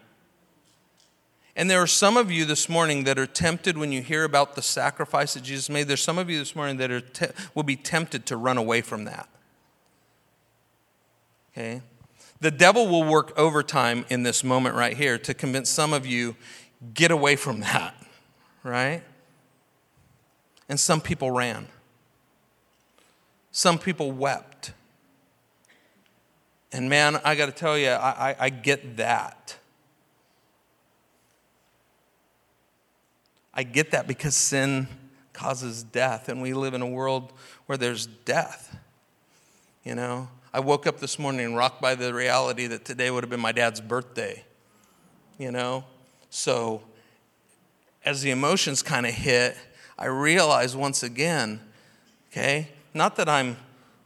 And 1.56 1.70
there 1.70 1.80
are 1.80 1.86
some 1.86 2.16
of 2.16 2.30
you 2.30 2.44
this 2.44 2.68
morning 2.68 3.04
that 3.04 3.18
are 3.18 3.26
tempted 3.26 3.78
when 3.78 3.92
you 3.92 4.02
hear 4.02 4.24
about 4.24 4.56
the 4.56 4.62
sacrifice 4.62 5.34
that 5.34 5.42
Jesus 5.42 5.70
made. 5.70 5.88
There's 5.88 6.02
some 6.02 6.18
of 6.18 6.28
you 6.28 6.38
this 6.38 6.54
morning 6.54 6.76
that 6.76 6.90
are 6.90 7.00
te- 7.00 7.26
will 7.54 7.62
be 7.62 7.76
tempted 7.76 8.26
to 8.26 8.36
run 8.36 8.58
away 8.58 8.82
from 8.82 9.04
that. 9.04 9.28
Okay? 11.52 11.82
The 12.40 12.50
devil 12.50 12.88
will 12.88 13.04
work 13.04 13.32
overtime 13.36 14.06
in 14.08 14.22
this 14.22 14.42
moment 14.42 14.74
right 14.74 14.96
here 14.96 15.18
to 15.18 15.34
convince 15.34 15.68
some 15.68 15.92
of 15.92 16.06
you 16.06 16.36
get 16.94 17.10
away 17.10 17.36
from 17.36 17.60
that, 17.60 17.94
right? 18.62 19.02
And 20.68 20.80
some 20.80 21.00
people 21.00 21.30
ran. 21.30 21.66
Some 23.52 23.78
people 23.78 24.12
wept. 24.12 24.72
And 26.72 26.88
man, 26.88 27.20
I 27.24 27.34
got 27.34 27.46
to 27.46 27.52
tell 27.52 27.76
you, 27.76 27.88
I, 27.88 28.30
I, 28.30 28.36
I 28.38 28.48
get 28.48 28.96
that. 28.96 29.56
I 33.52 33.64
get 33.64 33.90
that 33.90 34.06
because 34.06 34.34
sin 34.34 34.86
causes 35.32 35.82
death, 35.82 36.28
and 36.28 36.40
we 36.40 36.54
live 36.54 36.72
in 36.72 36.82
a 36.82 36.86
world 36.86 37.32
where 37.66 37.76
there's 37.76 38.06
death. 38.06 38.78
You 39.84 39.94
know, 39.94 40.28
I 40.52 40.60
woke 40.60 40.86
up 40.86 40.98
this 40.98 41.18
morning 41.18 41.54
rocked 41.54 41.80
by 41.80 41.94
the 41.94 42.12
reality 42.12 42.66
that 42.66 42.84
today 42.84 43.10
would 43.10 43.22
have 43.22 43.30
been 43.30 43.40
my 43.40 43.52
dad's 43.52 43.80
birthday. 43.80 44.44
You 45.38 45.52
know, 45.52 45.84
so 46.28 46.82
as 48.04 48.22
the 48.22 48.30
emotions 48.30 48.82
kind 48.82 49.06
of 49.06 49.14
hit, 49.14 49.56
I 49.98 50.06
realized 50.06 50.76
once 50.76 51.02
again, 51.02 51.60
okay, 52.30 52.68
not 52.92 53.16
that 53.16 53.28
I'm 53.28 53.56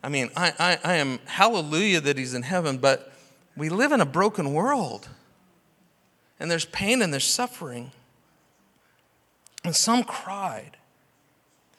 I 0.04 0.10
mean, 0.10 0.28
I, 0.36 0.52
I, 0.58 0.78
I 0.84 0.94
am 0.96 1.18
hallelujah 1.24 1.98
that 2.02 2.18
he's 2.18 2.34
in 2.34 2.42
heaven, 2.42 2.76
but 2.76 3.10
we 3.56 3.70
live 3.70 3.90
in 3.90 4.02
a 4.02 4.06
broken 4.06 4.52
world. 4.52 5.08
And 6.38 6.50
there's 6.50 6.66
pain 6.66 7.00
and 7.00 7.10
there's 7.10 7.24
suffering. 7.24 7.90
And 9.64 9.74
some 9.74 10.04
cried. 10.04 10.76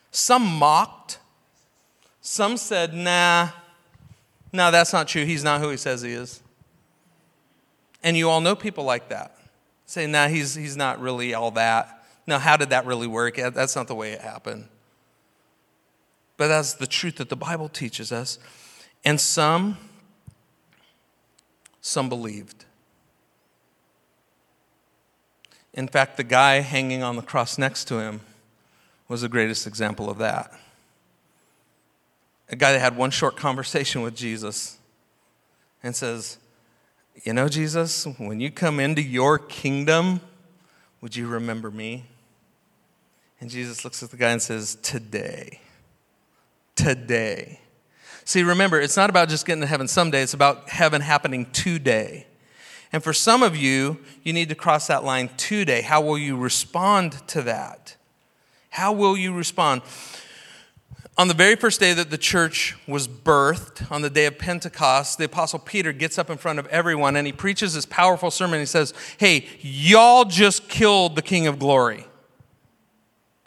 Some 0.10 0.44
mocked. 0.44 1.20
Some 2.20 2.58
said, 2.58 2.96
nah, 2.96 3.50
no, 4.56 4.72
that's 4.72 4.94
not 4.94 5.08
true. 5.08 5.26
He's 5.26 5.44
not 5.44 5.62
who 5.62 5.70
he 5.70 5.78
says 5.78 6.02
he 6.02 6.12
is. 6.12 6.42
And 8.04 8.16
you 8.16 8.30
all 8.30 8.42
know 8.42 8.56
people 8.56 8.84
like 8.84 9.10
that. 9.10 9.38
Say, 9.86 10.08
nah, 10.08 10.28
he's, 10.28 10.56
he's 10.56 10.78
not 10.78 11.00
really 11.00 11.34
all 11.34 11.52
that. 11.52 12.06
No, 12.28 12.40
how 12.40 12.58
did 12.58 12.70
that 12.70 12.86
really 12.86 13.08
work? 13.08 13.36
That's 13.36 13.76
not 13.76 13.88
the 13.88 13.96
way 13.96 14.12
it 14.12 14.22
happened. 14.22 14.68
But 16.38 16.48
that's 16.48 16.74
the 16.74 16.88
truth 16.88 17.18
that 17.18 17.30
the 17.30 17.36
Bible 17.36 17.70
teaches 17.70 18.12
us. 18.12 18.40
And 19.04 19.22
some, 19.22 19.78
some 21.82 22.10
believed. 22.10 22.66
In 25.74 25.88
fact, 25.88 26.18
the 26.18 26.24
guy 26.24 26.62
hanging 26.62 27.04
on 27.04 27.16
the 27.16 27.22
cross 27.22 27.58
next 27.58 27.86
to 27.86 28.00
him 28.00 28.22
was 29.08 29.22
the 29.22 29.30
greatest 29.30 29.68
example 29.68 30.10
of 30.10 30.18
that. 30.18 30.52
A 32.50 32.56
guy 32.56 32.72
that 32.72 32.80
had 32.80 32.96
one 32.96 33.12
short 33.12 33.36
conversation 33.36 34.02
with 34.02 34.16
Jesus 34.16 34.78
and 35.82 35.96
says, 35.96 36.38
You 37.24 37.34
know, 37.34 37.50
Jesus, 37.50 38.06
when 38.18 38.40
you 38.40 38.52
come 38.52 38.80
into 38.80 39.02
your 39.02 39.40
kingdom, 39.40 40.22
would 41.02 41.16
you 41.16 41.28
remember 41.28 41.72
me? 41.72 42.06
And 43.40 43.50
Jesus 43.50 43.84
looks 43.84 44.02
at 44.04 44.12
the 44.12 44.18
guy 44.18 44.32
and 44.32 44.42
says, 44.42 44.76
Today 44.82 45.60
today. 46.76 47.60
See, 48.26 48.44
remember, 48.44 48.80
it's 48.80 48.98
not 48.98 49.10
about 49.10 49.30
just 49.30 49.46
getting 49.46 49.62
to 49.62 49.68
heaven 49.68 49.88
someday, 49.88 50.22
it's 50.22 50.34
about 50.34 50.70
heaven 50.70 51.02
happening 51.02 51.46
today. 51.52 52.28
And 52.92 53.04
for 53.04 53.14
some 53.14 53.44
of 53.44 53.56
you, 53.56 54.00
you 54.24 54.32
need 54.32 54.50
to 54.50 54.56
cross 54.56 54.88
that 54.88 55.04
line 55.04 55.30
today. 55.38 55.82
How 55.82 56.02
will 56.02 56.18
you 56.18 56.38
respond 56.38 57.14
to 57.30 57.42
that? 57.42 57.96
How 58.70 58.94
will 58.94 59.18
you 59.18 59.34
respond? 59.34 59.82
On 61.18 61.30
the 61.30 61.34
very 61.34 61.56
first 61.56 61.80
day 61.80 61.94
that 61.94 62.10
the 62.10 62.18
church 62.18 62.76
was 62.88 63.08
birthed, 63.08 63.90
on 63.90 64.02
the 64.02 64.10
day 64.10 64.26
of 64.26 64.38
Pentecost, 64.38 65.18
the 65.18 65.26
Apostle 65.26 65.60
Peter 65.60 65.94
gets 65.94 66.18
up 66.18 66.30
in 66.30 66.38
front 66.38 66.60
of 66.60 66.68
everyone 66.68 67.16
and 67.16 67.26
he 67.26 67.32
preaches 67.32 67.74
this 67.74 67.86
powerful 67.86 68.30
sermon. 68.30 68.60
He 68.60 68.66
says, 68.66 68.94
Hey, 69.18 69.48
y'all 69.62 70.26
just 70.26 70.68
killed 70.68 71.16
the 71.16 71.22
King 71.22 71.48
of 71.48 71.58
Glory. 71.58 72.06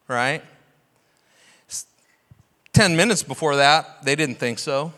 Right? 0.09 0.43
10 2.73 2.97
minutes 2.97 3.23
before 3.23 3.57
that, 3.57 4.05
they 4.05 4.15
didn't 4.15 4.37
think 4.37 4.59
so. 4.59 4.93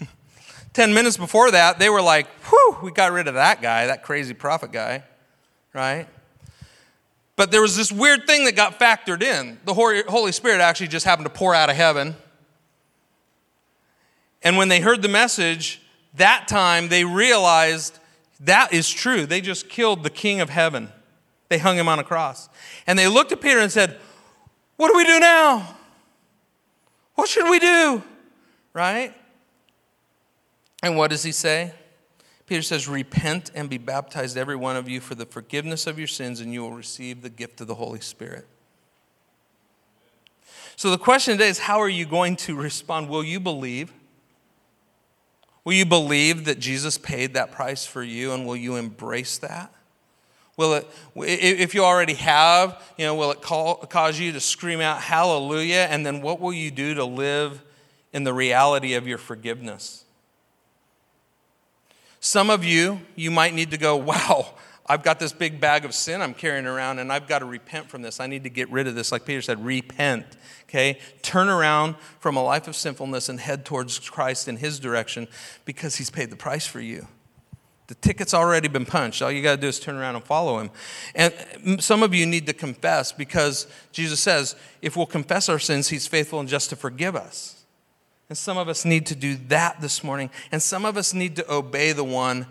10 0.72 0.94
minutes 0.94 1.16
before 1.16 1.50
that, 1.50 1.78
they 1.78 1.90
were 1.90 2.00
like, 2.00 2.26
whew, 2.48 2.76
we 2.82 2.90
got 2.90 3.12
rid 3.12 3.28
of 3.28 3.34
that 3.34 3.60
guy, 3.60 3.86
that 3.86 4.02
crazy 4.02 4.32
prophet 4.32 4.72
guy, 4.72 5.02
right? 5.74 6.06
But 7.36 7.50
there 7.50 7.60
was 7.60 7.76
this 7.76 7.92
weird 7.92 8.26
thing 8.26 8.46
that 8.46 8.56
got 8.56 8.80
factored 8.80 9.22
in. 9.22 9.58
The 9.64 9.74
Holy 9.74 10.32
Spirit 10.32 10.60
actually 10.60 10.88
just 10.88 11.04
happened 11.04 11.26
to 11.26 11.32
pour 11.32 11.54
out 11.54 11.68
of 11.68 11.76
heaven. 11.76 12.16
And 14.42 14.56
when 14.56 14.68
they 14.68 14.80
heard 14.80 15.02
the 15.02 15.08
message, 15.08 15.82
that 16.14 16.48
time 16.48 16.88
they 16.88 17.04
realized 17.04 17.98
that 18.40 18.72
is 18.72 18.90
true. 18.90 19.26
They 19.26 19.40
just 19.40 19.68
killed 19.68 20.02
the 20.02 20.10
King 20.10 20.40
of 20.40 20.50
heaven, 20.50 20.90
they 21.48 21.58
hung 21.58 21.76
him 21.76 21.88
on 21.88 21.98
a 21.98 22.04
cross. 22.04 22.48
And 22.86 22.98
they 22.98 23.06
looked 23.06 23.32
at 23.32 23.40
Peter 23.40 23.60
and 23.60 23.70
said, 23.70 23.98
What 24.76 24.90
do 24.90 24.96
we 24.96 25.04
do 25.04 25.20
now? 25.20 25.76
What 27.14 27.28
should 27.28 27.48
we 27.50 27.58
do? 27.58 28.02
Right? 28.72 29.14
And 30.82 30.96
what 30.96 31.10
does 31.10 31.22
he 31.22 31.32
say? 31.32 31.72
Peter 32.46 32.62
says, 32.62 32.88
Repent 32.88 33.50
and 33.54 33.68
be 33.68 33.78
baptized, 33.78 34.36
every 34.36 34.56
one 34.56 34.76
of 34.76 34.88
you, 34.88 35.00
for 35.00 35.14
the 35.14 35.26
forgiveness 35.26 35.86
of 35.86 35.98
your 35.98 36.08
sins, 36.08 36.40
and 36.40 36.52
you 36.52 36.62
will 36.62 36.72
receive 36.72 37.22
the 37.22 37.30
gift 37.30 37.60
of 37.60 37.66
the 37.66 37.74
Holy 37.74 38.00
Spirit. 38.00 38.46
So 40.76 40.90
the 40.90 40.98
question 40.98 41.34
today 41.34 41.48
is 41.48 41.58
how 41.58 41.80
are 41.80 41.88
you 41.88 42.04
going 42.04 42.36
to 42.36 42.54
respond? 42.54 43.08
Will 43.08 43.24
you 43.24 43.40
believe? 43.40 43.92
Will 45.64 45.72
you 45.72 45.86
believe 45.86 46.44
that 46.44 46.60
Jesus 46.60 46.96
paid 46.96 47.34
that 47.34 47.50
price 47.50 47.84
for 47.84 48.02
you, 48.02 48.32
and 48.32 48.46
will 48.46 48.56
you 48.56 48.76
embrace 48.76 49.38
that? 49.38 49.72
Will 50.56 50.74
it, 50.74 50.88
if 51.16 51.74
you 51.74 51.84
already 51.84 52.14
have, 52.14 52.82
you 52.96 53.04
know, 53.04 53.14
will 53.14 53.30
it 53.30 53.42
call, 53.42 53.76
cause 53.76 54.18
you 54.18 54.32
to 54.32 54.40
scream 54.40 54.80
out 54.80 55.02
hallelujah? 55.02 55.86
And 55.90 56.06
then 56.06 56.22
what 56.22 56.40
will 56.40 56.52
you 56.52 56.70
do 56.70 56.94
to 56.94 57.04
live 57.04 57.62
in 58.12 58.24
the 58.24 58.32
reality 58.32 58.94
of 58.94 59.06
your 59.06 59.18
forgiveness? 59.18 60.05
Some 62.26 62.50
of 62.50 62.64
you, 62.64 63.02
you 63.14 63.30
might 63.30 63.54
need 63.54 63.70
to 63.70 63.78
go, 63.78 63.94
wow, 63.98 64.48
I've 64.84 65.04
got 65.04 65.20
this 65.20 65.32
big 65.32 65.60
bag 65.60 65.84
of 65.84 65.94
sin 65.94 66.20
I'm 66.20 66.34
carrying 66.34 66.66
around 66.66 66.98
and 66.98 67.12
I've 67.12 67.28
got 67.28 67.38
to 67.38 67.44
repent 67.44 67.88
from 67.88 68.02
this. 68.02 68.18
I 68.18 68.26
need 68.26 68.42
to 68.42 68.50
get 68.50 68.68
rid 68.68 68.88
of 68.88 68.96
this. 68.96 69.12
Like 69.12 69.24
Peter 69.24 69.40
said, 69.40 69.64
repent. 69.64 70.26
Okay? 70.64 70.98
Turn 71.22 71.48
around 71.48 71.94
from 72.18 72.36
a 72.36 72.42
life 72.42 72.66
of 72.66 72.74
sinfulness 72.74 73.28
and 73.28 73.38
head 73.38 73.64
towards 73.64 74.00
Christ 74.00 74.48
in 74.48 74.56
his 74.56 74.80
direction 74.80 75.28
because 75.64 75.94
he's 75.94 76.10
paid 76.10 76.30
the 76.30 76.36
price 76.36 76.66
for 76.66 76.80
you. 76.80 77.06
The 77.86 77.94
ticket's 77.94 78.34
already 78.34 78.66
been 78.66 78.86
punched. 78.86 79.22
All 79.22 79.30
you 79.30 79.40
got 79.40 79.54
to 79.54 79.60
do 79.60 79.68
is 79.68 79.78
turn 79.78 79.94
around 79.94 80.16
and 80.16 80.24
follow 80.24 80.58
him. 80.58 80.72
And 81.14 81.32
mm, 81.32 81.80
some 81.80 82.02
of 82.02 82.12
you 82.12 82.26
need 82.26 82.48
to 82.48 82.52
confess 82.52 83.12
because 83.12 83.68
Jesus 83.92 84.18
says, 84.18 84.56
if 84.82 84.96
we'll 84.96 85.06
confess 85.06 85.48
our 85.48 85.60
sins, 85.60 85.90
he's 85.90 86.08
faithful 86.08 86.40
and 86.40 86.48
just 86.48 86.70
to 86.70 86.76
forgive 86.76 87.14
us. 87.14 87.55
And 88.28 88.36
some 88.36 88.58
of 88.58 88.68
us 88.68 88.84
need 88.84 89.06
to 89.06 89.14
do 89.14 89.36
that 89.48 89.80
this 89.80 90.02
morning. 90.02 90.30
And 90.50 90.62
some 90.62 90.84
of 90.84 90.96
us 90.96 91.14
need 91.14 91.36
to 91.36 91.52
obey 91.52 91.92
the 91.92 92.04
one 92.04 92.46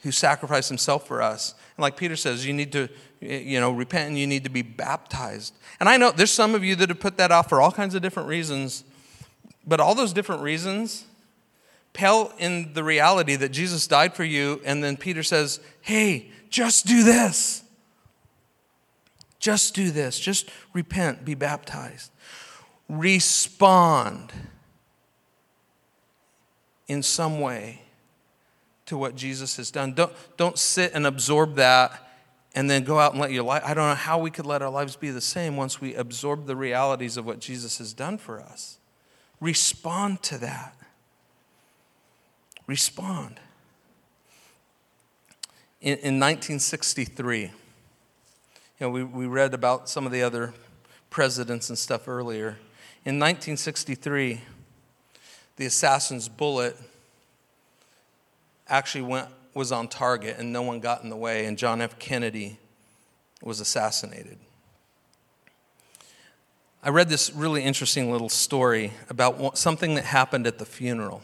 who 0.00 0.12
sacrificed 0.12 0.68
himself 0.68 1.06
for 1.06 1.22
us. 1.22 1.54
And 1.76 1.82
like 1.82 1.96
Peter 1.96 2.16
says, 2.16 2.46
you 2.46 2.52
need 2.52 2.72
to, 2.72 2.88
you 3.20 3.58
know, 3.58 3.72
repent 3.72 4.08
and 4.10 4.18
you 4.18 4.26
need 4.26 4.44
to 4.44 4.50
be 4.50 4.62
baptized. 4.62 5.54
And 5.80 5.88
I 5.88 5.96
know 5.96 6.10
there's 6.10 6.30
some 6.30 6.54
of 6.54 6.62
you 6.62 6.76
that 6.76 6.90
have 6.90 7.00
put 7.00 7.16
that 7.16 7.32
off 7.32 7.48
for 7.48 7.60
all 7.60 7.72
kinds 7.72 7.94
of 7.94 8.02
different 8.02 8.28
reasons. 8.28 8.84
But 9.66 9.80
all 9.80 9.94
those 9.94 10.12
different 10.12 10.42
reasons, 10.42 11.04
pale 11.92 12.32
in 12.38 12.74
the 12.74 12.84
reality 12.84 13.34
that 13.36 13.48
Jesus 13.48 13.86
died 13.86 14.14
for 14.14 14.24
you, 14.24 14.60
and 14.64 14.84
then 14.84 14.96
Peter 14.96 15.22
says, 15.22 15.58
Hey, 15.80 16.30
just 16.50 16.86
do 16.86 17.02
this. 17.02 17.64
Just 19.40 19.74
do 19.74 19.90
this. 19.90 20.18
Just 20.18 20.50
repent, 20.72 21.24
be 21.24 21.34
baptized. 21.34 22.12
Respond 22.88 24.32
in 26.88 27.02
some 27.02 27.40
way 27.40 27.82
to 28.86 28.96
what 28.96 29.16
Jesus 29.16 29.56
has 29.56 29.70
done. 29.70 29.92
Don't, 29.92 30.12
don't 30.36 30.58
sit 30.58 30.92
and 30.94 31.06
absorb 31.06 31.56
that 31.56 32.06
and 32.54 32.70
then 32.70 32.84
go 32.84 32.98
out 32.98 33.12
and 33.12 33.20
let 33.20 33.32
your 33.32 33.42
life. 33.42 33.62
I 33.64 33.74
don't 33.74 33.88
know 33.88 33.94
how 33.94 34.18
we 34.18 34.30
could 34.30 34.46
let 34.46 34.62
our 34.62 34.70
lives 34.70 34.96
be 34.96 35.10
the 35.10 35.20
same 35.20 35.56
once 35.56 35.80
we 35.80 35.94
absorb 35.94 36.46
the 36.46 36.56
realities 36.56 37.16
of 37.16 37.26
what 37.26 37.38
Jesus 37.38 37.78
has 37.78 37.92
done 37.92 38.16
for 38.16 38.40
us. 38.40 38.78
Respond 39.40 40.22
to 40.22 40.38
that. 40.38 40.74
Respond. 42.66 43.40
In, 45.80 45.92
in 45.98 46.18
1963, 46.18 47.42
you 47.42 47.50
know, 48.80 48.90
we, 48.90 49.04
we 49.04 49.26
read 49.26 49.52
about 49.52 49.88
some 49.88 50.06
of 50.06 50.12
the 50.12 50.22
other 50.22 50.54
presidents 51.10 51.68
and 51.68 51.78
stuff 51.78 52.08
earlier. 52.08 52.58
In 53.04 53.18
1963, 53.18 54.40
the 55.56 55.66
assassin's 55.66 56.28
bullet 56.28 56.76
actually 58.68 59.02
went, 59.02 59.28
was 59.54 59.72
on 59.72 59.88
target 59.88 60.36
and 60.38 60.52
no 60.52 60.62
one 60.62 60.80
got 60.80 61.02
in 61.02 61.10
the 61.10 61.16
way, 61.16 61.46
and 61.46 61.56
John 61.56 61.80
F. 61.80 61.98
Kennedy 61.98 62.58
was 63.42 63.60
assassinated. 63.60 64.38
I 66.82 66.90
read 66.90 67.08
this 67.08 67.32
really 67.32 67.64
interesting 67.64 68.12
little 68.12 68.28
story 68.28 68.92
about 69.08 69.58
something 69.58 69.94
that 69.94 70.04
happened 70.04 70.46
at 70.46 70.58
the 70.58 70.64
funeral. 70.64 71.22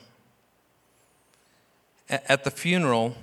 At 2.09 2.45
the 2.45 2.51
funeral, 2.51 3.15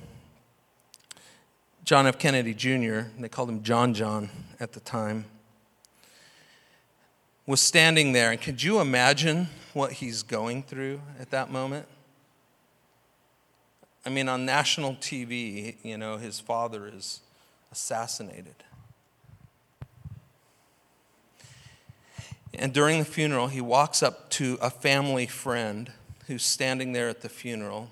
John 1.83 2.07
F. 2.07 2.17
Kennedy 2.17 2.53
Jr., 2.53 3.09
they 3.19 3.29
called 3.29 3.49
him 3.49 3.61
John 3.61 3.93
John 3.93 4.29
at 4.59 4.71
the 4.73 4.79
time, 4.79 5.25
was 7.49 7.59
standing 7.59 8.11
there. 8.11 8.29
And 8.29 8.39
could 8.39 8.61
you 8.61 8.79
imagine 8.79 9.47
what 9.73 9.93
he's 9.93 10.21
going 10.21 10.61
through 10.61 11.01
at 11.19 11.31
that 11.31 11.49
moment? 11.49 11.87
I 14.05 14.09
mean, 14.09 14.29
on 14.29 14.45
national 14.45 14.93
TV, 14.97 15.75
you 15.81 15.97
know, 15.97 16.17
his 16.17 16.39
father 16.39 16.87
is 16.87 17.21
assassinated. 17.71 18.53
And 22.53 22.71
during 22.71 22.99
the 22.99 23.05
funeral, 23.05 23.47
he 23.47 23.61
walks 23.61 24.03
up 24.03 24.29
to 24.31 24.59
a 24.61 24.69
family 24.69 25.25
friend 25.25 25.91
who's 26.27 26.43
standing 26.43 26.91
there 26.91 27.09
at 27.09 27.21
the 27.21 27.29
funeral. 27.29 27.89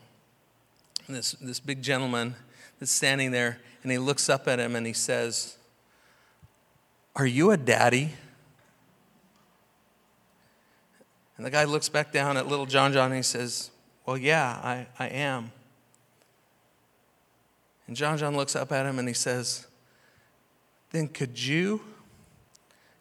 And 1.08 1.16
this, 1.16 1.32
this 1.32 1.60
big 1.60 1.82
gentleman 1.82 2.36
that's 2.80 2.92
standing 2.92 3.32
there, 3.32 3.58
and 3.82 3.92
he 3.92 3.98
looks 3.98 4.30
up 4.30 4.48
at 4.48 4.60
him 4.60 4.76
and 4.76 4.86
he 4.86 4.94
says, 4.94 5.58
Are 7.16 7.26
you 7.26 7.50
a 7.50 7.58
daddy? 7.58 8.12
And 11.38 11.46
the 11.46 11.52
guy 11.52 11.66
looks 11.66 11.88
back 11.88 12.12
down 12.12 12.36
at 12.36 12.48
little 12.48 12.66
John 12.66 12.92
John 12.92 13.08
and 13.08 13.16
he 13.16 13.22
says, 13.22 13.70
Well, 14.06 14.18
yeah, 14.18 14.60
I, 14.64 14.88
I 15.00 15.08
am. 15.08 15.52
And 17.88 17.96
John 17.96 18.18
John 18.18 18.36
looks 18.36 18.56
up 18.56 18.72
at 18.72 18.86
him 18.86 19.00
and 19.00 19.08
he 19.08 19.14
says, 19.14 19.68
Then 20.92 21.08
could 21.08 21.42
you 21.42 21.82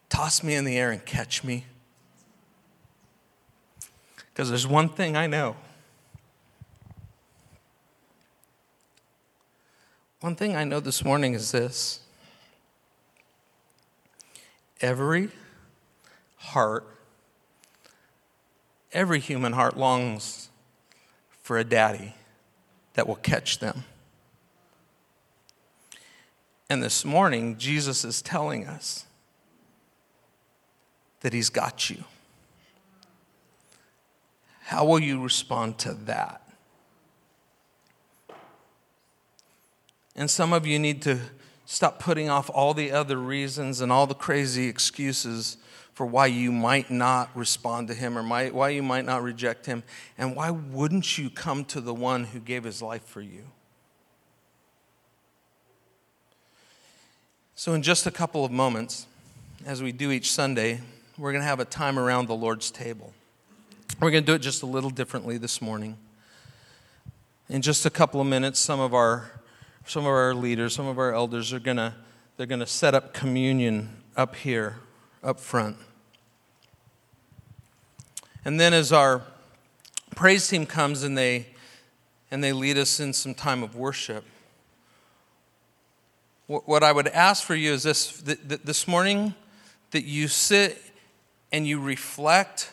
toss 0.09 0.43
me 0.43 0.55
in 0.55 0.65
the 0.65 0.79
air 0.79 0.91
and 0.91 1.05
catch 1.05 1.43
me? 1.43 1.65
Because 4.33 4.51
there's 4.51 4.67
one 4.67 4.91
thing 4.91 5.17
I 5.17 5.27
know. 5.27 5.57
One 10.21 10.37
thing 10.37 10.57
I 10.57 10.65
know 10.65 10.81
this 10.81 11.05
morning 11.05 11.35
is 11.35 11.53
this 11.53 12.01
every 14.81 15.31
heart 16.37 16.96
Every 18.97 19.21
human 19.21 19.53
heart 19.53 19.77
longs 19.77 20.49
for 21.43 21.59
a 21.59 21.65
daddy 21.65 22.15
that 22.95 23.07
will 23.07 23.17
catch 23.17 23.59
them. 23.59 23.85
And 26.71 26.83
this 26.83 27.05
morning, 27.05 27.59
Jesus 27.59 28.07
is 28.07 28.23
telling 28.23 28.67
us 28.67 29.05
that 31.21 31.35
He's 31.35 31.51
got 31.51 31.91
you. 31.91 32.05
How 34.63 34.87
will 34.87 35.01
you 35.01 35.23
respond 35.23 35.77
to 35.81 35.93
that? 35.93 36.41
And 40.17 40.31
some 40.31 40.55
of 40.55 40.67
you 40.67 40.79
need 40.79 41.03
to 41.03 41.21
stop 41.67 41.99
putting 41.99 42.31
off 42.31 42.49
all 42.49 42.73
the 42.73 42.93
other 42.93 43.19
reasons 43.19 43.83
and 43.83 43.93
all 43.93 44.07
the 44.07 44.15
crazy 44.15 44.69
excuses 44.69 45.59
for 45.97 46.05
why 46.05 46.27
you 46.27 46.53
might 46.53 46.91
not 46.91 47.35
respond 47.35 47.89
to 47.89 47.95
him 47.95 48.19
or 48.19 48.23
might, 48.23 48.55
why 48.55 48.69
you 48.69 48.83
might 48.83 49.07
not 49.07 49.23
reject 49.23 49.65
him. 49.65 49.83
And 50.19 50.37
why 50.37 50.51
wouldn't 50.51 51.17
you 51.17 51.31
come 51.31 51.65
to 51.65 51.81
the 51.81 51.95
one 51.95 52.25
who 52.25 52.39
gave 52.39 52.65
his 52.65 52.83
life 52.83 53.03
for 53.07 53.23
you? 53.23 53.45
So, 57.55 57.73
in 57.73 57.81
just 57.81 58.07
a 58.07 58.11
couple 58.11 58.45
of 58.45 58.53
moments, 58.53 59.07
as 59.65 59.83
we 59.83 59.91
do 59.91 60.11
each 60.11 60.31
Sunday, 60.31 60.83
we're 61.17 61.33
going 61.33 61.41
to 61.41 61.49
have 61.49 61.61
a 61.61 61.65
time 61.65 61.99
around 61.99 62.29
the 62.29 62.37
Lord's 62.37 62.71
table. 62.71 63.15
We're 63.99 64.11
going 64.11 64.23
to 64.23 64.27
do 64.27 64.35
it 64.35 64.41
just 64.41 64.63
a 64.63 64.67
little 64.67 64.91
differently 64.91 65.39
this 65.39 65.63
morning. 65.63 65.97
In 67.49 67.63
just 67.63 67.87
a 67.87 67.91
couple 67.91 68.21
of 68.21 68.27
minutes, 68.27 68.59
some 68.59 68.81
of 68.81 68.93
our, 68.93 69.31
some 69.87 70.03
of 70.03 70.11
our 70.11 70.35
leaders, 70.35 70.75
some 70.75 70.89
of 70.89 70.99
our 70.99 71.15
elders 71.15 71.55
are 71.55 71.59
going 71.59 71.79
to, 71.79 71.95
they're 72.37 72.47
going 72.47 72.61
to 72.61 72.67
set 72.67 72.95
up 72.95 73.15
communion 73.15 74.03
up 74.15 74.37
here, 74.37 74.77
up 75.25 75.41
front. 75.41 75.79
And 78.47 78.61
then 78.61 78.73
as 78.73 78.93
our 78.93 79.23
praise 80.15 80.47
team 80.47 80.67
comes 80.67 81.03
and 81.03 81.19
they 81.19 81.49
and 82.31 82.45
they 82.45 82.53
lead 82.53 82.79
us 82.79 83.01
in 83.01 83.13
some 83.13 83.35
time 83.35 83.65
of 83.65 83.75
worship. 83.75 84.25
What 86.47 86.85
I 86.85 86.93
would 86.93 87.09
ask 87.09 87.43
for 87.43 87.57
you 87.57 87.73
is 87.73 87.83
this 87.83 88.23
this 88.23 88.87
morning 88.87 89.35
that 89.91 90.05
you 90.05 90.29
sit 90.29 90.81
and 91.51 91.67
you 91.67 91.81
reflect 91.81 92.71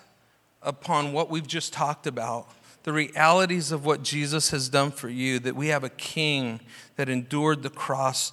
upon 0.61 1.11
what 1.11 1.31
we've 1.31 1.47
just 1.47 1.73
talked 1.73 2.05
about, 2.05 2.47
the 2.83 2.93
realities 2.93 3.71
of 3.71 3.83
what 3.83 4.03
Jesus 4.03 4.51
has 4.51 4.69
done 4.69 4.91
for 4.91 5.09
you, 5.09 5.39
that 5.39 5.55
we 5.55 5.69
have 5.69 5.83
a 5.83 5.89
king 5.89 6.59
that 6.97 7.09
endured 7.09 7.63
the 7.63 7.71
cross. 7.71 8.31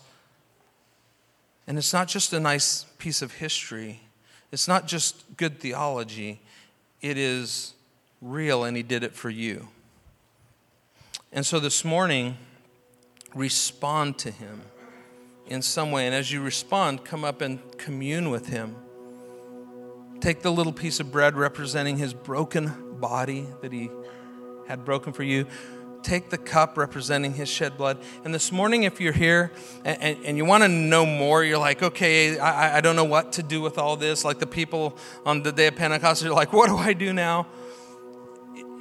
And 1.66 1.78
it's 1.78 1.94
not 1.94 2.06
just 2.06 2.34
a 2.34 2.40
nice 2.40 2.84
piece 2.98 3.22
of 3.22 3.32
history, 3.32 4.02
it's 4.52 4.68
not 4.68 4.86
just 4.86 5.38
good 5.38 5.58
theology, 5.58 6.42
it 7.02 7.16
is 7.16 7.74
real 8.20 8.64
and 8.64 8.76
He 8.76 8.82
did 8.82 9.02
it 9.02 9.14
for 9.14 9.30
you. 9.30 9.68
And 11.32 11.46
so 11.46 11.60
this 11.60 11.84
morning, 11.84 12.36
respond 13.34 14.18
to 14.18 14.30
Him 14.30 14.62
in 15.46 15.62
some 15.62 15.90
way. 15.90 16.06
And 16.06 16.14
as 16.14 16.32
you 16.32 16.42
respond, 16.42 17.04
come 17.04 17.24
up 17.24 17.40
and 17.40 17.60
commune 17.78 18.30
with 18.30 18.48
Him. 18.48 18.76
Take 20.20 20.42
the 20.42 20.52
little 20.52 20.72
piece 20.72 21.00
of 21.00 21.10
bread 21.10 21.36
representing 21.36 21.96
His 21.96 22.12
broken 22.12 22.98
body 23.00 23.46
that 23.62 23.72
He 23.72 23.90
had 24.68 24.84
broken 24.84 25.12
for 25.12 25.22
you 25.22 25.46
take 26.02 26.30
the 26.30 26.38
cup 26.38 26.76
representing 26.76 27.34
his 27.34 27.48
shed 27.48 27.76
blood. 27.76 27.98
And 28.24 28.34
this 28.34 28.50
morning, 28.52 28.84
if 28.84 29.00
you're 29.00 29.12
here 29.12 29.52
and, 29.84 30.02
and, 30.02 30.24
and 30.24 30.36
you 30.36 30.44
want 30.44 30.62
to 30.62 30.68
know 30.68 31.04
more, 31.04 31.44
you're 31.44 31.58
like, 31.58 31.82
okay, 31.82 32.38
I, 32.38 32.78
I, 32.78 32.80
don't 32.80 32.96
know 32.96 33.04
what 33.04 33.32
to 33.32 33.42
do 33.42 33.60
with 33.60 33.78
all 33.78 33.96
this. 33.96 34.24
Like 34.24 34.38
the 34.38 34.46
people 34.46 34.96
on 35.26 35.42
the 35.42 35.52
day 35.52 35.66
of 35.66 35.76
Pentecost, 35.76 36.22
you're 36.22 36.34
like, 36.34 36.52
what 36.54 36.68
do 36.68 36.76
I 36.76 36.92
do 36.92 37.12
now? 37.12 37.46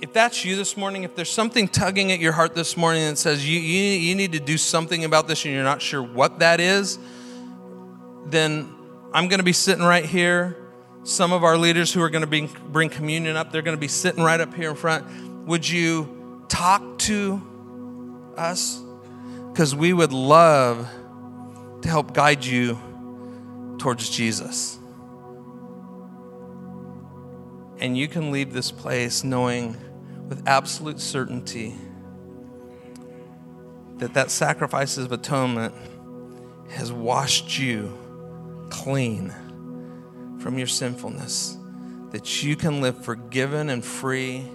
If 0.01 0.13
that's 0.13 0.45
you 0.45 0.55
this 0.55 0.77
morning, 0.77 1.03
if 1.03 1.15
there's 1.15 1.31
something 1.31 1.67
tugging 1.67 2.11
at 2.11 2.19
your 2.19 2.31
heart 2.31 2.55
this 2.55 2.77
morning 2.77 3.03
that 3.03 3.17
says 3.17 3.47
you, 3.47 3.59
you, 3.59 3.83
you 3.99 4.15
need 4.15 4.31
to 4.31 4.39
do 4.39 4.57
something 4.57 5.03
about 5.03 5.27
this 5.27 5.43
and 5.43 5.53
you're 5.53 5.63
not 5.63 5.81
sure 5.81 6.01
what 6.01 6.39
that 6.39 6.61
is, 6.61 6.97
then 8.25 8.73
I'm 9.13 9.27
going 9.27 9.39
to 9.39 9.45
be 9.45 9.53
sitting 9.53 9.83
right 9.83 10.05
here. 10.05 10.55
Some 11.03 11.33
of 11.33 11.43
our 11.43 11.57
leaders 11.57 11.91
who 11.91 12.01
are 12.01 12.09
going 12.09 12.21
to 12.21 12.27
be, 12.27 12.47
bring 12.67 12.89
communion 12.89 13.35
up, 13.35 13.51
they're 13.51 13.61
going 13.61 13.75
to 13.75 13.81
be 13.81 13.87
sitting 13.87 14.23
right 14.23 14.39
up 14.39 14.53
here 14.53 14.69
in 14.69 14.75
front. 14.75 15.05
Would 15.47 15.67
you 15.67 16.18
talk 16.49 16.99
to 16.99 17.41
us? 18.35 18.81
Because 19.51 19.75
we 19.75 19.93
would 19.93 20.11
love 20.11 20.89
to 21.81 21.87
help 21.87 22.13
guide 22.13 22.43
you 22.43 22.77
towards 23.79 24.09
Jesus. 24.09 24.77
And 27.79 27.97
you 27.97 28.07
can 28.09 28.31
leave 28.31 28.51
this 28.51 28.71
place 28.71 29.23
knowing 29.23 29.77
with 30.27 30.47
absolute 30.47 30.99
certainty 30.99 31.75
that 33.97 34.13
that 34.13 34.31
sacrifice 34.31 34.97
of 34.97 35.11
atonement 35.11 35.73
has 36.69 36.91
washed 36.91 37.57
you 37.57 37.97
clean 38.69 39.33
from 40.39 40.57
your 40.57 40.67
sinfulness, 40.67 41.57
that 42.11 42.43
you 42.43 42.55
can 42.55 42.81
live 42.81 43.03
forgiven 43.03 43.69
and 43.69 43.83
free 43.83 44.45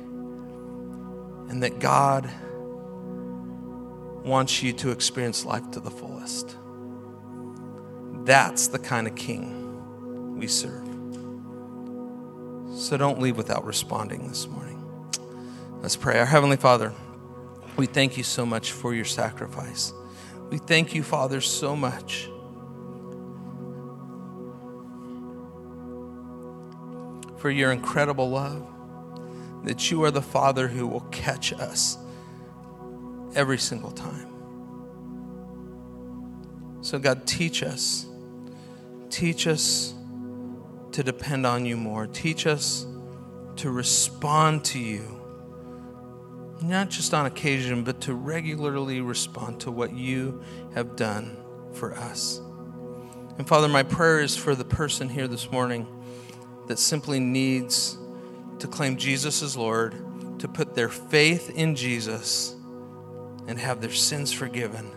and 1.49 1.63
that 1.63 1.79
God 1.79 2.29
wants 4.25 4.63
you 4.63 4.73
to 4.73 4.91
experience 4.91 5.45
life 5.45 5.71
to 5.73 5.81
the 5.81 5.91
fullest. 5.91 6.57
That's 8.25 8.69
the 8.69 8.79
kind 8.79 9.07
of 9.07 9.15
king 9.15 10.39
we 10.39 10.47
serve. 10.47 10.89
So 12.75 12.97
don't 12.97 13.21
leave 13.21 13.37
without 13.37 13.65
responding 13.65 14.27
this 14.29 14.49
morning. 14.49 14.83
Let's 15.81 15.97
pray. 15.97 16.19
Our 16.19 16.25
Heavenly 16.25 16.57
Father, 16.57 16.93
we 17.77 17.87
thank 17.87 18.17
you 18.17 18.25
so 18.25 18.47
much 18.47 18.73
for 18.73 18.95
your 18.95 19.05
sacrifice. 19.05 19.93
We 20.51 20.59
thank 20.59 20.95
you, 20.95 21.03
Father, 21.03 21.41
so 21.41 21.77
much. 21.77 22.29
For 27.37 27.51
your 27.51 27.73
incredible 27.73 28.31
love, 28.31 28.67
that 29.65 29.91
you 29.91 30.05
are 30.05 30.11
the 30.11 30.23
Father 30.23 30.69
who 30.69 30.87
will 30.87 31.01
catch 31.11 31.53
us 31.53 31.99
every 33.35 33.59
single 33.59 33.91
time. 33.91 34.29
So, 36.83 36.99
God, 36.99 37.27
teach 37.27 37.63
us. 37.63 38.07
Teach 39.11 39.47
us 39.47 39.95
to 40.93 41.03
depend 41.03 41.47
on 41.47 41.65
you 41.65 41.77
more. 41.77 42.07
Teach 42.07 42.47
us 42.47 42.87
to 43.57 43.71
respond 43.71 44.65
to 44.67 44.79
you, 44.79 45.21
not 46.61 46.91
just 46.91 47.15
on 47.15 47.27
occasion, 47.27 47.85
but 47.85 48.01
to 48.03 48.15
regularly 48.15 49.01
respond 49.01 49.61
to 49.61 49.71
what 49.71 49.95
you 49.95 50.43
have 50.75 50.97
done 50.97 51.37
for 51.73 51.95
us. 51.95 52.41
And 53.39 53.49
Father, 53.49 53.69
my 53.69 53.83
prayer 53.83 54.21
is 54.21 54.37
for 54.37 54.55
the 54.55 54.65
person 54.65 55.09
here 55.09 55.27
this 55.27 55.51
morning 55.51 55.87
that 56.69 56.79
simply 56.79 57.19
needs 57.19 57.97
to 58.65 58.71
claim 58.71 58.97
Jesus 58.97 59.43
as 59.43 59.59
Lord, 59.59 59.95
to 60.39 60.49
put 60.49 60.75
their 60.75 60.89
faith 60.89 61.51
in 61.51 61.77
Jesus 61.77 62.57
and 63.47 63.59
have 63.59 63.83
their 63.83 63.93
sins 63.93 64.33
forgiven 64.33 64.91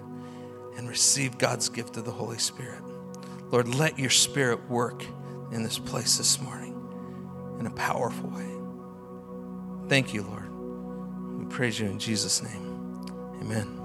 and 0.77 0.87
receive 0.87 1.37
God's 1.37 1.67
gift 1.67 1.97
of 1.97 2.05
the 2.05 2.11
Holy 2.11 2.37
Spirit. 2.37 2.81
Lord, 3.51 3.75
let 3.75 3.99
your 3.99 4.09
Spirit 4.09 4.69
work 4.69 5.03
in 5.51 5.63
this 5.63 5.77
place 5.79 6.17
this 6.17 6.39
morning 6.39 6.75
in 7.59 7.65
a 7.65 7.71
powerful 7.71 8.29
way. 8.29 9.89
Thank 9.89 10.13
you, 10.13 10.23
Lord. 10.23 10.49
We 11.37 11.53
praise 11.53 11.77
you 11.77 11.87
in 11.87 11.99
Jesus' 11.99 12.41
name. 12.41 13.03
Amen. 13.41 13.76